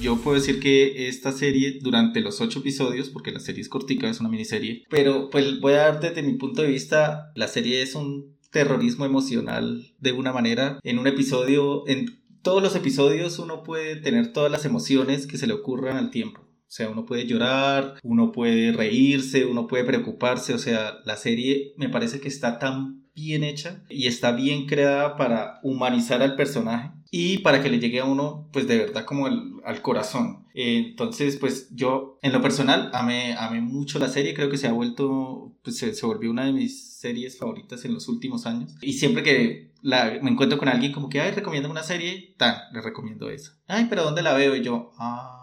Yo 0.00 0.18
puedo 0.18 0.36
decir 0.36 0.60
que 0.60 1.08
esta 1.08 1.32
serie, 1.32 1.80
durante 1.82 2.20
los 2.20 2.40
ocho 2.40 2.60
episodios, 2.60 3.08
porque 3.08 3.32
la 3.32 3.40
serie 3.40 3.62
es 3.62 3.68
cortica, 3.68 4.08
es 4.08 4.20
una 4.20 4.28
miniserie, 4.28 4.84
pero 4.88 5.30
pues 5.30 5.58
voy 5.58 5.72
a 5.72 5.78
dar 5.78 6.00
desde 6.00 6.22
mi 6.22 6.34
punto 6.34 6.62
de 6.62 6.68
vista, 6.68 7.32
la 7.34 7.48
serie 7.48 7.82
es 7.82 7.96
un 7.96 8.38
terrorismo 8.52 9.04
emocional 9.04 9.84
de 9.98 10.12
una 10.12 10.32
manera. 10.32 10.78
En 10.84 11.00
un 11.00 11.08
episodio, 11.08 11.82
en 11.88 12.18
todos 12.48 12.62
los 12.62 12.74
episodios 12.74 13.38
uno 13.38 13.62
puede 13.62 13.96
tener 13.96 14.32
todas 14.32 14.50
las 14.50 14.64
emociones 14.64 15.26
que 15.26 15.36
se 15.36 15.46
le 15.46 15.52
ocurran 15.52 15.98
al 15.98 16.10
tiempo. 16.10 16.40
O 16.40 16.70
sea, 16.70 16.88
uno 16.88 17.04
puede 17.04 17.26
llorar, 17.26 17.96
uno 18.02 18.32
puede 18.32 18.72
reírse, 18.72 19.44
uno 19.44 19.66
puede 19.66 19.84
preocuparse. 19.84 20.54
O 20.54 20.58
sea, 20.58 20.94
la 21.04 21.18
serie 21.18 21.74
me 21.76 21.90
parece 21.90 22.20
que 22.20 22.28
está 22.28 22.58
tan 22.58 23.06
bien 23.14 23.44
hecha 23.44 23.84
y 23.90 24.06
está 24.06 24.32
bien 24.32 24.64
creada 24.64 25.18
para 25.18 25.60
humanizar 25.62 26.22
al 26.22 26.36
personaje. 26.36 26.90
y 27.10 27.38
para 27.38 27.62
que 27.62 27.68
le 27.68 27.80
llegue 27.80 28.00
a 28.00 28.06
uno, 28.06 28.48
pues 28.50 28.66
de 28.66 28.78
verdad 28.78 29.04
como 29.04 29.26
al, 29.26 29.42
al 29.66 29.82
corazón. 29.82 30.46
Entonces, 30.60 31.36
pues 31.36 31.68
yo 31.70 32.18
en 32.20 32.32
lo 32.32 32.42
personal 32.42 32.90
amé, 32.92 33.34
amé 33.38 33.60
mucho 33.60 34.00
la 34.00 34.08
serie, 34.08 34.34
creo 34.34 34.50
que 34.50 34.56
se 34.56 34.66
ha 34.66 34.72
vuelto, 34.72 35.54
pues 35.62 35.78
se, 35.78 35.94
se 35.94 36.04
volvió 36.04 36.32
una 36.32 36.46
de 36.46 36.52
mis 36.52 36.98
series 36.98 37.38
favoritas 37.38 37.84
en 37.84 37.94
los 37.94 38.08
últimos 38.08 38.44
años. 38.44 38.74
Y 38.82 38.94
siempre 38.94 39.22
que 39.22 39.70
la, 39.82 40.18
me 40.20 40.30
encuentro 40.30 40.58
con 40.58 40.68
alguien 40.68 40.92
como 40.92 41.08
que, 41.08 41.20
ay, 41.20 41.30
recomienda 41.30 41.68
una 41.68 41.84
serie, 41.84 42.34
tan, 42.36 42.56
le 42.72 42.80
recomiendo 42.80 43.30
esa. 43.30 43.52
Ay, 43.68 43.86
pero 43.88 44.02
¿dónde 44.02 44.22
la 44.22 44.34
veo? 44.34 44.56
Y 44.56 44.62
yo, 44.62 44.90
ah 44.98 45.38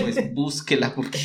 pues 0.00 0.16
búsquela 0.34 0.94
porque 0.94 1.18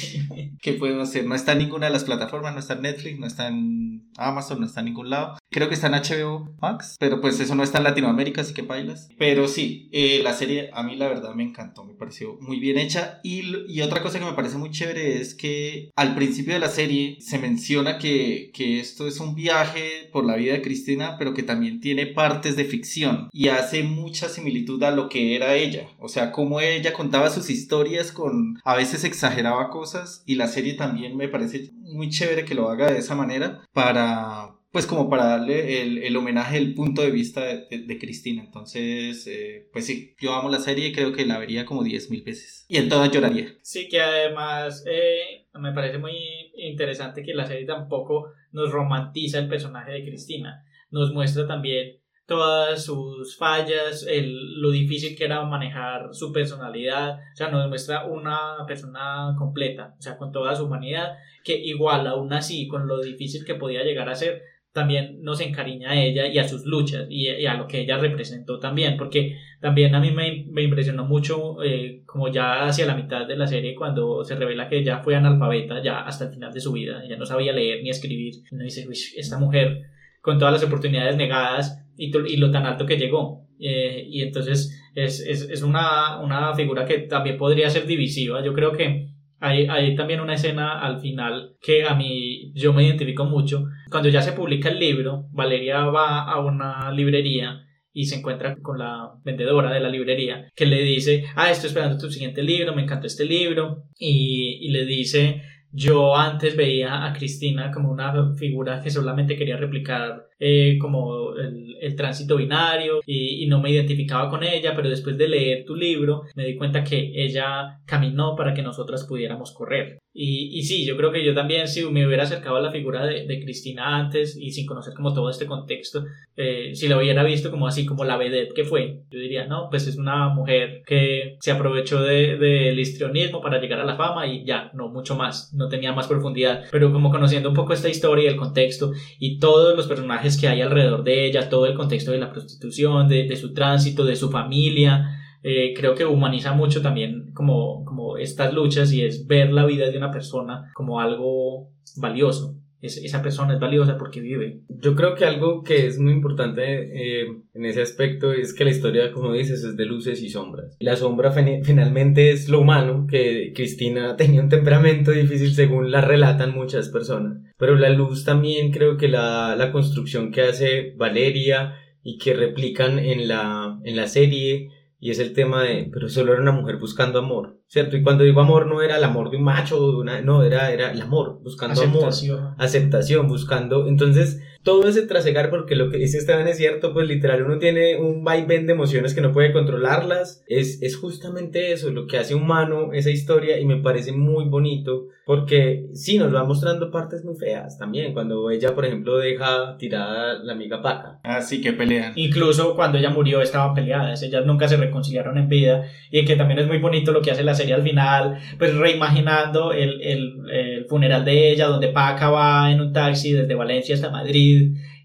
¿qué 0.61 0.73
puedo 0.73 1.01
hacer? 1.01 1.25
No 1.25 1.35
está 1.35 1.53
en 1.53 1.59
ninguna 1.59 1.87
de 1.87 1.93
las 1.93 2.03
plataformas, 2.03 2.53
no 2.53 2.59
está 2.59 2.73
en 2.73 2.81
Netflix, 2.81 3.19
no 3.19 3.27
está 3.27 3.47
en 3.47 4.09
Amazon, 4.17 4.59
no 4.59 4.65
está 4.65 4.81
en 4.81 4.87
ningún 4.87 5.09
lado. 5.09 5.37
Creo 5.49 5.69
que 5.69 5.75
está 5.75 5.87
en 5.87 5.93
HBO 5.93 6.55
Max, 6.61 6.97
pero 6.99 7.21
pues 7.21 7.39
eso 7.39 7.55
no 7.55 7.63
está 7.63 7.77
en 7.77 7.85
Latinoamérica, 7.85 8.41
así 8.41 8.53
que 8.53 8.63
bailas. 8.63 9.09
Pero 9.17 9.47
sí, 9.47 9.89
eh, 9.93 10.19
la 10.21 10.33
serie 10.33 10.69
a 10.73 10.83
mí 10.83 10.95
la 10.95 11.07
verdad 11.07 11.33
me 11.35 11.43
encantó, 11.43 11.85
me 11.85 11.93
pareció 11.93 12.37
muy 12.41 12.59
bien 12.59 12.77
hecha. 12.77 13.19
Y, 13.23 13.43
y, 13.67 13.81
otra 13.81 14.01
cosa 14.01 14.19
que 14.19 14.25
me 14.25 14.33
parece 14.33 14.57
muy 14.57 14.71
chévere 14.71 15.21
es 15.21 15.35
que 15.35 15.89
al 15.95 16.15
principio 16.15 16.53
de 16.53 16.59
la 16.59 16.69
serie 16.69 17.17
se 17.21 17.39
menciona 17.39 17.97
que, 17.97 18.51
que 18.53 18.79
esto 18.79 19.07
es 19.07 19.19
un 19.19 19.35
viaje 19.35 20.09
por 20.11 20.25
la 20.25 20.35
vida 20.35 20.53
de 20.53 20.61
Cristina, 20.61 21.15
pero 21.17 21.33
que 21.33 21.43
también 21.43 21.79
tiene 21.79 22.07
partes 22.07 22.55
de 22.55 22.65
ficción 22.65 23.29
y 23.31 23.47
hace 23.47 23.83
mucha 23.83 24.27
similitud 24.27 24.83
a 24.83 24.91
lo 24.91 25.07
que 25.07 25.35
era 25.35 25.55
ella. 25.55 25.87
O 25.99 26.09
sea, 26.09 26.31
cómo 26.31 26.59
ella 26.59 26.93
contaba 26.93 27.29
sus 27.29 27.49
historias 27.49 28.11
con 28.11 28.59
a 28.63 28.75
veces 28.75 29.05
exageraba 29.05 29.69
cosas 29.69 30.23
y 30.25 30.35
la 30.35 30.47
serie 30.47 30.73
también 30.73 31.15
me 31.15 31.29
parece 31.29 31.71
muy 31.73 32.09
chévere 32.09 32.43
que 32.43 32.55
lo 32.55 32.69
haga 32.69 32.91
de 32.91 32.99
esa 32.99 33.15
manera 33.15 33.61
para 33.71 34.56
pues 34.71 34.85
como 34.85 35.09
para 35.09 35.25
darle 35.25 35.81
el, 35.81 35.97
el 35.99 36.15
homenaje 36.15 36.57
el 36.57 36.73
punto 36.73 37.01
de 37.01 37.11
vista 37.11 37.43
de, 37.45 37.97
Cristina. 37.99 38.43
Entonces, 38.43 39.25
eh, 39.27 39.67
pues 39.71 39.85
sí, 39.85 40.15
yo 40.19 40.33
amo 40.33 40.49
la 40.49 40.59
serie 40.59 40.87
y 40.87 40.93
creo 40.93 41.13
que 41.13 41.25
la 41.25 41.39
vería 41.39 41.65
como 41.65 41.83
10.000 41.83 42.23
veces. 42.23 42.65
Y 42.67 42.77
en 42.77 42.89
todas 42.89 43.11
lloraría. 43.11 43.55
Sí, 43.61 43.87
que 43.87 44.01
además 44.01 44.83
eh, 44.87 45.47
me 45.53 45.73
parece 45.73 45.97
muy 45.97 46.13
interesante 46.55 47.23
que 47.23 47.33
la 47.33 47.47
serie 47.47 47.65
tampoco 47.65 48.31
nos 48.51 48.71
romantiza 48.71 49.39
el 49.39 49.47
personaje 49.47 49.91
de 49.91 50.05
Cristina. 50.05 50.63
Nos 50.91 51.13
muestra 51.13 51.47
también 51.47 51.99
todas 52.27 52.83
sus 52.83 53.37
fallas, 53.37 54.05
el, 54.05 54.61
lo 54.61 54.69
difícil 54.69 55.17
que 55.17 55.23
era 55.25 55.43
manejar 55.45 56.13
su 56.13 56.33
personalidad, 56.33 57.15
o 57.15 57.35
sea, 57.35 57.49
nos 57.49 57.67
muestra 57.69 58.05
una 58.05 58.65
persona 58.67 59.33
completa, 59.37 59.95
o 59.97 60.01
sea, 60.01 60.17
con 60.17 60.33
toda 60.33 60.53
su 60.53 60.65
humanidad, 60.65 61.17
que 61.43 61.57
igual 61.57 62.05
aún 62.05 62.33
así, 62.33 62.67
con 62.67 62.85
lo 62.85 62.99
difícil 62.99 63.45
que 63.45 63.55
podía 63.55 63.83
llegar 63.83 64.09
a 64.09 64.15
ser, 64.15 64.43
también 64.77 65.23
nos 65.23 65.41
encariña 65.41 65.89
a 65.89 65.99
ella 65.99 66.27
y 66.27 66.37
a 66.37 66.47
sus 66.47 66.65
luchas 66.65 67.07
y, 67.09 67.45
a 67.45 67.55
lo 67.55 67.67
que 67.67 67.81
ella 67.81 67.97
representó 67.97 68.59
también, 68.59 68.95
porque 68.95 69.35
también 69.59 69.95
a 69.95 69.99
mí 69.99 70.11
me, 70.11 70.45
me 70.51 70.61
impresionó 70.61 71.03
mucho, 71.03 71.63
eh, 71.63 72.03
como 72.05 72.31
ya 72.31 72.67
hacia 72.67 72.85
la 72.85 72.95
mitad 72.95 73.27
de 73.27 73.35
la 73.35 73.47
serie, 73.47 73.73
cuando 73.73 74.23
se 74.23 74.35
revela 74.35 74.69
que 74.69 74.77
ella 74.77 74.99
fue 74.99 75.15
analfabeta 75.15 75.81
ya 75.81 76.01
hasta 76.01 76.25
el 76.25 76.31
final 76.31 76.53
de 76.53 76.59
su 76.59 76.71
vida, 76.73 77.03
ella 77.03 77.17
no 77.17 77.25
sabía 77.25 77.53
leer 77.53 77.81
ni 77.81 77.89
escribir, 77.89 78.35
y 78.35 78.55
uno 78.55 78.63
dice, 78.63 78.87
esta 79.17 79.39
mujer 79.39 79.81
con 80.21 80.37
todas 80.37 80.53
las 80.53 80.63
oportunidades 80.63 81.17
negadas, 81.17 81.83
y, 81.97 82.15
y 82.15 82.37
lo 82.37 82.51
tan 82.51 82.65
alto 82.65 82.85
que 82.85 82.97
llegó. 82.97 83.47
Eh, 83.59 84.05
y 84.07 84.21
entonces 84.21 84.79
es, 84.93 85.19
es, 85.21 85.49
es 85.49 85.63
una, 85.63 86.19
una, 86.19 86.53
figura 86.53 86.85
que 86.85 86.99
también 86.99 87.37
podría 87.37 87.69
ser 87.69 87.87
divisiva. 87.87 88.43
Yo 88.45 88.53
creo 88.53 88.71
que 88.71 89.07
hay, 89.39 89.65
hay, 89.65 89.95
también 89.95 90.19
una 90.19 90.35
escena 90.35 90.79
al 90.79 90.99
final 90.99 91.55
que 91.59 91.85
a 91.85 91.95
mí 91.95 92.51
yo 92.53 92.73
me 92.73 92.83
identifico 92.83 93.25
mucho. 93.25 93.65
Cuando 93.89 94.09
ya 94.09 94.21
se 94.21 94.33
publica 94.33 94.69
el 94.69 94.79
libro, 94.79 95.27
Valeria 95.31 95.85
va 95.85 96.23
a 96.23 96.39
una 96.39 96.91
librería 96.91 97.63
y 97.93 98.05
se 98.05 98.17
encuentra 98.17 98.55
con 98.61 98.77
la 98.77 99.11
vendedora 99.23 99.73
de 99.73 99.79
la 99.79 99.89
librería 99.89 100.51
que 100.55 100.65
le 100.65 100.83
dice, 100.83 101.25
ah, 101.35 101.49
estoy 101.49 101.69
esperando 101.69 101.97
tu 101.97 102.11
siguiente 102.11 102.43
libro, 102.43 102.75
me 102.75 102.83
encantó 102.83 103.07
este 103.07 103.25
libro. 103.25 103.85
Y, 103.97 104.59
y 104.61 104.69
le 104.69 104.85
dice, 104.85 105.41
yo 105.71 106.15
antes 106.15 106.55
veía 106.55 107.05
a 107.05 107.13
Cristina 107.13 107.71
como 107.71 107.91
una 107.91 108.35
figura 108.35 108.81
que 108.81 108.89
solamente 108.89 109.35
quería 109.35 109.57
replicar 109.57 110.27
eh, 110.39 110.77
como 110.79 111.35
el, 111.35 111.75
el, 111.81 111.95
tránsito 111.95 112.37
binario 112.37 113.01
y, 113.05 113.43
y, 113.43 113.47
no 113.47 113.59
me 113.59 113.71
identificaba 113.71 114.29
con 114.29 114.43
ella, 114.43 114.75
pero 114.75 114.89
después 114.89 115.17
de 115.17 115.27
leer 115.27 115.65
tu 115.65 115.75
libro 115.75 116.23
me 116.35 116.45
di 116.45 116.55
cuenta 116.55 116.83
que 116.83 117.11
ella 117.15 117.79
caminó 117.85 118.35
para 118.35 118.53
que 118.53 118.61
nosotras 118.61 119.05
pudiéramos 119.05 119.51
correr. 119.51 119.97
Y, 120.13 120.57
y 120.57 120.63
sí, 120.63 120.83
yo 120.85 120.97
creo 120.97 121.11
que 121.11 121.23
yo 121.23 121.35
también 121.35 121.67
si 121.67 121.85
me 121.85 122.05
hubiera 122.05 122.23
acercado 122.23 122.55
a 122.55 122.61
la 122.61 122.71
figura 122.71 123.05
de, 123.05 123.27
de 123.27 123.39
Cristina 123.39 123.97
antes 123.97 124.35
y 124.35 124.51
sin 124.51 124.65
conocer 124.65 124.95
como 124.95 125.13
todo 125.13 125.29
este 125.29 125.45
contexto, 125.45 126.05
eh, 126.35 126.73
si 126.73 126.87
la 126.87 126.97
hubiera 126.97 127.23
visto 127.23 127.51
como 127.51 127.67
así, 127.67 127.85
como 127.85 128.03
la 128.03 128.17
vedette 128.17 128.53
que 128.53 128.63
fue, 128.63 129.03
yo 129.11 129.19
diría, 129.19 129.45
no, 129.45 129.69
pues 129.69 129.85
es 129.85 129.95
una 129.95 130.29
mujer 130.29 130.81
que 130.87 131.37
se 131.39 131.51
aprovechó 131.51 132.01
del 132.01 132.39
de, 132.39 132.73
de 132.73 132.81
histrionismo 132.81 133.41
para 133.41 133.61
llegar 133.61 133.79
a 133.79 133.85
la 133.85 133.95
fama 133.95 134.25
y 134.25 134.43
ya, 134.43 134.71
no 134.73 134.89
mucho 134.89 135.15
más, 135.15 135.53
no 135.53 135.67
tenía 135.67 135.93
más 135.93 136.07
profundidad, 136.07 136.63
pero 136.71 136.91
como 136.91 137.11
conociendo 137.11 137.49
un 137.49 137.55
poco 137.55 137.73
esta 137.73 137.89
historia, 137.89 138.29
el 138.29 138.37
contexto 138.37 138.93
y 139.19 139.37
todos 139.37 139.75
los 139.77 139.87
personajes 139.87 140.26
que 140.35 140.49
hay 140.49 140.61
alrededor 140.61 141.03
de 141.03 141.27
ella, 141.27 141.47
todo 141.47 141.67
el 141.67 141.75
contexto 141.75 142.11
de 142.11 142.17
la 142.17 142.33
prostitución, 142.33 143.07
de, 143.07 143.33
su 143.37 143.53
tránsito, 143.53 144.03
de 144.03 144.17
su 144.17 144.29
familia. 144.29 145.21
Eh, 145.43 145.73
creo 145.77 145.95
que 145.95 146.05
humaniza 146.05 146.51
mucho 146.51 146.81
también 146.81 147.31
como, 147.33 147.85
como 147.85 148.17
estas 148.17 148.53
luchas 148.53 148.91
y 148.91 149.03
es 149.03 149.27
ver 149.27 149.53
la 149.53 149.65
vida 149.65 149.89
de 149.89 149.97
una 149.97 150.11
persona 150.11 150.71
como 150.73 150.99
algo 150.99 151.69
valioso 151.95 152.55
esa 152.81 153.21
persona 153.21 153.55
es 153.55 153.59
valiosa 153.59 153.97
porque 153.97 154.21
vive. 154.21 154.61
Yo 154.69 154.95
creo 154.95 155.15
que 155.15 155.25
algo 155.25 155.63
que 155.63 155.87
es 155.87 155.99
muy 155.99 156.13
importante 156.13 157.21
eh, 157.23 157.27
en 157.53 157.65
ese 157.65 157.81
aspecto 157.81 158.31
es 158.33 158.53
que 158.53 158.65
la 158.65 158.71
historia, 158.71 159.11
como 159.11 159.33
dices, 159.33 159.63
es 159.63 159.75
de 159.75 159.85
luces 159.85 160.21
y 160.21 160.29
sombras. 160.29 160.77
La 160.79 160.95
sombra 160.95 161.31
finalmente 161.31 162.31
es 162.31 162.49
lo 162.49 162.61
humano, 162.61 163.07
que 163.09 163.51
Cristina 163.55 164.15
tenía 164.17 164.41
un 164.41 164.49
temperamento 164.49 165.11
difícil 165.11 165.53
según 165.53 165.91
la 165.91 166.01
relatan 166.01 166.53
muchas 166.53 166.89
personas. 166.89 167.41
Pero 167.57 167.75
la 167.75 167.89
luz 167.89 168.23
también 168.23 168.71
creo 168.71 168.97
que 168.97 169.07
la, 169.07 169.55
la 169.55 169.71
construcción 169.71 170.31
que 170.31 170.41
hace 170.41 170.93
Valeria 170.95 171.75
y 172.03 172.17
que 172.19 172.33
replican 172.33 172.99
en 172.99 173.27
la, 173.27 173.79
en 173.83 173.95
la 173.95 174.07
serie 174.07 174.69
y 174.99 175.11
es 175.11 175.19
el 175.19 175.33
tema 175.33 175.63
de, 175.63 175.89
pero 175.91 176.09
solo 176.09 176.33
era 176.33 176.41
una 176.41 176.51
mujer 176.51 176.77
buscando 176.77 177.19
amor, 177.19 177.59
¿cierto? 177.67 177.97
Y 177.97 178.03
cuando 178.03 178.23
digo 178.23 178.41
amor 178.41 178.65
no 178.65 178.81
era 178.81 178.97
el 178.97 179.03
amor 179.03 179.29
de 179.29 179.37
un 179.37 179.43
macho, 179.43 179.91
de 179.91 179.97
una, 179.97 180.21
no, 180.21 180.43
era, 180.43 180.71
era 180.71 180.91
el 180.91 181.01
amor, 181.01 181.39
buscando 181.43 181.79
aceptación. 181.79 182.39
amor, 182.39 182.55
aceptación, 182.57 183.27
buscando, 183.27 183.87
entonces 183.87 184.41
todo 184.67 184.89
ese 184.89 185.07
trasegar, 185.07 185.49
porque 185.49 185.77
lo 185.77 185.89
que 185.89 185.95
dice 185.95 186.17
Esteban 186.17 186.45
es 186.45 186.57
cierto, 186.57 186.91
pues 186.91 187.07
literal 187.07 187.41
uno 187.41 187.57
tiene 187.57 187.95
un 187.95 188.25
vaivén 188.25 188.67
de 188.67 188.73
emociones 188.73 189.13
que 189.13 189.21
no 189.21 189.31
puede 189.31 189.53
controlarlas, 189.53 190.43
es, 190.45 190.81
es 190.81 190.97
justamente 190.97 191.71
eso, 191.71 191.89
lo 191.89 192.05
que 192.05 192.17
hace 192.17 192.35
humano 192.35 192.91
esa 192.91 193.09
historia 193.09 193.61
y 193.61 193.65
me 193.65 193.77
parece 193.77 194.11
muy 194.11 194.43
bonito, 194.43 195.05
porque 195.25 195.87
sí, 195.93 196.17
nos 196.17 196.35
va 196.35 196.43
mostrando 196.43 196.91
partes 196.91 197.23
muy 197.23 197.37
feas 197.37 197.77
también, 197.77 198.11
cuando 198.11 198.51
ella, 198.51 198.75
por 198.75 198.83
ejemplo, 198.83 199.17
deja 199.17 199.77
tirada 199.77 200.43
la 200.43 200.51
amiga 200.51 200.81
Paca. 200.81 201.21
Ah, 201.23 201.41
sí, 201.41 201.61
que 201.61 201.71
pelean. 201.71 202.11
Incluso 202.17 202.75
cuando 202.75 202.97
ella 202.97 203.09
murió 203.09 203.41
estaban 203.41 203.73
peleadas, 203.73 204.21
ellas 204.21 204.45
nunca 204.45 204.67
se 204.67 204.75
reconciliaron 204.75 205.37
en 205.37 205.47
vida, 205.47 205.85
y 206.11 206.25
que 206.25 206.35
también 206.35 206.59
es 206.59 206.67
muy 206.67 206.79
bonito 206.79 207.13
lo 207.13 207.21
que 207.21 207.31
hace 207.31 207.43
la 207.43 207.55
serie 207.55 207.73
al 207.73 207.83
final, 207.83 208.37
pues 208.59 208.75
reimaginando 208.75 209.71
el, 209.71 210.01
el, 210.01 210.33
el 210.51 210.85
funeral 210.87 211.23
de 211.23 211.51
ella, 211.51 211.67
donde 211.67 211.87
Paca 211.87 212.29
va 212.29 212.69
en 212.69 212.81
un 212.81 212.91
taxi 212.91 213.31
desde 213.31 213.55
Valencia 213.55 213.95
hasta 213.95 214.09
Madrid, 214.09 214.56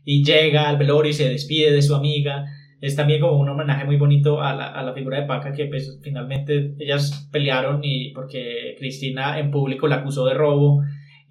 y 0.05 0.25
llega 0.25 0.69
al 0.69 0.79
velorio 0.79 1.11
y 1.11 1.15
se 1.15 1.29
despide 1.29 1.73
de 1.73 1.83
su 1.83 1.95
amiga. 1.95 2.47
Es 2.81 2.97
también 2.97 3.21
como 3.21 3.39
un 3.39 3.49
homenaje 3.49 3.85
muy 3.85 3.97
bonito 3.97 4.43
a 4.43 4.55
la, 4.55 4.67
a 4.67 4.83
la 4.83 4.93
figura 4.93 5.21
de 5.21 5.27
Paca 5.27 5.53
que 5.53 5.67
pues, 5.67 6.01
finalmente 6.03 6.75
ellas 6.79 7.29
pelearon 7.31 7.81
y 7.83 8.13
porque 8.13 8.75
Cristina 8.79 9.39
en 9.39 9.51
público 9.51 9.87
la 9.87 9.97
acusó 9.97 10.27
de 10.27 10.35
robo 10.35 10.83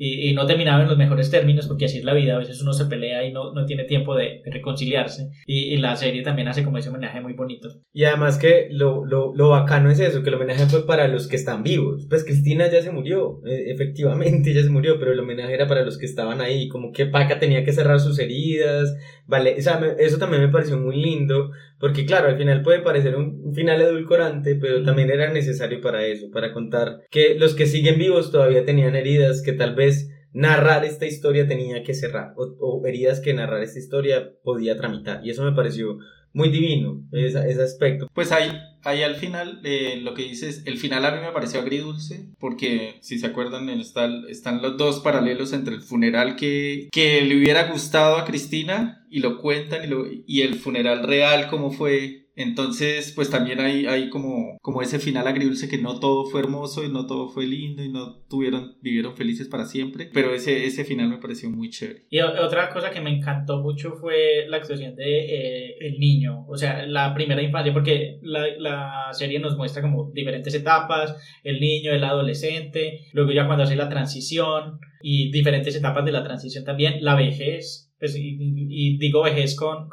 y, 0.04 0.30
y, 0.30 0.34
no 0.34 0.48
terminaba 0.48 0.82
en 0.82 0.90
los 0.90 0.98
mejores 0.98 1.30
términos 1.30 1.68
porque 1.68 1.86
así 1.86 2.00
es 2.00 2.04
la 2.04 2.16
vida, 2.16 2.34
a 2.34 2.40
veces 2.40 2.60
uno 2.60 2.74
se 2.74 2.86
pelea 2.86 3.24
y 3.24 3.32
no, 3.32 3.54
no 3.54 3.68
tiene 3.68 3.84
tiempo 3.84 4.16
de, 4.16 4.42
de 4.44 4.52
reconciliarse 4.52 5.30
y, 5.46 5.76
y, 5.76 5.78
la 5.78 5.96
serie 5.96 6.24
también 6.24 6.48
hace 6.48 6.64
como 6.64 6.80
ese 6.80 6.90
homenaje 6.90 7.22
muy 7.22 7.34
bonito. 7.34 7.70
Y 7.94 8.06
además 8.06 8.40
que 8.40 8.68
lo, 8.72 9.06
lo, 9.06 9.32
lo, 9.36 9.50
bacano 9.50 9.92
es 9.92 10.00
eso, 10.00 10.24
que 10.24 10.30
el 10.30 10.36
homenaje 10.36 10.66
fue 10.66 10.88
para 10.88 11.08
los 11.08 11.28
que 11.28 11.36
están 11.36 11.62
vivos, 11.62 12.08
pues 12.10 12.24
Cristina 12.24 12.68
ya 12.68 12.82
se 12.82 12.90
murió, 12.90 13.42
e, 13.46 13.70
efectivamente 13.70 14.52
ya 14.56 14.64
se 14.64 14.72
murió, 14.72 14.98
pero 14.98 15.12
el 15.12 15.20
homenaje 15.20 15.54
era 15.54 15.68
para 15.68 15.86
los 15.86 16.00
que 16.00 16.08
estaban 16.08 16.42
ahí, 16.42 16.68
como 16.68 16.92
que 16.92 17.06
Paca 17.06 17.38
tenía 17.38 17.64
que 17.64 17.72
cerrar 17.72 18.00
sus 18.00 18.18
heridas, 18.18 18.98
vale, 19.28 19.56
o 19.56 19.62
sea, 19.62 19.78
me, 19.78 19.90
eso 20.00 20.18
también 20.18 20.42
me 20.42 20.50
pareció 20.50 20.80
muy 20.80 20.96
lindo, 20.96 21.52
porque 21.80 22.08
claro, 22.08 22.28
al 22.28 22.38
final 22.38 22.64
puede 22.64 22.80
parecer 22.80 23.16
un, 23.16 23.40
un 23.44 23.54
final 23.54 23.80
edulcorante, 23.80 24.56
pero 24.56 24.82
también 24.82 25.12
era 25.12 25.32
necesario 25.32 25.80
para 25.80 26.04
eso, 26.08 26.32
para 26.32 26.54
contar 26.54 27.02
que 27.12 27.36
los 27.36 27.54
que 27.54 27.68
siguen 27.68 28.00
vivos 28.00 28.32
todavía 28.32 28.66
tenían 28.66 28.96
heridas 28.96 29.44
que 29.44 29.54
tal 29.54 29.76
vez 29.76 29.91
narrar 30.34 30.86
esta 30.86 31.06
historia 31.06 31.48
tenía 31.48 31.84
que 31.84 31.94
cerrar 31.94 32.34
o, 32.38 32.44
o, 32.60 32.86
heridas 32.86 33.20
que 33.20 33.34
narrar 33.34 33.64
esta 33.64 33.80
historia 33.80 34.32
podía 34.44 34.78
tramitar 34.78 35.22
y 35.26 35.30
eso 35.30 35.44
me 35.44 35.52
pareció 35.52 35.98
muy 36.34 36.50
divino 36.50 37.04
ese, 37.12 37.62
aspecto. 37.62 38.08
Pues 38.14 38.32
ahí, 38.32 38.50
ahí 38.84 39.04
al 39.04 39.16
final 39.16 39.60
eh, 39.64 40.00
lo 40.02 40.14
que 40.14 40.24
dices 40.24 40.64
el 40.66 40.78
final 40.78 41.06
a 41.06 41.12
mí 41.12 41.20
me 41.22 41.32
pareció 41.32 41.60
agridulce 41.60 42.30
porque 42.40 42.96
si 43.02 43.20
se 43.20 43.28
acuerdan 43.28 43.70
están, 43.70 44.24
están 44.30 44.62
los 44.62 44.78
dos 44.78 45.02
paralelos 45.02 45.54
entre 45.54 45.76
el 45.76 45.82
funeral 45.82 46.36
que, 46.36 46.88
que 46.92 47.22
le 47.22 47.38
hubiera 47.38 47.70
gustado 47.70 48.16
a 48.16 48.26
Cristina 48.26 49.06
y 49.10 49.20
lo 49.20 49.40
cuentan 49.40 49.82
y, 49.84 50.24
y 50.26 50.42
el 50.42 50.56
funeral 50.56 51.04
real 51.04 51.48
como 51.50 51.72
fue 51.72 52.21
Entonces, 52.36 53.12
pues 53.14 53.30
también 53.30 53.60
hay, 53.60 53.86
hay 53.86 54.10
como, 54.10 54.58
como 54.62 54.82
ese 54.82 55.00
final 55.00 55.28
agridulce 55.28 55.68
que 55.68 55.78
no 55.78 56.00
todo 56.00 56.26
fue 56.26 56.42
hermoso 56.42 56.84
y 56.84 56.90
no 56.90 57.06
todo 57.06 57.28
fue 57.28 57.46
lindo 57.46 57.84
y 57.84 57.90
no 57.90 58.20
tuvieron, 58.30 58.78
vivieron 58.82 59.16
felices 59.16 59.48
para 59.48 59.66
siempre. 59.66 60.10
Pero 60.14 60.34
ese, 60.34 60.66
ese 60.66 60.86
final 60.86 61.10
me 61.10 61.18
pareció 61.18 61.50
muy 61.50 61.70
chévere. 61.70 62.06
Y 62.10 62.20
otra 62.20 62.70
cosa 62.74 62.92
que 62.92 63.02
me 63.02 63.16
encantó 63.16 63.62
mucho 63.62 63.94
fue 63.94 64.46
la 64.48 64.58
actuación 64.58 64.96
de 64.96 65.20
eh, 65.20 65.76
el 65.82 66.00
niño, 66.00 66.46
o 66.48 66.58
sea, 66.58 66.86
la 66.86 67.14
primera 67.14 67.42
infancia, 67.42 67.74
porque 67.74 68.20
la, 68.22 68.46
la 68.58 69.14
serie 69.14 69.40
nos 69.40 69.58
muestra 69.58 69.82
como 69.82 70.12
diferentes 70.12 70.54
etapas, 70.54 71.16
el 71.44 71.60
niño, 71.60 71.92
el 71.92 72.04
adolescente, 72.04 73.08
luego 73.14 73.32
ya 73.32 73.46
cuando 73.46 73.64
hace 73.64 73.76
la 73.76 73.90
transición 73.90 74.80
y 75.02 75.32
diferentes 75.32 75.76
etapas 75.76 76.06
de 76.06 76.12
la 76.12 76.24
transición 76.24 76.64
también, 76.64 77.04
la 77.04 77.16
vejez, 77.16 77.92
pues, 78.00 78.16
y, 78.18 78.98
digo 78.98 79.24
vejez 79.24 79.56
con, 79.56 79.88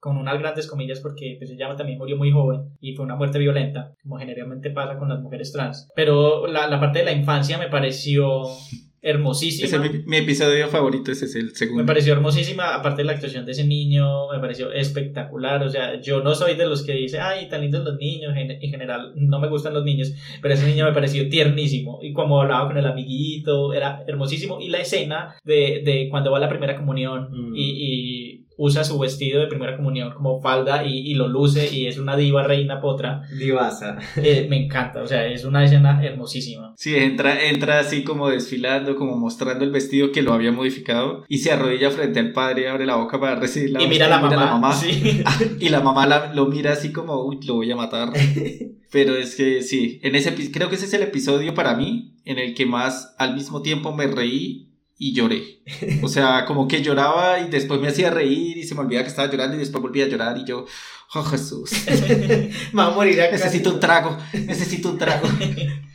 con 0.00 0.16
unas 0.16 0.38
grandes 0.38 0.66
comillas 0.66 1.00
porque 1.00 1.36
pues 1.38 1.50
ella 1.50 1.74
también 1.76 1.98
murió 1.98 2.16
muy 2.16 2.30
joven 2.30 2.70
y 2.80 2.94
fue 2.94 3.04
una 3.04 3.16
muerte 3.16 3.38
violenta, 3.38 3.92
como 4.02 4.18
generalmente 4.18 4.70
pasa 4.70 4.98
con 4.98 5.08
las 5.08 5.20
mujeres 5.20 5.52
trans. 5.52 5.88
Pero 5.94 6.46
la, 6.46 6.68
la 6.68 6.78
parte 6.80 7.00
de 7.00 7.04
la 7.04 7.12
infancia 7.12 7.58
me 7.58 7.68
pareció 7.68 8.42
hermosísima. 9.00 9.66
Ese 9.66 9.76
es 9.76 9.92
mi, 9.92 9.98
mi 10.06 10.16
episodio 10.18 10.66
favorito, 10.68 11.12
ese 11.12 11.26
es 11.26 11.34
el 11.36 11.54
segundo. 11.54 11.82
Me 11.82 11.86
pareció 11.86 12.12
hermosísima, 12.14 12.74
aparte 12.74 13.02
de 13.02 13.06
la 13.06 13.12
actuación 13.12 13.46
de 13.46 13.52
ese 13.52 13.64
niño, 13.64 14.28
me 14.32 14.40
pareció 14.40 14.72
espectacular. 14.72 15.62
O 15.62 15.68
sea, 15.70 16.00
yo 16.00 16.20
no 16.22 16.34
soy 16.34 16.56
de 16.56 16.66
los 16.66 16.84
que 16.84 16.92
dice, 16.94 17.20
ay, 17.20 17.48
tan 17.48 17.60
lindos 17.60 17.84
los 17.84 17.96
niños. 17.96 18.34
En, 18.36 18.50
en 18.50 18.70
general, 18.70 19.12
no 19.14 19.38
me 19.38 19.48
gustan 19.48 19.74
los 19.74 19.84
niños, 19.84 20.12
pero 20.42 20.54
ese 20.54 20.66
niño 20.66 20.84
me 20.84 20.92
pareció 20.92 21.28
tiernísimo. 21.28 22.00
Y 22.02 22.12
como 22.12 22.40
hablaba 22.42 22.66
con 22.66 22.76
el 22.76 22.86
amiguito, 22.86 23.72
era 23.72 24.02
hermosísimo. 24.06 24.60
Y 24.60 24.68
la 24.68 24.78
escena 24.78 25.36
de, 25.44 25.82
de 25.84 26.08
cuando 26.10 26.30
va 26.32 26.38
a 26.38 26.40
la 26.40 26.48
primera 26.48 26.76
comunión 26.76 27.28
Mm. 27.30 27.54
y, 27.54 27.62
y 27.62 28.37
usa 28.58 28.84
su 28.84 28.98
vestido 28.98 29.40
de 29.40 29.46
primera 29.46 29.76
comunión 29.76 30.12
como 30.12 30.42
falda 30.42 30.84
y, 30.84 30.98
y 31.10 31.14
lo 31.14 31.28
luce 31.28 31.72
y 31.74 31.86
es 31.86 31.96
una 31.96 32.16
diva 32.16 32.42
reina 32.42 32.80
potra, 32.80 33.22
Divasa. 33.38 33.98
eh, 34.16 34.46
me 34.50 34.64
encanta. 34.64 35.00
O 35.02 35.06
sea, 35.06 35.24
es 35.26 35.44
una 35.44 35.64
escena 35.64 36.04
hermosísima. 36.04 36.74
Sí, 36.76 36.94
entra, 36.96 37.46
entra 37.48 37.78
así 37.78 38.02
como 38.04 38.28
desfilando, 38.28 38.96
como 38.96 39.16
mostrando 39.16 39.64
el 39.64 39.70
vestido 39.70 40.12
que 40.12 40.22
lo 40.22 40.32
había 40.32 40.52
modificado 40.52 41.24
y 41.28 41.38
se 41.38 41.52
arrodilla 41.52 41.90
frente 41.90 42.18
al 42.20 42.32
padre, 42.32 42.68
abre 42.68 42.84
la 42.84 42.96
boca 42.96 43.18
para 43.20 43.36
recibir 43.36 43.70
la 43.70 43.82
y 43.82 43.86
mira 43.88 44.06
hostia, 44.06 44.26
a 44.28 44.44
la 44.44 44.46
mamá. 44.52 44.72
sí. 44.74 45.22
y 45.60 45.68
la 45.68 45.80
mamá 45.80 46.06
la- 46.06 46.34
lo 46.34 46.46
mira 46.46 46.72
así 46.72 46.92
como, 46.92 47.24
uy, 47.24 47.38
lo 47.46 47.54
voy 47.54 47.70
a 47.70 47.76
matar. 47.76 48.12
Pero 48.90 49.14
es 49.16 49.36
que 49.36 49.62
sí, 49.62 50.00
en 50.02 50.14
ese 50.16 50.34
creo 50.50 50.68
que 50.70 50.76
ese 50.76 50.86
es 50.86 50.94
el 50.94 51.02
episodio 51.02 51.54
para 51.54 51.74
mí 51.76 52.14
en 52.24 52.38
el 52.38 52.54
que 52.54 52.64
más 52.66 53.14
al 53.18 53.34
mismo 53.34 53.60
tiempo 53.62 53.94
me 53.94 54.06
reí 54.06 54.67
y 54.98 55.14
lloré. 55.14 55.60
O 56.02 56.08
sea, 56.08 56.44
como 56.46 56.68
que 56.68 56.82
lloraba 56.82 57.40
y 57.40 57.48
después 57.48 57.80
me 57.80 57.88
hacía 57.88 58.10
reír 58.10 58.56
y 58.58 58.64
se 58.64 58.74
me 58.74 58.80
olvidaba 58.80 59.04
que 59.04 59.10
estaba 59.10 59.30
llorando 59.30 59.56
y 59.56 59.60
después 59.60 59.80
volvía 59.80 60.04
a 60.04 60.08
llorar 60.08 60.36
y 60.36 60.44
yo, 60.44 60.66
oh 61.14 61.22
Jesús, 61.22 61.70
Me 62.72 62.82
va 62.82 62.86
a 62.86 62.90
morir 62.90 63.20
acá. 63.22 63.32
necesito 63.32 63.72
un 63.72 63.80
trago, 63.80 64.18
necesito 64.32 64.90
un 64.90 64.98
trago. 64.98 65.28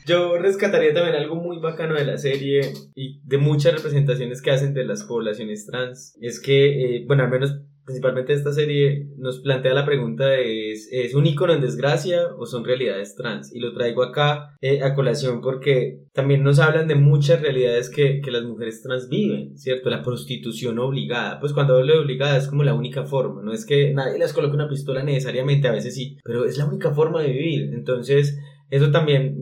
Yo 0.05 0.37
rescataría 0.37 0.93
también 0.93 1.15
algo 1.15 1.35
muy 1.35 1.59
bacano 1.59 1.95
de 1.95 2.03
la 2.03 2.17
serie 2.17 2.73
y 2.93 3.21
de 3.23 3.37
muchas 3.37 3.73
representaciones 3.73 4.41
que 4.41 4.51
hacen 4.51 4.73
de 4.73 4.83
las 4.83 5.03
poblaciones 5.03 5.65
trans. 5.65 6.17
Es 6.19 6.41
que, 6.41 6.97
eh, 6.97 7.05
bueno, 7.07 7.23
al 7.23 7.29
menos 7.29 7.61
principalmente 7.85 8.33
esta 8.33 8.51
serie 8.51 9.07
nos 9.17 9.39
plantea 9.39 9.73
la 9.73 9.85
pregunta 9.85 10.35
¿es, 10.35 10.89
¿es 10.91 11.13
un 11.13 11.25
icono 11.25 11.53
en 11.53 11.61
desgracia 11.61 12.27
o 12.37 12.45
son 12.45 12.63
realidades 12.63 13.15
trans? 13.15 13.53
Y 13.53 13.59
lo 13.59 13.73
traigo 13.73 14.03
acá 14.03 14.55
eh, 14.61 14.81
a 14.81 14.93
colación 14.93 15.41
porque 15.41 16.01
también 16.13 16.43
nos 16.43 16.59
hablan 16.59 16.87
de 16.87 16.95
muchas 16.95 17.41
realidades 17.41 17.89
que, 17.89 18.21
que 18.21 18.31
las 18.31 18.43
mujeres 18.43 18.81
trans 18.81 19.09
viven, 19.09 19.57
¿cierto? 19.57 19.89
La 19.89 20.03
prostitución 20.03 20.79
obligada. 20.79 21.39
Pues 21.39 21.53
cuando 21.53 21.77
hablo 21.77 21.93
de 21.93 21.99
obligada 21.99 22.37
es 22.37 22.47
como 22.47 22.63
la 22.63 22.73
única 22.73 23.03
forma, 23.03 23.41
no 23.41 23.53
es 23.53 23.65
que 23.65 23.93
nadie 23.93 24.19
les 24.19 24.33
coloque 24.33 24.55
una 24.55 24.69
pistola 24.69 25.03
necesariamente, 25.03 25.67
a 25.67 25.71
veces 25.71 25.95
sí, 25.95 26.17
pero 26.23 26.45
es 26.45 26.57
la 26.57 26.65
única 26.65 26.93
forma 26.93 27.21
de 27.21 27.31
vivir. 27.31 27.73
Entonces, 27.73 28.37
eso 28.73 28.89
también 28.89 29.37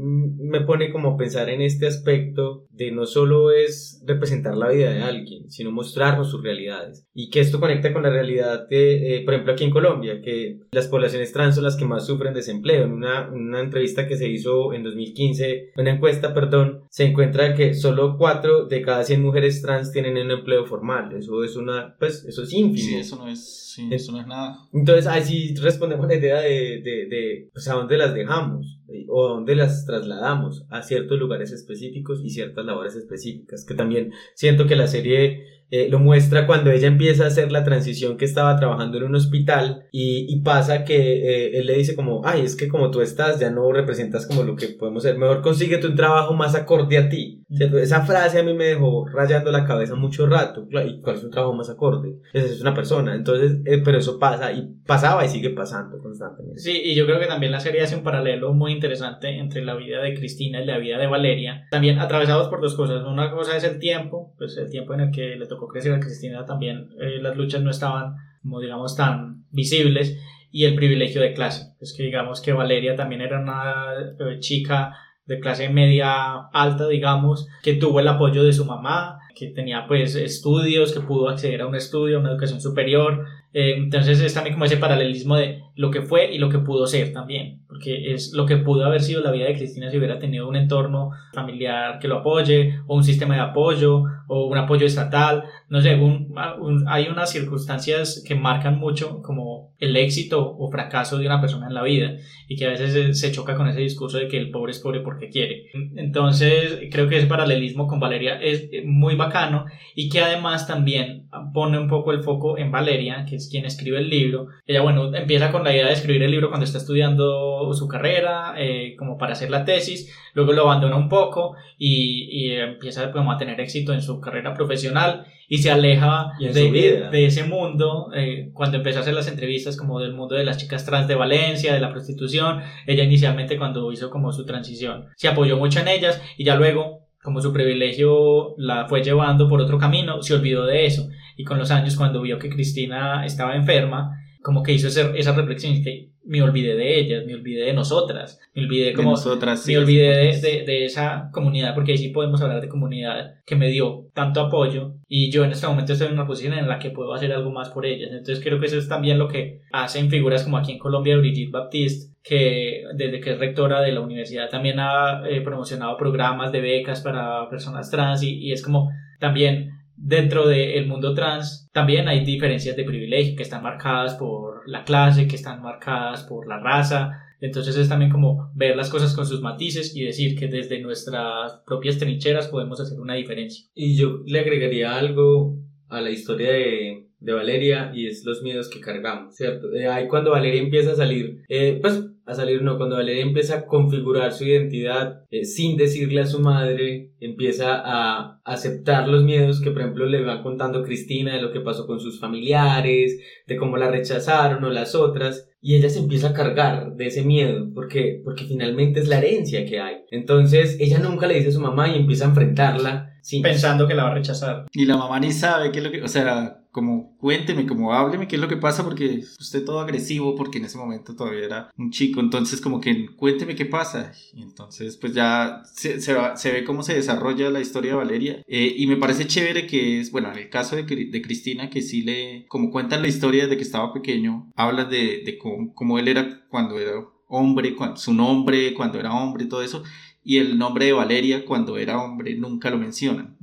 me 0.52 0.60
pone 0.60 0.92
como 0.92 1.12
a 1.12 1.18
pensar 1.18 1.50
en 1.50 1.62
este 1.62 1.88
aspecto 1.88 2.68
de 2.72 2.92
no 2.92 3.06
solo 3.06 3.52
es 3.52 4.04
representar 4.06 4.58
la 4.58 4.68
vida 4.68 4.92
de 4.92 5.02
alguien, 5.02 5.50
sino 5.50 5.72
mostrarnos 5.72 6.30
sus 6.30 6.44
realidades. 6.44 7.08
Y 7.14 7.30
que 7.30 7.40
esto 7.40 7.62
conecta 7.62 7.94
con 7.94 8.04
la 8.04 8.10
realidad 8.10 8.68
de, 8.68 9.16
eh, 9.16 9.22
por 9.24 9.34
ejemplo, 9.34 9.54
aquí 9.54 9.64
en 9.64 9.72
Colombia, 9.72 10.22
que 10.22 10.60
las 10.74 10.90
poblaciones 10.90 11.32
trans 11.32 11.56
son 11.56 11.64
las 11.64 11.78
que 11.78 11.86
más 11.86 12.06
sufren 12.06 12.34
desempleo. 12.34 12.84
En 12.84 12.92
una, 12.92 13.30
una 13.32 13.62
entrevista 13.62 14.06
que 14.06 14.18
se 14.18 14.28
hizo 14.28 14.74
en 14.74 14.84
2015, 14.84 15.72
una 15.78 15.92
encuesta, 15.92 16.34
perdón, 16.34 16.82
se 16.90 17.06
encuentra 17.06 17.54
que 17.56 17.74
solo 17.74 18.18
4 18.18 18.66
de 18.66 18.82
cada 18.82 19.06
100 19.06 19.22
mujeres 19.22 19.62
trans 19.62 19.94
tienen 19.94 20.18
un 20.18 20.32
empleo 20.32 20.66
formal. 20.66 21.16
Eso 21.16 21.46
es 21.46 21.56
una, 21.56 21.96
pues, 21.98 22.26
eso 22.26 22.44
es 22.44 22.52
ínfimo. 22.52 22.90
Sí, 22.90 22.96
eso 22.96 23.16
no 23.16 23.30
es, 23.30 23.72
sí, 23.74 23.88
eso 23.92 24.12
no 24.12 24.20
es 24.20 24.28
nada. 24.28 24.58
Entonces, 24.74 25.08
ahí 25.08 25.24
sí 25.24 25.56
respondemos 25.56 26.06
la 26.06 26.16
idea 26.16 26.42
de, 26.42 26.82
de, 26.84 27.06
de 27.08 27.50
pues, 27.54 27.70
a 27.70 27.76
dónde 27.76 27.98
las 27.98 28.14
dejamos 28.14 28.81
o 29.08 29.28
dónde 29.28 29.56
las 29.56 29.86
trasladamos 29.86 30.66
a 30.70 30.82
ciertos 30.82 31.20
lugares 31.20 31.52
específicos 31.52 32.22
y 32.24 32.30
ciertas 32.30 32.66
labores 32.66 32.96
específicas, 32.96 33.66
que 33.66 33.74
también 33.74 34.12
siento 34.36 34.68
que 34.68 34.76
la 34.76 34.88
serie 34.88 35.61
eh, 35.72 35.88
lo 35.90 36.00
muestra 36.00 36.46
cuando 36.46 36.70
ella 36.70 36.88
empieza 36.88 37.24
a 37.24 37.28
hacer 37.28 37.52
la 37.52 37.64
transición 37.64 38.18
que 38.18 38.26
estaba 38.26 38.58
trabajando 38.58 38.98
en 38.98 39.06
un 39.06 39.16
hospital 39.16 39.86
y, 39.92 40.26
y 40.30 40.42
pasa 40.42 40.84
que 40.84 40.98
eh, 40.98 41.58
él 41.58 41.66
le 41.66 41.78
dice 41.78 41.96
como, 41.96 42.22
ay, 42.26 42.42
es 42.42 42.56
que 42.56 42.68
como 42.68 42.92
tú 42.92 43.02
estás 43.02 43.40
ya 43.40 43.50
no 43.50 43.72
representas 43.72 44.28
como 44.28 44.44
lo 44.44 44.56
que 44.56 44.68
podemos 44.68 45.04
ser, 45.04 45.18
mejor 45.18 45.42
consíguete 45.42 45.88
un 45.88 45.96
trabajo 45.96 46.34
más 46.34 46.56
acorde 46.56 46.98
a 46.98 47.10
ti. 47.10 47.42
¿cierto? 47.54 47.78
Esa 47.78 48.02
frase 48.06 48.40
a 48.40 48.44
mí 48.44 48.54
me 48.54 48.66
dejó 48.66 49.06
rayando 49.08 49.52
la 49.52 49.66
cabeza 49.66 49.96
mucho 49.96 50.26
rato, 50.26 50.68
¿y 50.70 51.02
cuál 51.02 51.16
es 51.16 51.24
un 51.24 51.32
trabajo 51.32 51.54
más 51.54 51.70
acorde? 51.70 52.16
Esa 52.34 52.48
es 52.48 52.62
una 52.62 52.74
persona, 52.74 53.16
entonces, 53.16 53.60
eh, 53.66 53.82
pero 53.84 53.98
eso 53.98 54.20
pasa 54.20 54.52
y 54.52 54.76
pasaba 54.86 55.26
y 55.26 55.30
sigue 55.30 55.50
pasando 55.50 56.00
constantemente. 56.00 56.60
Sí, 56.60 56.82
y 56.84 56.96
yo 56.96 57.06
creo 57.06 57.20
que 57.20 57.28
también 57.28 57.52
la 57.52 57.60
serie 57.60 57.82
hace 57.82 57.96
un 57.96 58.04
paralelo 58.04 58.54
muy 58.54 58.72
interesante 58.72 59.38
entre 59.38 59.64
la 59.64 59.76
vida 59.76 60.02
de 60.02 60.14
Cristina 60.14 60.62
y 60.62 60.66
la 60.66 60.78
vida 60.78 60.98
de 60.98 61.08
Valeria, 61.08 61.68
también 61.72 62.00
atravesados 62.00 62.48
por 62.48 62.62
dos 62.62 62.76
cosas. 62.76 63.04
Una 63.06 63.32
cosa 63.32 63.58
es 63.58 63.64
el 63.64 63.80
tiempo, 63.80 64.34
pues 64.38 64.58
el 64.58 64.70
tiempo 64.70 64.94
en 64.94 65.02
el 65.02 65.12
que 65.12 65.36
le 65.36 65.48
tocó 65.48 65.61
crecer 65.68 65.94
a 65.94 66.00
Cristina 66.00 66.46
también 66.46 66.90
eh, 67.00 67.20
las 67.22 67.36
luchas 67.36 67.62
no 67.62 67.72
estaban, 67.72 68.16
como 68.42 68.60
digamos, 68.60 68.96
tan 68.96 69.46
visibles, 69.52 70.18
y 70.52 70.66
el 70.66 70.76
privilegio 70.76 71.22
de 71.22 71.34
clase. 71.34 71.74
Es 71.80 71.94
que 71.96 72.04
digamos 72.04 72.42
que 72.42 72.54
Valeria 72.54 72.96
también 72.96 73.22
era 73.22 73.40
una 73.40 73.94
eh, 74.20 74.40
chica 74.40 74.96
de 75.26 75.40
clase 75.40 75.70
media 75.70 76.48
alta, 76.52 76.88
digamos, 76.88 77.48
que 77.64 77.76
tuvo 77.76 78.00
el 78.00 78.08
apoyo 78.08 78.44
de 78.44 78.54
su 78.54 78.66
mamá, 78.66 79.20
que 79.36 79.48
tenía 79.48 79.86
pues 79.88 80.16
estudios, 80.16 80.94
que 80.94 81.00
pudo 81.00 81.30
acceder 81.30 81.62
a 81.62 81.68
un 81.68 81.76
estudio, 81.76 82.18
a 82.18 82.20
una 82.20 82.32
educación 82.32 82.60
superior. 82.60 83.26
Eh, 83.54 83.76
entonces 83.78 84.20
es 84.20 84.34
también 84.34 84.56
como 84.56 84.66
ese 84.66 84.78
paralelismo 84.78 85.38
de 85.38 85.62
lo 85.76 85.90
que 85.92 86.02
fue 86.02 86.34
y 86.34 86.38
lo 86.38 86.50
que 86.50 86.60
pudo 86.60 86.86
ser 86.88 87.14
también, 87.14 87.62
porque 87.68 88.14
es 88.14 88.34
lo 88.34 88.46
que 88.46 88.58
pudo 88.58 88.86
haber 88.86 89.02
sido 89.02 89.22
la 89.22 89.32
vida 89.32 89.46
de 89.46 89.56
Cristina 89.56 89.90
si 89.90 89.98
hubiera 89.98 90.20
tenido 90.20 90.48
un 90.50 90.56
entorno 90.56 91.12
familiar 91.34 92.00
que 92.00 92.08
lo 92.08 92.18
apoye, 92.18 92.80
o 92.88 92.96
un 92.96 93.04
sistema 93.04 93.36
de 93.36 93.42
apoyo, 93.42 94.04
o 94.28 94.46
un 94.48 94.58
apoyo 94.58 94.86
estatal, 94.86 95.44
no 95.70 95.82
sé, 95.82 95.96
un- 95.96 96.34
un- 96.60 96.86
hay 96.88 97.08
unas 97.08 97.32
circunstancias 97.32 98.24
que 98.28 98.36
marcan 98.36 98.80
mucho 98.80 99.22
como 99.22 99.72
el 99.80 99.96
éxito 99.98 100.56
o 100.58 100.70
fracaso 100.70 101.18
de 101.18 101.26
una 101.26 101.42
persona 101.42 101.68
en 101.68 101.74
la 101.74 101.84
vida 101.84 102.16
y 102.48 102.56
que 102.56 102.66
a 102.66 102.70
veces 102.70 102.94
se, 102.94 103.14
se 103.14 103.32
choca 103.32 103.56
con 103.56 103.68
ese 103.68 103.80
discurso 103.82 104.18
de 104.20 104.28
que 104.28 104.38
el 104.38 104.52
pobre 104.52 104.72
es 104.72 104.80
pobre 104.80 105.00
porque 105.02 105.30
quiere. 105.30 105.66
Entonces 105.96 106.80
creo 106.92 107.08
que 107.08 107.18
ese 107.18 107.28
paralelismo 107.28 107.88
con 107.88 108.00
Valeria 108.00 108.40
es 108.42 108.70
eh, 108.72 108.84
muy 108.86 109.16
bacano 109.16 109.66
y 109.96 110.10
que 110.10 110.20
además 110.20 110.68
también 110.68 111.28
pone 111.54 111.80
un 111.80 111.88
poco 111.88 112.12
el 112.12 112.24
foco 112.24 112.58
en 112.58 112.72
Valeria, 112.72 113.26
que 113.28 113.36
es 113.38 113.48
quien 113.50 113.66
escribe 113.66 114.00
el 114.00 114.10
libro. 114.10 114.48
Ella, 114.68 114.82
bueno, 114.82 115.14
empieza 115.16 115.52
con 115.52 115.61
la 115.64 115.74
idea 115.74 115.88
de 115.88 115.94
escribir 115.94 116.24
el 116.24 116.32
libro 116.32 116.50
cuando 116.50 116.66
está 116.66 116.78
estudiando 116.78 117.74
su 117.74 117.88
carrera, 117.88 118.54
eh, 118.58 118.96
como 118.98 119.18
para 119.18 119.34
hacer 119.34 119.50
la 119.50 119.66
tesis, 119.66 120.14
luego 120.34 120.54
lo 120.54 120.64
abandona 120.64 120.96
un 120.96 121.10
poco 121.10 121.56
y, 121.78 122.30
y 122.32 122.52
empieza 122.56 123.12
como 123.12 123.32
a 123.32 123.38
tener 123.38 123.60
éxito 123.60 123.94
en 123.94 124.02
su 124.02 124.20
carrera 124.20 124.54
profesional 124.54 125.26
y 125.52 125.58
se 125.58 125.70
aleja 125.70 126.32
Y 126.40 126.48
de, 126.48 126.72
vida. 126.72 127.10
de 127.10 127.26
ese 127.26 127.44
mundo 127.44 128.10
eh, 128.16 128.52
cuando 128.54 128.78
empezó 128.78 129.00
a 129.00 129.02
hacer 129.02 129.14
las 129.14 129.28
entrevistas 129.28 129.76
como 129.76 130.00
del 130.00 130.14
mundo 130.14 130.36
de 130.36 130.46
las 130.46 130.58
chicas 130.58 130.86
trans 130.86 131.10
de 131.10 131.16
Valencia, 131.16 131.74
de 131.74 131.82
la 131.82 131.92
prostitución, 131.92 132.62
ella 132.88 133.04
inicialmente 133.04 133.58
cuando 133.58 133.92
hizo 133.92 134.10
como 134.10 134.32
su 134.32 134.46
transición 134.46 135.08
se 135.18 135.28
apoyó 135.28 135.58
mucho 135.58 135.82
en 135.82 135.90
ellas 135.90 136.22
y 136.38 136.46
ya 136.46 136.56
luego 136.56 137.10
como 137.22 137.42
su 137.42 137.52
privilegio 137.52 138.56
la 138.58 138.88
fue 138.88 139.04
llevando 139.04 139.50
por 139.50 139.60
otro 139.60 139.78
camino, 139.78 140.22
se 140.22 140.34
olvidó 140.34 140.66
de 140.66 140.86
eso 140.86 141.10
y 141.36 141.44
con 141.44 141.60
los 141.60 141.70
años 141.70 141.98
cuando 141.98 142.22
vio 142.22 142.40
que 142.40 142.50
Cristina 142.50 143.26
estaba 143.26 143.56
enferma, 143.56 144.21
como 144.44 144.64
que 144.64 144.74
hizo 144.74 144.88
ese- 144.88 145.12
esa 145.18 145.34
reflexión 145.36 145.84
que 145.84 146.10
me 146.24 146.42
olvidé 146.44 146.76
de 146.76 147.00
ellas, 147.00 147.26
me 147.26 147.34
olvidé 147.34 147.66
de 147.66 147.74
nosotras, 147.74 148.40
me 148.54 148.64
olvidé 148.64 148.88
De 148.88 148.94
como 148.94 149.12
nosotras, 149.12 149.64
sí, 149.64 149.72
me 149.72 149.80
olvidé 149.80 150.08
de, 150.10 150.40
de- 150.42 150.64
de 150.66 150.86
esa 150.86 151.30
comunidad, 151.32 151.74
porque 151.74 151.94
ahí 151.94 151.98
sí 151.98 152.10
podemos 152.10 152.42
hablar 152.42 152.62
de 152.62 152.68
comunidad 152.70 153.36
que 153.46 153.56
me 153.56 153.70
dio 153.70 154.06
tanto 154.14 154.40
apoyo 154.42 154.94
y 155.08 155.32
yo 155.32 155.44
en 155.46 155.52
este 155.52 155.66
momento 155.68 155.94
estoy 155.94 156.08
en 156.10 156.14
una 156.14 156.28
posición 156.28 156.54
en 156.54 156.68
la 156.68 156.78
que 156.78 156.92
puedo 156.92 157.14
hacer 157.14 157.32
algo 157.34 157.52
más 157.52 157.70
por 157.70 157.86
ellas. 157.88 158.12
Entonces 158.12 158.44
creo 158.44 158.60
que 158.60 158.68
eso 158.68 158.78
es 158.78 158.88
también 158.88 159.18
lo 159.18 159.28
que 159.28 159.62
hacen 159.72 160.10
figuras 160.12 160.44
como 160.44 160.58
aquí 160.58 160.74
en 160.74 160.80
Colombia 160.80 161.18
Brigitte 161.18 161.52
Baptiste, 161.52 162.12
que 162.24 162.84
desde 162.96 163.20
que 163.20 163.32
es 163.32 163.40
rectora 163.40 163.82
de 163.82 163.92
la 163.92 164.02
universidad 164.02 164.50
también 164.50 164.80
ha 164.80 165.24
eh, 165.28 165.42
promocionado 165.42 165.98
programas 165.98 166.52
de 166.52 166.62
becas 166.62 167.02
para 167.02 167.50
personas 167.50 167.90
trans 167.90 168.22
y, 168.22 168.38
y 168.38 168.52
es 168.52 168.62
como 168.62 168.92
también 169.20 169.72
dentro 170.02 170.48
del 170.48 170.88
mundo 170.88 171.14
trans 171.14 171.70
también 171.72 172.08
hay 172.08 172.26
diferencias 172.26 172.76
de 172.76 172.84
privilegio 172.84 173.36
que 173.36 173.44
están 173.44 173.64
marcadas 173.64 174.16
por 174.16 174.68
la 174.68 174.84
clase, 174.84 175.28
que 175.28 175.36
están 175.36 175.62
marcadas 175.62 176.24
por 176.24 176.48
la 176.48 176.60
raza. 176.60 177.20
Entonces 177.40 177.76
es 177.76 177.90
también 177.90 178.12
como 178.12 178.52
ver 178.54 178.76
las 178.76 178.90
cosas 178.90 179.16
con 179.16 179.26
sus 179.26 179.42
matices 179.42 179.96
y 179.96 180.04
decir 180.04 180.38
que 180.38 180.48
desde 180.48 180.82
nuestras 180.82 181.62
propias 181.66 181.98
trincheras 181.98 182.48
podemos 182.48 182.80
hacer 182.80 183.00
una 183.00 183.16
diferencia. 183.16 183.66
Y 183.74 183.96
yo 183.96 184.22
le 184.26 184.40
agregaría 184.40 184.96
algo 184.96 185.58
a 185.90 186.02
la 186.02 186.12
historia 186.12 186.52
de, 186.52 187.08
de 187.20 187.34
Valeria 187.34 187.92
y 187.96 188.08
es 188.08 188.24
los 188.26 188.42
miedos 188.42 188.70
que 188.70 188.80
cargamos, 188.80 189.36
¿cierto? 189.36 189.74
Eh, 189.74 189.88
ahí 189.88 190.08
cuando 190.08 190.32
Valeria 190.32 190.62
empieza 190.62 190.92
a 190.92 190.96
salir, 190.96 191.44
eh, 191.50 191.80
pues 191.82 192.11
a 192.32 192.36
salir 192.36 192.62
no, 192.62 192.78
cuando 192.78 192.96
Valeria 192.96 193.24
empieza 193.24 193.56
a 193.56 193.66
configurar 193.66 194.34
su 194.34 194.46
identidad 194.46 195.24
eh, 195.30 195.46
sin 195.46 195.78
decirle 195.78 196.22
a 196.22 196.26
su 196.26 196.40
madre, 196.40 197.12
empieza 197.20 197.82
a 197.84 198.42
aceptar 198.44 199.08
los 199.08 199.24
miedos 199.24 199.62
que 199.62 199.72
por 199.72 199.82
ejemplo 199.82 200.06
le 200.06 200.24
va 200.24 200.42
contando 200.42 200.84
Cristina 200.84 201.36
de 201.36 201.42
lo 201.42 201.52
que 201.52 201.62
pasó 201.62 201.86
con 201.86 202.00
sus 202.00 202.20
familiares, 202.20 203.20
de 203.48 203.58
cómo 203.58 203.78
la 203.78 203.92
rechazaron 203.92 204.64
o 204.64 204.70
las 204.70 204.96
otras, 204.96 205.50
y 205.62 205.76
ella 205.76 205.90
se 205.90 206.00
empieza 206.00 206.30
a 206.30 206.34
cargar 206.34 206.96
de 206.96 207.08
ese 207.08 207.24
miedo 207.24 207.70
porque 207.74 208.22
porque 208.24 208.46
finalmente 208.46 209.00
es 209.00 209.08
la 209.08 209.20
herencia 209.20 209.66
que 209.66 209.80
hay. 209.80 209.98
Entonces, 210.10 210.78
ella 210.80 211.00
nunca 211.00 211.28
le 211.28 211.36
dice 211.36 211.50
a 211.50 211.54
su 211.54 211.62
mamá 211.62 211.90
y 211.90 212.00
empieza 212.00 212.26
a 212.26 212.30
enfrentarla 212.30 213.12
Sí. 213.22 213.40
Pensando 213.42 213.88
que 213.88 213.94
la 213.94 214.04
va 214.04 214.12
a 214.12 214.16
rechazar. 214.16 214.66
Y 214.74 214.86
la 214.86 214.98
mamá 214.98 215.20
ni 215.20 215.32
sabe 215.32 215.72
qué 215.72 215.80
es 215.80 215.86
lo 215.86 215.92
que, 215.92 216.02
o 216.02 216.08
sea, 216.08 216.61
como 216.72 217.18
cuénteme, 217.18 217.68
como 217.68 217.94
hábleme 217.94 218.28
qué 218.28 218.38
es 218.38 218.42
lo 218.42 218.48
que 218.48 218.58
pasa 218.58 218.84
porque 218.84 219.24
usted 219.40 219.66
todo 219.66 219.82
agresivo 219.82 220.36
porque 220.36 220.58
en 220.58 220.66
ese 220.66 220.78
momento 220.78 221.16
todavía 221.16 221.46
era 221.46 221.72
un 221.78 221.92
chico, 221.92 222.22
entonces 222.22 222.62
como 222.62 222.80
que 222.80 223.08
cuénteme 223.16 223.56
qué 223.56 223.66
pasa. 223.66 224.14
Y 224.34 224.42
entonces 224.42 224.98
pues 224.98 225.14
ya 225.14 225.62
se, 225.74 226.00
se, 226.00 226.14
va, 226.14 226.38
se 226.38 226.52
ve 226.52 226.64
cómo 226.64 226.84
se 226.84 226.94
desarrolla 226.94 227.50
la 227.50 227.60
historia 227.60 227.92
de 227.92 227.98
Valeria. 227.98 228.44
Eh, 228.48 228.74
y 228.78 228.88
me 228.88 228.98
parece 228.98 229.28
chévere 229.28 229.68
que 229.68 230.00
es, 230.00 230.12
bueno, 230.12 230.32
en 230.32 230.38
el 230.38 230.50
caso 230.50 230.76
de, 230.76 230.84
de 230.84 231.22
Cristina 231.22 231.70
que 231.70 231.82
sí 231.82 232.04
le, 232.04 232.46
como 232.48 232.72
cuentan 232.72 233.02
la 233.02 233.10
historia 233.10 233.48
de 233.48 233.58
que 233.58 233.64
estaba 233.64 233.94
pequeño, 233.94 234.50
habla 234.56 234.86
de, 234.86 235.24
de 235.26 235.38
cómo, 235.38 235.74
cómo 235.74 236.00
él 236.00 236.08
era 236.08 236.46
cuando 236.50 236.80
era 236.80 236.94
hombre, 237.28 237.76
cuando, 237.76 237.98
su 237.98 238.14
nombre, 238.14 238.74
cuando 238.74 239.00
era 239.00 239.14
hombre, 239.14 239.46
todo 239.46 239.62
eso. 239.62 239.84
Y 240.24 240.38
el 240.38 240.58
nombre 240.58 240.86
de 240.86 240.94
Valeria 240.94 241.46
cuando 241.46 241.78
era 241.78 242.02
hombre 242.02 242.36
nunca 242.36 242.70
lo 242.70 242.78
mencionan 242.78 243.38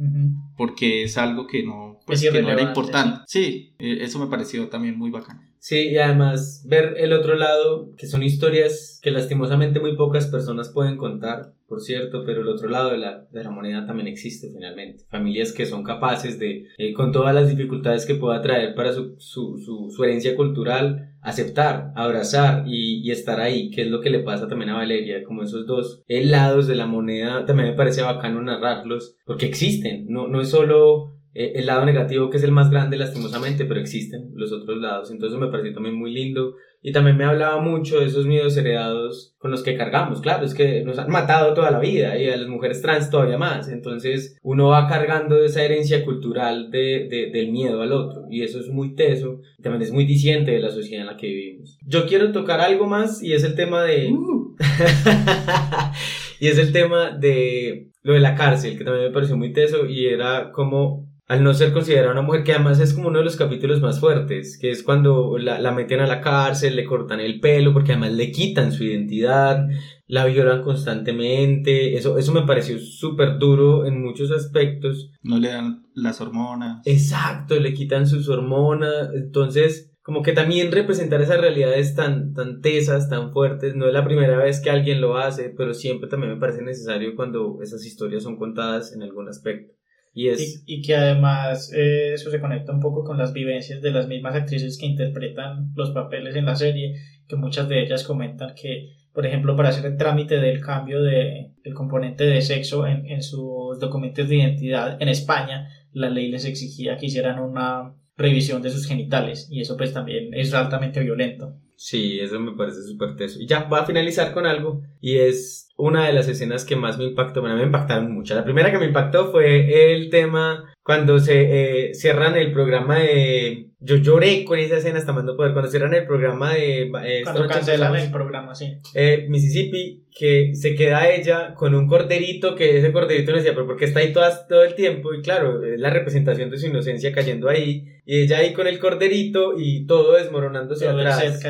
porque 0.57 1.05
es 1.05 1.17
algo 1.17 1.47
que 1.47 1.63
no, 1.63 1.98
pues, 2.09 2.23
que 2.23 2.43
no 2.43 2.51
era 2.51 2.63
importante. 2.63 3.21
Sí, 3.27 3.75
eh, 3.79 3.99
eso 4.01 4.19
me 4.19 4.27
pareció 4.27 4.69
también 4.69 4.99
muy 4.99 5.11
bacano. 5.11 5.43
Sí, 5.61 5.89
y 5.89 5.99
además 5.99 6.65
ver 6.67 6.95
el 6.99 7.13
otro 7.13 7.35
lado, 7.35 7.95
que 7.97 8.07
son 8.07 8.23
historias 8.23 9.01
que 9.03 9.11
lastimosamente 9.11 9.81
muy 9.81 9.97
pocas 9.97 10.27
personas 10.29 10.71
pueden 10.71 10.97
contar, 10.97 11.53
por 11.67 11.81
cierto, 11.81 12.23
pero 12.25 12.43
el 12.43 12.49
otro 12.49 12.69
lado 12.69 12.91
de 12.93 12.99
la, 12.99 13.27
de 13.31 13.45
la 13.45 13.51
moneda 13.51 13.85
también 13.85 14.09
existe 14.09 14.51
finalmente. 14.53 15.05
Familias 15.11 15.53
que 15.53 15.67
son 15.67 15.83
capaces 15.83 16.39
de, 16.39 16.69
eh, 16.79 16.95
con 16.95 17.13
todas 17.13 17.35
las 17.35 17.51
dificultades 17.51 18.07
que 18.07 18.15
pueda 18.15 18.41
traer 18.41 18.75
para 18.75 18.93
su, 18.93 19.17
su, 19.19 19.59
su, 19.59 20.05
herencia 20.05 20.37
cultural, 20.37 21.17
aceptar, 21.21 21.93
abrazar 21.97 22.65
y, 22.67 23.07
y, 23.07 23.11
estar 23.11 23.41
ahí, 23.41 23.71
que 23.71 23.83
es 23.83 23.89
lo 23.89 24.01
que 24.01 24.11
le 24.11 24.21
pasa 24.21 24.49
también 24.49 24.71
a 24.71 24.77
Valeria, 24.77 25.25
como 25.25 25.43
esos 25.43 25.67
dos 25.67 26.03
lados 26.09 26.69
de 26.69 26.77
la 26.77 26.87
moneda, 26.87 27.45
también 27.45 27.71
me 27.71 27.77
parece 27.77 28.03
bacano 28.03 28.41
narrarlos, 28.41 29.17
porque 29.27 29.47
existen, 29.47 30.07
no, 30.09 30.29
no 30.29 30.41
es 30.41 30.49
solo 30.49 31.18
eh, 31.39 31.53
el 31.55 31.67
lado 31.67 31.85
negativo 31.85 32.31
que 32.31 32.39
es 32.39 32.43
el 32.43 32.51
más 32.51 32.69
grande 32.69 32.97
lastimosamente, 32.97 33.65
pero 33.65 33.79
existen 33.79 34.33
los 34.35 34.51
otros 34.51 34.79
lados, 34.79 35.13
entonces 35.13 35.39
me 35.39 35.47
pareció 35.47 35.73
también 35.73 35.95
muy 35.95 36.13
lindo. 36.13 36.57
Y 36.81 36.93
también 36.93 37.17
me 37.17 37.25
hablaba 37.25 37.61
mucho 37.61 37.99
de 38.01 38.07
esos 38.07 38.27
miedos 38.27 38.57
heredados 38.57 39.35
con 39.39 39.51
los 39.51 39.63
que 39.63 39.77
cargamos, 39.77 40.21
claro, 40.21 40.45
es 40.45 40.55
que 40.55 40.83
nos 40.85 40.99
han 40.99 41.11
matado 41.11 41.55
toda 41.55 41.71
la 41.71 41.79
vida 41.79 42.17
y 42.19 42.29
a 42.29 42.37
las 42.37 42.49
mujeres 42.49 42.83
trans 42.83 43.11
todavía 43.11 43.39
más, 43.39 43.69
entonces 43.69 44.37
uno 44.43 44.69
va 44.69 44.89
cargando 44.89 45.43
esa 45.43 45.63
herencia 45.63 46.05
cultural 46.05 46.71
de, 46.73 47.09
de, 47.09 47.31
del 47.33 47.53
miedo 47.53 47.83
al 47.83 47.93
otro. 47.93 48.27
Y 48.31 48.43
eso 48.43 48.59
es 48.59 48.69
muy 48.69 48.97
teso, 48.97 49.41
también 49.63 49.83
es 49.83 49.93
muy 49.93 50.07
diciente 50.07 50.51
de 50.51 50.61
la 50.61 50.71
sociedad 50.71 51.03
en 51.03 51.07
la 51.07 51.17
que 51.17 51.29
vivimos. 51.29 51.79
Yo 51.87 52.07
quiero 52.07 52.33
tocar 52.33 52.61
algo 52.61 52.87
más 52.87 53.23
y 53.23 53.33
es 53.33 53.45
el 53.45 53.55
tema 53.55 53.85
de... 53.85 54.13
Uh. 54.13 54.57
y 56.41 56.49
es 56.49 56.59
el 56.59 56.73
tema 56.73 57.11
de 57.11 57.91
lo 58.03 58.15
de 58.15 58.21
la 58.21 58.35
cárcel, 58.35 58.77
que 58.77 58.85
también 58.85 59.07
me 59.07 59.13
pareció 59.13 59.37
muy 59.37 59.53
teso 59.53 59.87
y 59.87 60.07
era 60.07 60.51
como 60.53 61.08
al 61.29 61.45
no 61.45 61.53
ser 61.53 61.75
considerada 61.75 62.13
una 62.13 62.23
mujer, 62.23 62.43
que 62.43 62.53
además 62.53 62.81
es 62.81 62.95
como 62.95 63.09
uno 63.09 63.19
de 63.19 63.25
los 63.25 63.37
capítulos 63.37 63.83
más 63.83 64.01
fuertes, 64.01 64.59
que 64.59 64.71
es 64.71 64.83
cuando 64.83 65.37
la, 65.37 65.61
la, 65.61 65.73
meten 65.73 66.01
a 66.01 66.07
la 66.07 66.23
cárcel, 66.23 66.75
le 66.75 66.87
cortan 66.87 67.21
el 67.21 67.39
pelo, 67.39 67.75
porque 67.75 67.93
además 67.93 68.13
le 68.13 68.33
quitan 68.33 68.73
su 68.73 68.85
identidad, 68.85 69.67
la 70.07 70.25
violan 70.25 70.63
constantemente, 70.63 71.99
eso, 71.99 72.17
eso 72.17 72.33
me 72.33 72.47
pareció 72.47 72.79
súper 72.79 73.39
duro 73.39 73.85
en 73.85 74.03
muchos 74.03 74.31
aspectos. 74.31 75.11
No 75.23 75.39
le 75.39 75.49
dan 75.49 75.87
las 75.95 76.23
hormonas. 76.23 76.81
Exacto, 76.87 77.61
le 77.61 77.75
quitan 77.75 78.07
sus 78.07 78.31
hormonas, 78.31 79.11
entonces 79.15 79.93
como 80.09 80.23
que 80.23 80.33
también 80.33 80.73
representar 80.73 81.21
esas 81.21 81.39
realidades 81.39 81.95
tan, 81.95 82.33
tan 82.33 82.63
tesas, 82.63 83.11
tan 83.11 83.31
fuertes, 83.31 83.77
no 83.77 83.87
es 83.87 83.93
la 83.93 84.07
primera 84.07 84.39
vez 84.39 84.63
que 84.63 84.71
alguien 84.71 85.03
lo 85.03 85.19
hace, 85.19 85.53
pero 85.55 85.75
siempre 85.75 86.09
también 86.09 86.33
me 86.33 86.41
parece 86.41 86.63
necesario 86.63 87.15
cuando 87.15 87.59
esas 87.63 87.85
historias 87.85 88.23
son 88.23 88.39
contadas 88.39 88.95
en 88.95 89.03
algún 89.03 89.29
aspecto. 89.29 89.78
Y, 90.15 90.31
y, 90.67 90.83
que 90.83 90.97
además 90.97 91.73
eh, 91.73 92.15
eso 92.15 92.31
se 92.31 92.41
conecta 92.41 92.73
un 92.73 92.81
poco 92.81 93.05
con 93.05 93.19
las 93.19 93.33
vivencias 93.33 93.81
de 93.81 93.93
las 93.93 94.09
mismas 94.09 94.35
actrices 94.35 94.77
que 94.77 94.87
interpretan 94.87 95.73
los 95.77 95.91
papeles 95.91 96.35
en 96.35 96.47
la 96.47 96.57
serie, 96.57 96.97
que 97.29 97.37
muchas 97.37 97.69
de 97.69 97.83
ellas 97.83 98.03
comentan 98.03 98.55
que, 98.55 98.97
por 99.13 99.27
ejemplo, 99.27 99.55
para 99.55 99.69
hacer 99.69 99.87
el 99.87 99.97
trámite 99.97 100.41
del 100.41 100.61
cambio 100.61 101.03
de, 101.03 101.53
del 101.63 101.75
componente 101.75 102.25
de 102.25 102.41
sexo 102.43 102.87
en, 102.87 103.07
en 103.07 103.23
sus 103.23 103.79
documentos 103.79 104.29
de 104.29 104.37
identidad 104.37 105.01
en 105.01 105.09
España, 105.09 105.69
la 105.93 106.11
ley 106.11 106.31
les 106.31 106.45
exigía 106.45 106.97
que 106.97 107.07
hicieran 107.07 107.39
una 107.39 107.95
revisión 108.17 108.61
de 108.61 108.71
sus 108.71 108.87
genitales 108.87 109.49
y 109.51 109.61
eso 109.61 109.77
pues 109.77 109.93
también 109.93 110.35
es 110.35 110.53
altamente 110.53 111.01
violento. 111.01 111.55
Sí, 111.81 112.19
eso 112.19 112.41
me 112.41 112.57
parece 112.57 112.83
súper 112.83 113.15
teso. 113.15 113.41
Y 113.41 113.47
ya, 113.47 113.63
voy 113.65 113.79
a 113.79 113.85
finalizar 113.85 114.35
con 114.35 114.47
algo 114.47 114.83
y 115.01 115.19
es 115.19 115.69
una 115.77 116.09
de 116.09 116.13
las 116.13 116.27
escenas 116.27 116.65
que 116.65 116.75
más 116.75 116.99
me 116.99 117.05
impactó, 117.05 117.41
bueno, 117.41 117.57
me 117.57 117.63
impactaron 117.63 118.13
mucho. 118.13 118.35
La 118.35 118.43
primera 118.43 118.73
que 118.73 118.79
me 118.79 118.87
impactó 118.87 119.31
fue 119.31 119.95
el 119.95 120.11
tema 120.11 120.75
cuando 120.83 121.21
se 121.21 121.91
eh, 121.91 121.95
cierran 121.95 122.35
el 122.37 122.51
programa 122.51 122.99
de... 122.99 123.67
Yo 123.79 123.97
lloré 123.97 124.45
con 124.45 124.59
esa 124.59 124.79
escena 124.79 124.99
hasta 124.99 125.13
mando 125.13 125.37
poder. 125.37 125.53
Cuando 125.53 125.71
cierran 125.71 125.95
el 125.95 126.05
programa 126.05 126.55
de... 126.55 126.91
Eh, 127.05 127.21
cuando 127.23 127.47
cancelan 127.47 127.95
el 127.95 128.11
programa, 128.11 128.57
sí. 128.57 128.77
Eh, 128.95 129.27
Mississippi, 129.29 130.07
que 130.19 130.55
se 130.55 130.75
queda 130.75 131.09
ella 131.09 131.55
con 131.55 131.77
un 131.77 131.87
corderito, 131.87 132.57
que 132.57 132.79
ese 132.79 132.91
corderito 132.91 133.31
no 133.31 133.37
decía, 133.37 133.55
pero 133.55 133.67
porque 133.67 133.85
está 133.85 134.01
ahí 134.01 134.13
todas, 134.13 134.49
todo 134.49 134.65
el 134.65 134.75
tiempo? 134.75 135.15
Y 135.15 135.23
claro, 135.23 135.63
es 135.63 135.79
la 135.79 135.91
representación 135.91 136.51
de 136.51 136.59
su 136.59 136.67
inocencia 136.67 137.13
cayendo 137.13 137.49
ahí. 137.49 137.85
Y 138.05 138.23
ella 138.23 138.39
ahí 138.39 138.53
con 138.53 138.67
el 138.67 138.81
corderito 138.81 139.53
y 139.57 139.87
todo 139.87 140.15
desmoronándose 140.15 140.87
todo 140.87 140.99
atrás. 140.99 141.23
El 141.23 141.35
set 141.35 141.43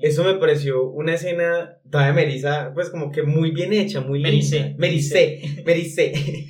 Eso 0.00 0.24
me 0.24 0.34
pareció 0.34 0.84
una 0.84 1.14
escena 1.14 1.78
todavía 1.90 2.12
Merisa, 2.12 2.72
pues 2.74 2.90
como 2.90 3.10
que 3.10 3.22
muy 3.22 3.50
bien 3.50 3.72
hecha, 3.72 4.00
muy 4.00 4.20
Mericé. 4.20 4.74
Mericé. 4.78 5.62
Mericé. 5.64 6.46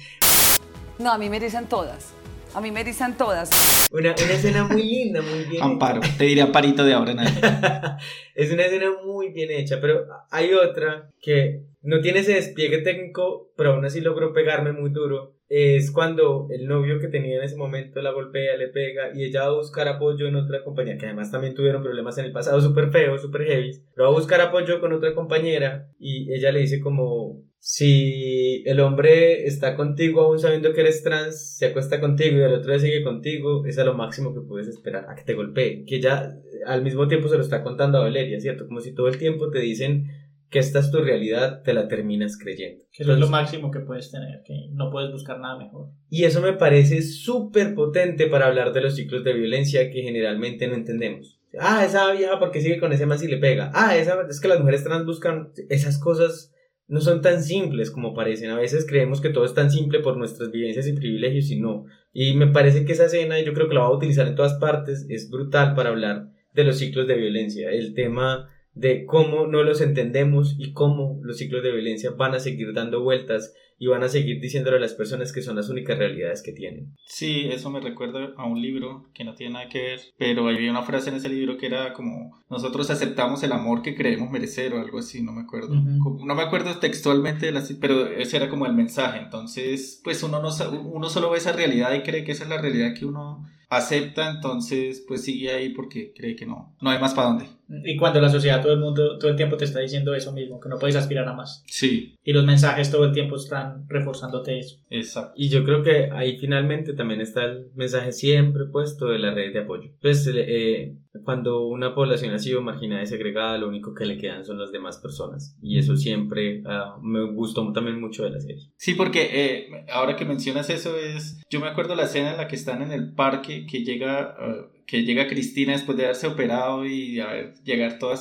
No, 0.98 1.12
a 1.12 1.18
mí 1.18 1.28
me 1.28 1.38
dicen 1.38 1.66
todas. 1.66 2.12
A 2.54 2.60
mí 2.60 2.70
me 2.70 2.82
dicen 2.82 3.16
todas. 3.16 3.50
Una, 3.92 4.14
una 4.22 4.32
escena 4.32 4.64
muy 4.64 4.82
linda, 4.82 5.22
muy 5.22 5.44
bien 5.44 5.62
Amparo, 5.62 6.00
te 6.18 6.24
diría 6.24 6.44
Amparito 6.44 6.84
de 6.84 6.92
ahora 6.92 7.12
en 7.12 7.18
Es 8.34 8.52
una 8.52 8.64
escena 8.64 8.90
muy 9.04 9.30
bien 9.30 9.50
hecha, 9.50 9.80
pero 9.80 10.06
hay 10.30 10.52
otra 10.52 11.10
que 11.20 11.62
no 11.82 12.00
tiene 12.00 12.20
ese 12.20 12.34
despliegue 12.34 12.78
técnico, 12.78 13.52
pero 13.56 13.74
aún 13.74 13.84
así 13.84 14.00
logró 14.00 14.32
pegarme 14.32 14.72
muy 14.72 14.90
duro. 14.90 15.37
Es 15.48 15.90
cuando 15.90 16.48
el 16.50 16.66
novio 16.66 16.98
que 16.98 17.08
tenía 17.08 17.38
en 17.38 17.42
ese 17.42 17.56
momento 17.56 18.02
la 18.02 18.12
golpea, 18.12 18.56
le 18.56 18.68
pega 18.68 19.10
y 19.14 19.24
ella 19.24 19.44
va 19.44 19.48
a 19.48 19.56
buscar 19.56 19.88
apoyo 19.88 20.26
en 20.26 20.36
otra 20.36 20.62
compañía, 20.62 20.98
que 20.98 21.06
además 21.06 21.30
también 21.30 21.54
tuvieron 21.54 21.82
problemas 21.82 22.18
en 22.18 22.26
el 22.26 22.32
pasado 22.32 22.60
súper 22.60 22.90
feos, 22.90 23.22
súper 23.22 23.44
heavy. 23.44 23.72
Pero 23.94 24.08
va 24.08 24.14
a 24.14 24.18
buscar 24.18 24.40
apoyo 24.42 24.80
con 24.80 24.92
otra 24.92 25.14
compañera 25.14 25.88
y 25.98 26.30
ella 26.32 26.52
le 26.52 26.60
dice 26.60 26.80
como, 26.80 27.42
si 27.60 28.62
el 28.66 28.80
hombre 28.80 29.46
está 29.46 29.74
contigo 29.74 30.20
aún 30.20 30.38
sabiendo 30.38 30.72
que 30.72 30.82
eres 30.82 31.02
trans, 31.02 31.56
se 31.56 31.66
acuesta 31.66 32.00
contigo 32.00 32.38
y 32.38 32.42
el 32.42 32.54
otro 32.54 32.70
día 32.70 32.80
sigue 32.80 33.02
contigo, 33.02 33.64
es 33.66 33.78
a 33.78 33.84
lo 33.84 33.94
máximo 33.94 34.34
que 34.34 34.40
puedes 34.40 34.68
esperar, 34.68 35.06
a 35.08 35.14
que 35.14 35.24
te 35.24 35.34
golpee. 35.34 35.84
Que 35.84 36.00
ya 36.00 36.34
al 36.66 36.82
mismo 36.82 37.08
tiempo 37.08 37.28
se 37.28 37.36
lo 37.36 37.42
está 37.42 37.62
contando 37.62 37.98
a 37.98 38.02
Valeria, 38.02 38.38
¿cierto? 38.40 38.66
Como 38.66 38.80
si 38.80 38.94
todo 38.94 39.08
el 39.08 39.18
tiempo 39.18 39.50
te 39.50 39.60
dicen 39.60 40.08
que 40.50 40.58
esta 40.58 40.78
es 40.78 40.90
tu 40.90 41.00
realidad, 41.00 41.62
te 41.62 41.74
la 41.74 41.88
terminas 41.88 42.38
creyendo. 42.38 42.84
Que 42.92 43.02
eso 43.02 43.12
es 43.12 43.18
lo 43.18 43.28
máximo 43.28 43.70
que 43.70 43.80
puedes 43.80 44.10
tener, 44.10 44.42
que 44.44 44.68
no 44.72 44.90
puedes 44.90 45.12
buscar 45.12 45.38
nada 45.40 45.58
mejor. 45.58 45.90
Y 46.08 46.24
eso 46.24 46.40
me 46.40 46.54
parece 46.54 47.02
súper 47.02 47.74
potente 47.74 48.26
para 48.26 48.46
hablar 48.46 48.72
de 48.72 48.80
los 48.80 48.96
ciclos 48.96 49.24
de 49.24 49.34
violencia 49.34 49.90
que 49.90 50.02
generalmente 50.02 50.66
no 50.66 50.74
entendemos. 50.74 51.38
Ah, 51.58 51.84
esa 51.84 52.12
vieja 52.12 52.38
porque 52.38 52.60
sigue 52.60 52.78
con 52.78 52.92
ese 52.92 53.06
más 53.06 53.22
y 53.22 53.28
le 53.28 53.38
pega. 53.38 53.70
Ah, 53.74 53.96
esa 53.96 54.26
es 54.28 54.40
que 54.40 54.48
las 54.48 54.60
mujeres 54.60 54.84
trans 54.84 55.04
buscan 55.04 55.52
esas 55.68 55.98
cosas 55.98 56.52
no 56.88 57.02
son 57.02 57.20
tan 57.20 57.42
simples 57.42 57.90
como 57.90 58.14
parecen. 58.14 58.50
A 58.50 58.56
veces 58.56 58.86
creemos 58.88 59.20
que 59.20 59.28
todo 59.28 59.44
es 59.44 59.54
tan 59.54 59.70
simple 59.70 60.00
por 60.00 60.16
nuestras 60.16 60.50
vivencias 60.50 60.86
y 60.86 60.94
privilegios 60.94 61.50
y 61.50 61.60
no. 61.60 61.84
Y 62.12 62.34
me 62.34 62.46
parece 62.48 62.84
que 62.84 62.92
esa 62.92 63.04
escena, 63.04 63.38
yo 63.40 63.52
creo 63.52 63.68
que 63.68 63.74
la 63.74 63.82
va 63.82 63.88
a 63.88 63.96
utilizar 63.96 64.26
en 64.26 64.34
todas 64.34 64.54
partes, 64.54 65.06
es 65.10 65.30
brutal 65.30 65.74
para 65.74 65.90
hablar 65.90 66.30
de 66.54 66.64
los 66.64 66.78
ciclos 66.78 67.06
de 67.06 67.16
violencia. 67.16 67.70
El 67.70 67.92
tema 67.92 68.48
de 68.78 69.04
cómo 69.06 69.46
no 69.46 69.62
los 69.64 69.80
entendemos 69.80 70.54
y 70.58 70.72
cómo 70.72 71.18
los 71.22 71.38
ciclos 71.38 71.62
de 71.62 71.72
violencia 71.72 72.10
van 72.12 72.34
a 72.34 72.40
seguir 72.40 72.72
dando 72.72 73.02
vueltas 73.02 73.52
y 73.80 73.86
van 73.86 74.02
a 74.02 74.08
seguir 74.08 74.40
diciéndole 74.40 74.76
a 74.76 74.80
las 74.80 74.94
personas 74.94 75.32
que 75.32 75.40
son 75.42 75.54
las 75.56 75.68
únicas 75.68 75.98
realidades 75.98 76.42
que 76.42 76.52
tienen. 76.52 76.94
Sí, 77.06 77.48
eso 77.52 77.70
me 77.70 77.80
recuerda 77.80 78.32
a 78.36 78.44
un 78.44 78.60
libro 78.60 79.06
que 79.14 79.22
no 79.24 79.34
tiene 79.34 79.52
nada 79.54 79.68
que 79.68 79.80
ver, 79.82 80.00
pero 80.18 80.48
había 80.48 80.70
una 80.70 80.82
frase 80.82 81.10
en 81.10 81.16
ese 81.16 81.28
libro 81.28 81.56
que 81.58 81.66
era 81.66 81.92
como 81.92 82.36
nosotros 82.50 82.90
aceptamos 82.90 83.42
el 83.44 83.52
amor 83.52 83.82
que 83.82 83.94
creemos 83.94 84.30
merecer 84.30 84.74
o 84.74 84.80
algo 84.80 84.98
así, 84.98 85.22
no 85.22 85.32
me 85.32 85.42
acuerdo. 85.42 85.74
No 85.74 86.34
me 86.34 86.42
acuerdo 86.42 86.78
textualmente, 86.78 87.46
de 87.46 87.52
la 87.52 87.60
ci- 87.62 87.78
pero 87.80 88.06
ese 88.08 88.36
era 88.36 88.48
como 88.48 88.66
el 88.66 88.74
mensaje. 88.74 89.18
Entonces, 89.20 90.00
pues 90.02 90.22
uno, 90.24 90.40
no, 90.42 90.48
uno 90.84 91.08
solo 91.08 91.30
ve 91.30 91.38
esa 91.38 91.52
realidad 91.52 91.94
y 91.94 92.02
cree 92.02 92.24
que 92.24 92.32
esa 92.32 92.44
es 92.44 92.50
la 92.50 92.60
realidad 92.60 92.94
que 92.98 93.04
uno 93.06 93.44
acepta, 93.70 94.30
entonces 94.30 95.04
pues 95.06 95.22
sigue 95.24 95.52
ahí 95.52 95.68
porque 95.70 96.12
cree 96.16 96.34
que 96.36 96.46
no, 96.46 96.74
no 96.80 96.90
hay 96.90 96.98
más 97.00 97.14
para 97.14 97.28
dónde. 97.28 97.44
Y 97.84 97.96
cuando 97.96 98.20
la 98.20 98.30
sociedad, 98.30 98.62
todo 98.62 98.72
el 98.72 98.80
mundo, 98.80 99.18
todo 99.18 99.30
el 99.30 99.36
tiempo 99.36 99.56
te 99.56 99.64
está 99.64 99.80
diciendo 99.80 100.14
eso 100.14 100.32
mismo, 100.32 100.58
que 100.58 100.68
no 100.68 100.78
puedes 100.78 100.96
aspirar 100.96 101.28
a 101.28 101.34
más. 101.34 101.62
Sí, 101.66 102.16
Y 102.24 102.32
los 102.32 102.44
mensajes 102.44 102.90
todo 102.90 103.04
el 103.04 103.12
tiempo 103.12 103.36
están 103.36 103.86
reforzándote 103.88 104.58
eso. 104.58 104.78
exacto. 104.90 105.34
Y 105.36 105.48
yo 105.48 105.64
creo 105.64 105.82
que 105.82 106.10
ahí 106.12 106.38
finalmente 106.38 106.94
también 106.94 107.20
está 107.20 107.44
el 107.44 107.70
mensaje 107.74 108.12
siempre 108.12 108.64
puesto 108.72 109.06
de 109.06 109.18
la 109.18 109.32
red 109.34 109.52
de 109.52 109.60
apoyo. 109.60 109.90
Pues 110.00 110.28
eh, 110.34 110.96
cuando 111.24 111.66
una 111.66 111.94
población 111.94 112.32
ha 112.34 112.38
sido 112.38 112.62
marginada 112.62 113.02
y 113.02 113.06
segregada, 113.06 113.58
lo 113.58 113.68
único 113.68 113.94
que 113.94 114.06
le 114.06 114.16
quedan 114.16 114.44
son 114.44 114.58
las 114.58 114.72
demás 114.72 114.98
personas. 114.98 115.56
Y 115.60 115.78
eso 115.78 115.96
siempre 115.96 116.62
ah, 116.66 116.96
me 117.02 117.30
gustó 117.32 117.70
también 117.72 118.00
mucho 118.00 118.24
de 118.24 118.30
la 118.30 118.40
serie. 118.40 118.70
Sí, 118.76 118.94
porque 118.94 119.28
eh, 119.30 119.84
ahora 119.92 120.16
que 120.16 120.24
mencionas 120.24 120.70
eso 120.70 120.96
es, 120.96 121.42
yo 121.50 121.60
me 121.60 121.68
acuerdo 121.68 121.94
la 121.94 122.04
escena 122.04 122.30
en 122.32 122.36
la 122.38 122.48
que 122.48 122.56
están 122.56 122.82
en 122.82 122.92
el 122.92 123.12
parque, 123.14 123.66
que 123.66 123.84
llega, 123.84 124.36
eh, 124.40 124.77
que 124.88 125.04
llega 125.04 125.28
Cristina 125.28 125.74
después 125.74 125.98
de 125.98 126.04
haberse 126.04 126.26
operado 126.26 126.86
y 126.86 127.20
a 127.20 127.26
ver, 127.26 127.54
llegar 127.62 127.98
toda 127.98 128.16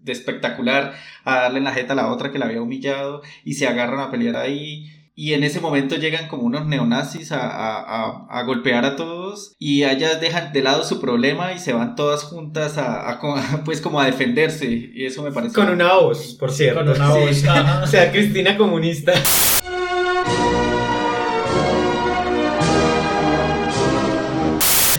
de 0.00 0.12
espectacular 0.12 0.94
a 1.24 1.40
darle 1.40 1.58
en 1.58 1.64
la 1.64 1.72
jeta 1.72 1.94
a 1.94 1.96
la 1.96 2.12
otra 2.12 2.30
que 2.30 2.38
la 2.38 2.46
había 2.46 2.62
humillado 2.62 3.20
y 3.44 3.54
se 3.54 3.66
agarran 3.66 3.98
a 3.98 4.10
pelear 4.12 4.36
ahí. 4.36 4.92
Y 5.16 5.32
en 5.32 5.42
ese 5.42 5.58
momento 5.58 5.96
llegan 5.96 6.28
como 6.28 6.44
unos 6.44 6.66
neonazis 6.66 7.32
a, 7.32 7.40
a, 7.40 7.80
a, 7.80 8.26
a 8.30 8.42
golpear 8.44 8.84
a 8.84 8.94
todos 8.94 9.56
y 9.58 9.82
ellas 9.82 10.20
dejan 10.20 10.52
de 10.52 10.62
lado 10.62 10.84
su 10.84 11.00
problema 11.00 11.52
y 11.52 11.58
se 11.58 11.72
van 11.72 11.96
todas 11.96 12.22
juntas 12.22 12.78
a, 12.78 13.18
pues 13.64 13.80
como 13.80 14.00
a 14.00 14.06
defenderse 14.06 14.66
y 14.94 15.04
eso 15.04 15.24
me 15.24 15.32
parece 15.32 15.56
Con 15.56 15.68
una 15.68 15.94
voz, 15.94 16.36
por 16.38 16.52
cierto. 16.52 16.84
Con 16.84 16.90
una 16.90 17.08
voz. 17.08 17.44
O 17.82 17.86
sea, 17.88 18.12
Cristina 18.12 18.56
comunista. 18.56 19.14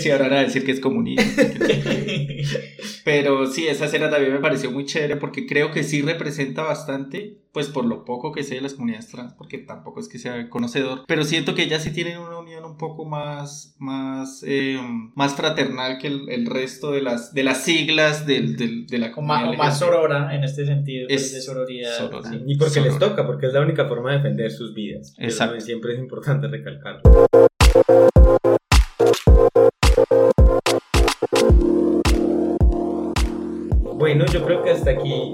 Sí, 0.07 0.13
ahora 0.13 0.29
van 0.29 0.39
a 0.39 0.43
decir 0.43 0.65
que 0.65 0.73
es 0.73 0.81
comunista. 0.81 1.23
Pero 3.05 3.47
sí, 3.47 3.67
esa 3.69 3.87
escena 3.87 4.11
también 4.11 4.33
me 4.33 4.41
pareció 4.41 4.71
muy 4.71 4.85
chévere 4.85 5.17
porque 5.17 5.47
creo 5.47 5.71
que 5.71 5.85
sí 5.85 6.03
representa 6.03 6.63
bastante, 6.63 7.39
pues 7.53 7.69
por 7.69 7.85
lo 7.85 8.05
poco 8.05 8.33
que 8.33 8.43
sé 8.43 8.57
de 8.57 8.61
las 8.63 8.75
comunidades 8.75 9.09
trans, 9.09 9.33
porque 9.35 9.59
tampoco 9.59 10.01
es 10.01 10.09
que 10.09 10.19
sea 10.19 10.49
conocedor, 10.51 11.05
pero 11.07 11.23
siento 11.25 11.55
que 11.55 11.63
ellas 11.63 11.85
sí 11.85 11.93
tienen 11.93 12.19
una 12.19 12.39
unión 12.39 12.65
un 12.65 12.77
poco 12.77 13.05
más, 13.05 13.77
más, 13.79 14.43
eh, 14.47 14.79
más 15.15 15.35
fraternal 15.37 15.99
que 15.99 16.09
el, 16.09 16.29
el 16.31 16.47
resto 16.47 16.91
de 16.91 17.03
las, 17.03 17.33
de 17.33 17.45
las 17.45 17.63
siglas 17.63 18.27
del, 18.27 18.57
del- 18.57 18.87
de 18.89 18.99
la 18.99 19.07
más, 19.07 19.15
comunidad. 19.15 19.51
o 19.51 19.57
más 19.57 19.75
LGBT. 19.75 19.79
sorora 19.79 20.35
en 20.37 20.45
este 20.45 20.67
sentido, 20.67 21.07
pues, 21.09 21.23
Es 21.23 21.33
de 21.35 21.41
sororidad. 21.43 21.97
sorora. 21.97 22.29
sí. 22.31 22.41
Y 22.47 22.57
porque 22.57 22.81
les 22.81 22.93
Sorora. 22.95 23.09
toca, 23.11 23.27
porque 23.27 23.47
es 23.47 23.53
la 23.53 23.61
única 23.61 23.87
forma 23.87 24.11
de 24.11 24.17
defender 24.19 24.51
sus 24.51 24.75
vidas. 24.75 25.15
Eso 25.17 25.23
Exacto. 25.45 25.61
siempre 25.61 25.93
es 25.95 25.99
importante 26.01 26.49
recalcarlo. 26.49 27.27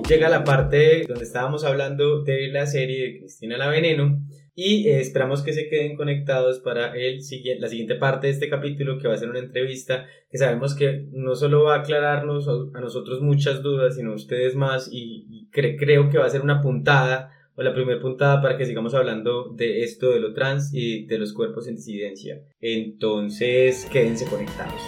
Llega 0.09 0.29
la 0.29 0.45
parte 0.45 1.05
donde 1.07 1.25
estábamos 1.25 1.65
hablando 1.65 2.23
de 2.23 2.49
la 2.49 2.67
serie 2.67 3.03
de 3.05 3.19
Cristina 3.19 3.59
la 3.59 3.69
Veneno 3.69 4.21
y 4.55 4.87
eh, 4.89 5.01
esperamos 5.01 5.43
que 5.43 5.53
se 5.53 5.69
queden 5.69 5.97
conectados 5.97 6.61
para 6.61 6.95
el 6.95 7.23
siguiente, 7.23 7.61
la 7.61 7.69
siguiente 7.69 7.95
parte 7.97 8.27
de 8.27 8.33
este 8.35 8.49
capítulo 8.49 8.99
que 8.99 9.09
va 9.09 9.15
a 9.15 9.19
ser 9.19 9.31
una 9.31 9.39
entrevista 9.39 10.07
que 10.31 10.39
sabemos 10.39 10.75
que 10.75 11.07
no 11.11 11.35
solo 11.35 11.65
va 11.65 11.77
a 11.77 11.79
aclararnos 11.81 12.47
a 12.49 12.81
nosotros 12.81 13.21
muchas 13.23 13.63
dudas, 13.63 13.97
sino 13.97 14.13
a 14.13 14.17
ustedes 14.17 14.55
más 14.55 14.89
y, 14.93 15.27
y 15.31 15.49
cre- 15.51 15.77
creo 15.79 16.09
que 16.11 16.19
va 16.19 16.27
a 16.27 16.31
ser 16.31 16.43
una 16.43 16.61
puntada 16.61 17.31
o 17.55 17.63
la 17.63 17.75
primera 17.75 18.01
puntada 18.01 18.41
para 18.41 18.57
que 18.57 18.65
sigamos 18.67 18.95
hablando 18.95 19.53
de 19.55 19.83
esto 19.85 20.11
de 20.11 20.21
lo 20.21 20.33
trans 20.33 20.71
y 20.73 21.05
de 21.07 21.19
los 21.19 21.33
cuerpos 21.35 21.67
en 21.69 21.77
disidencia. 21.77 22.41
Entonces, 22.61 23.87
quédense 23.93 24.27
conectados. 24.27 24.81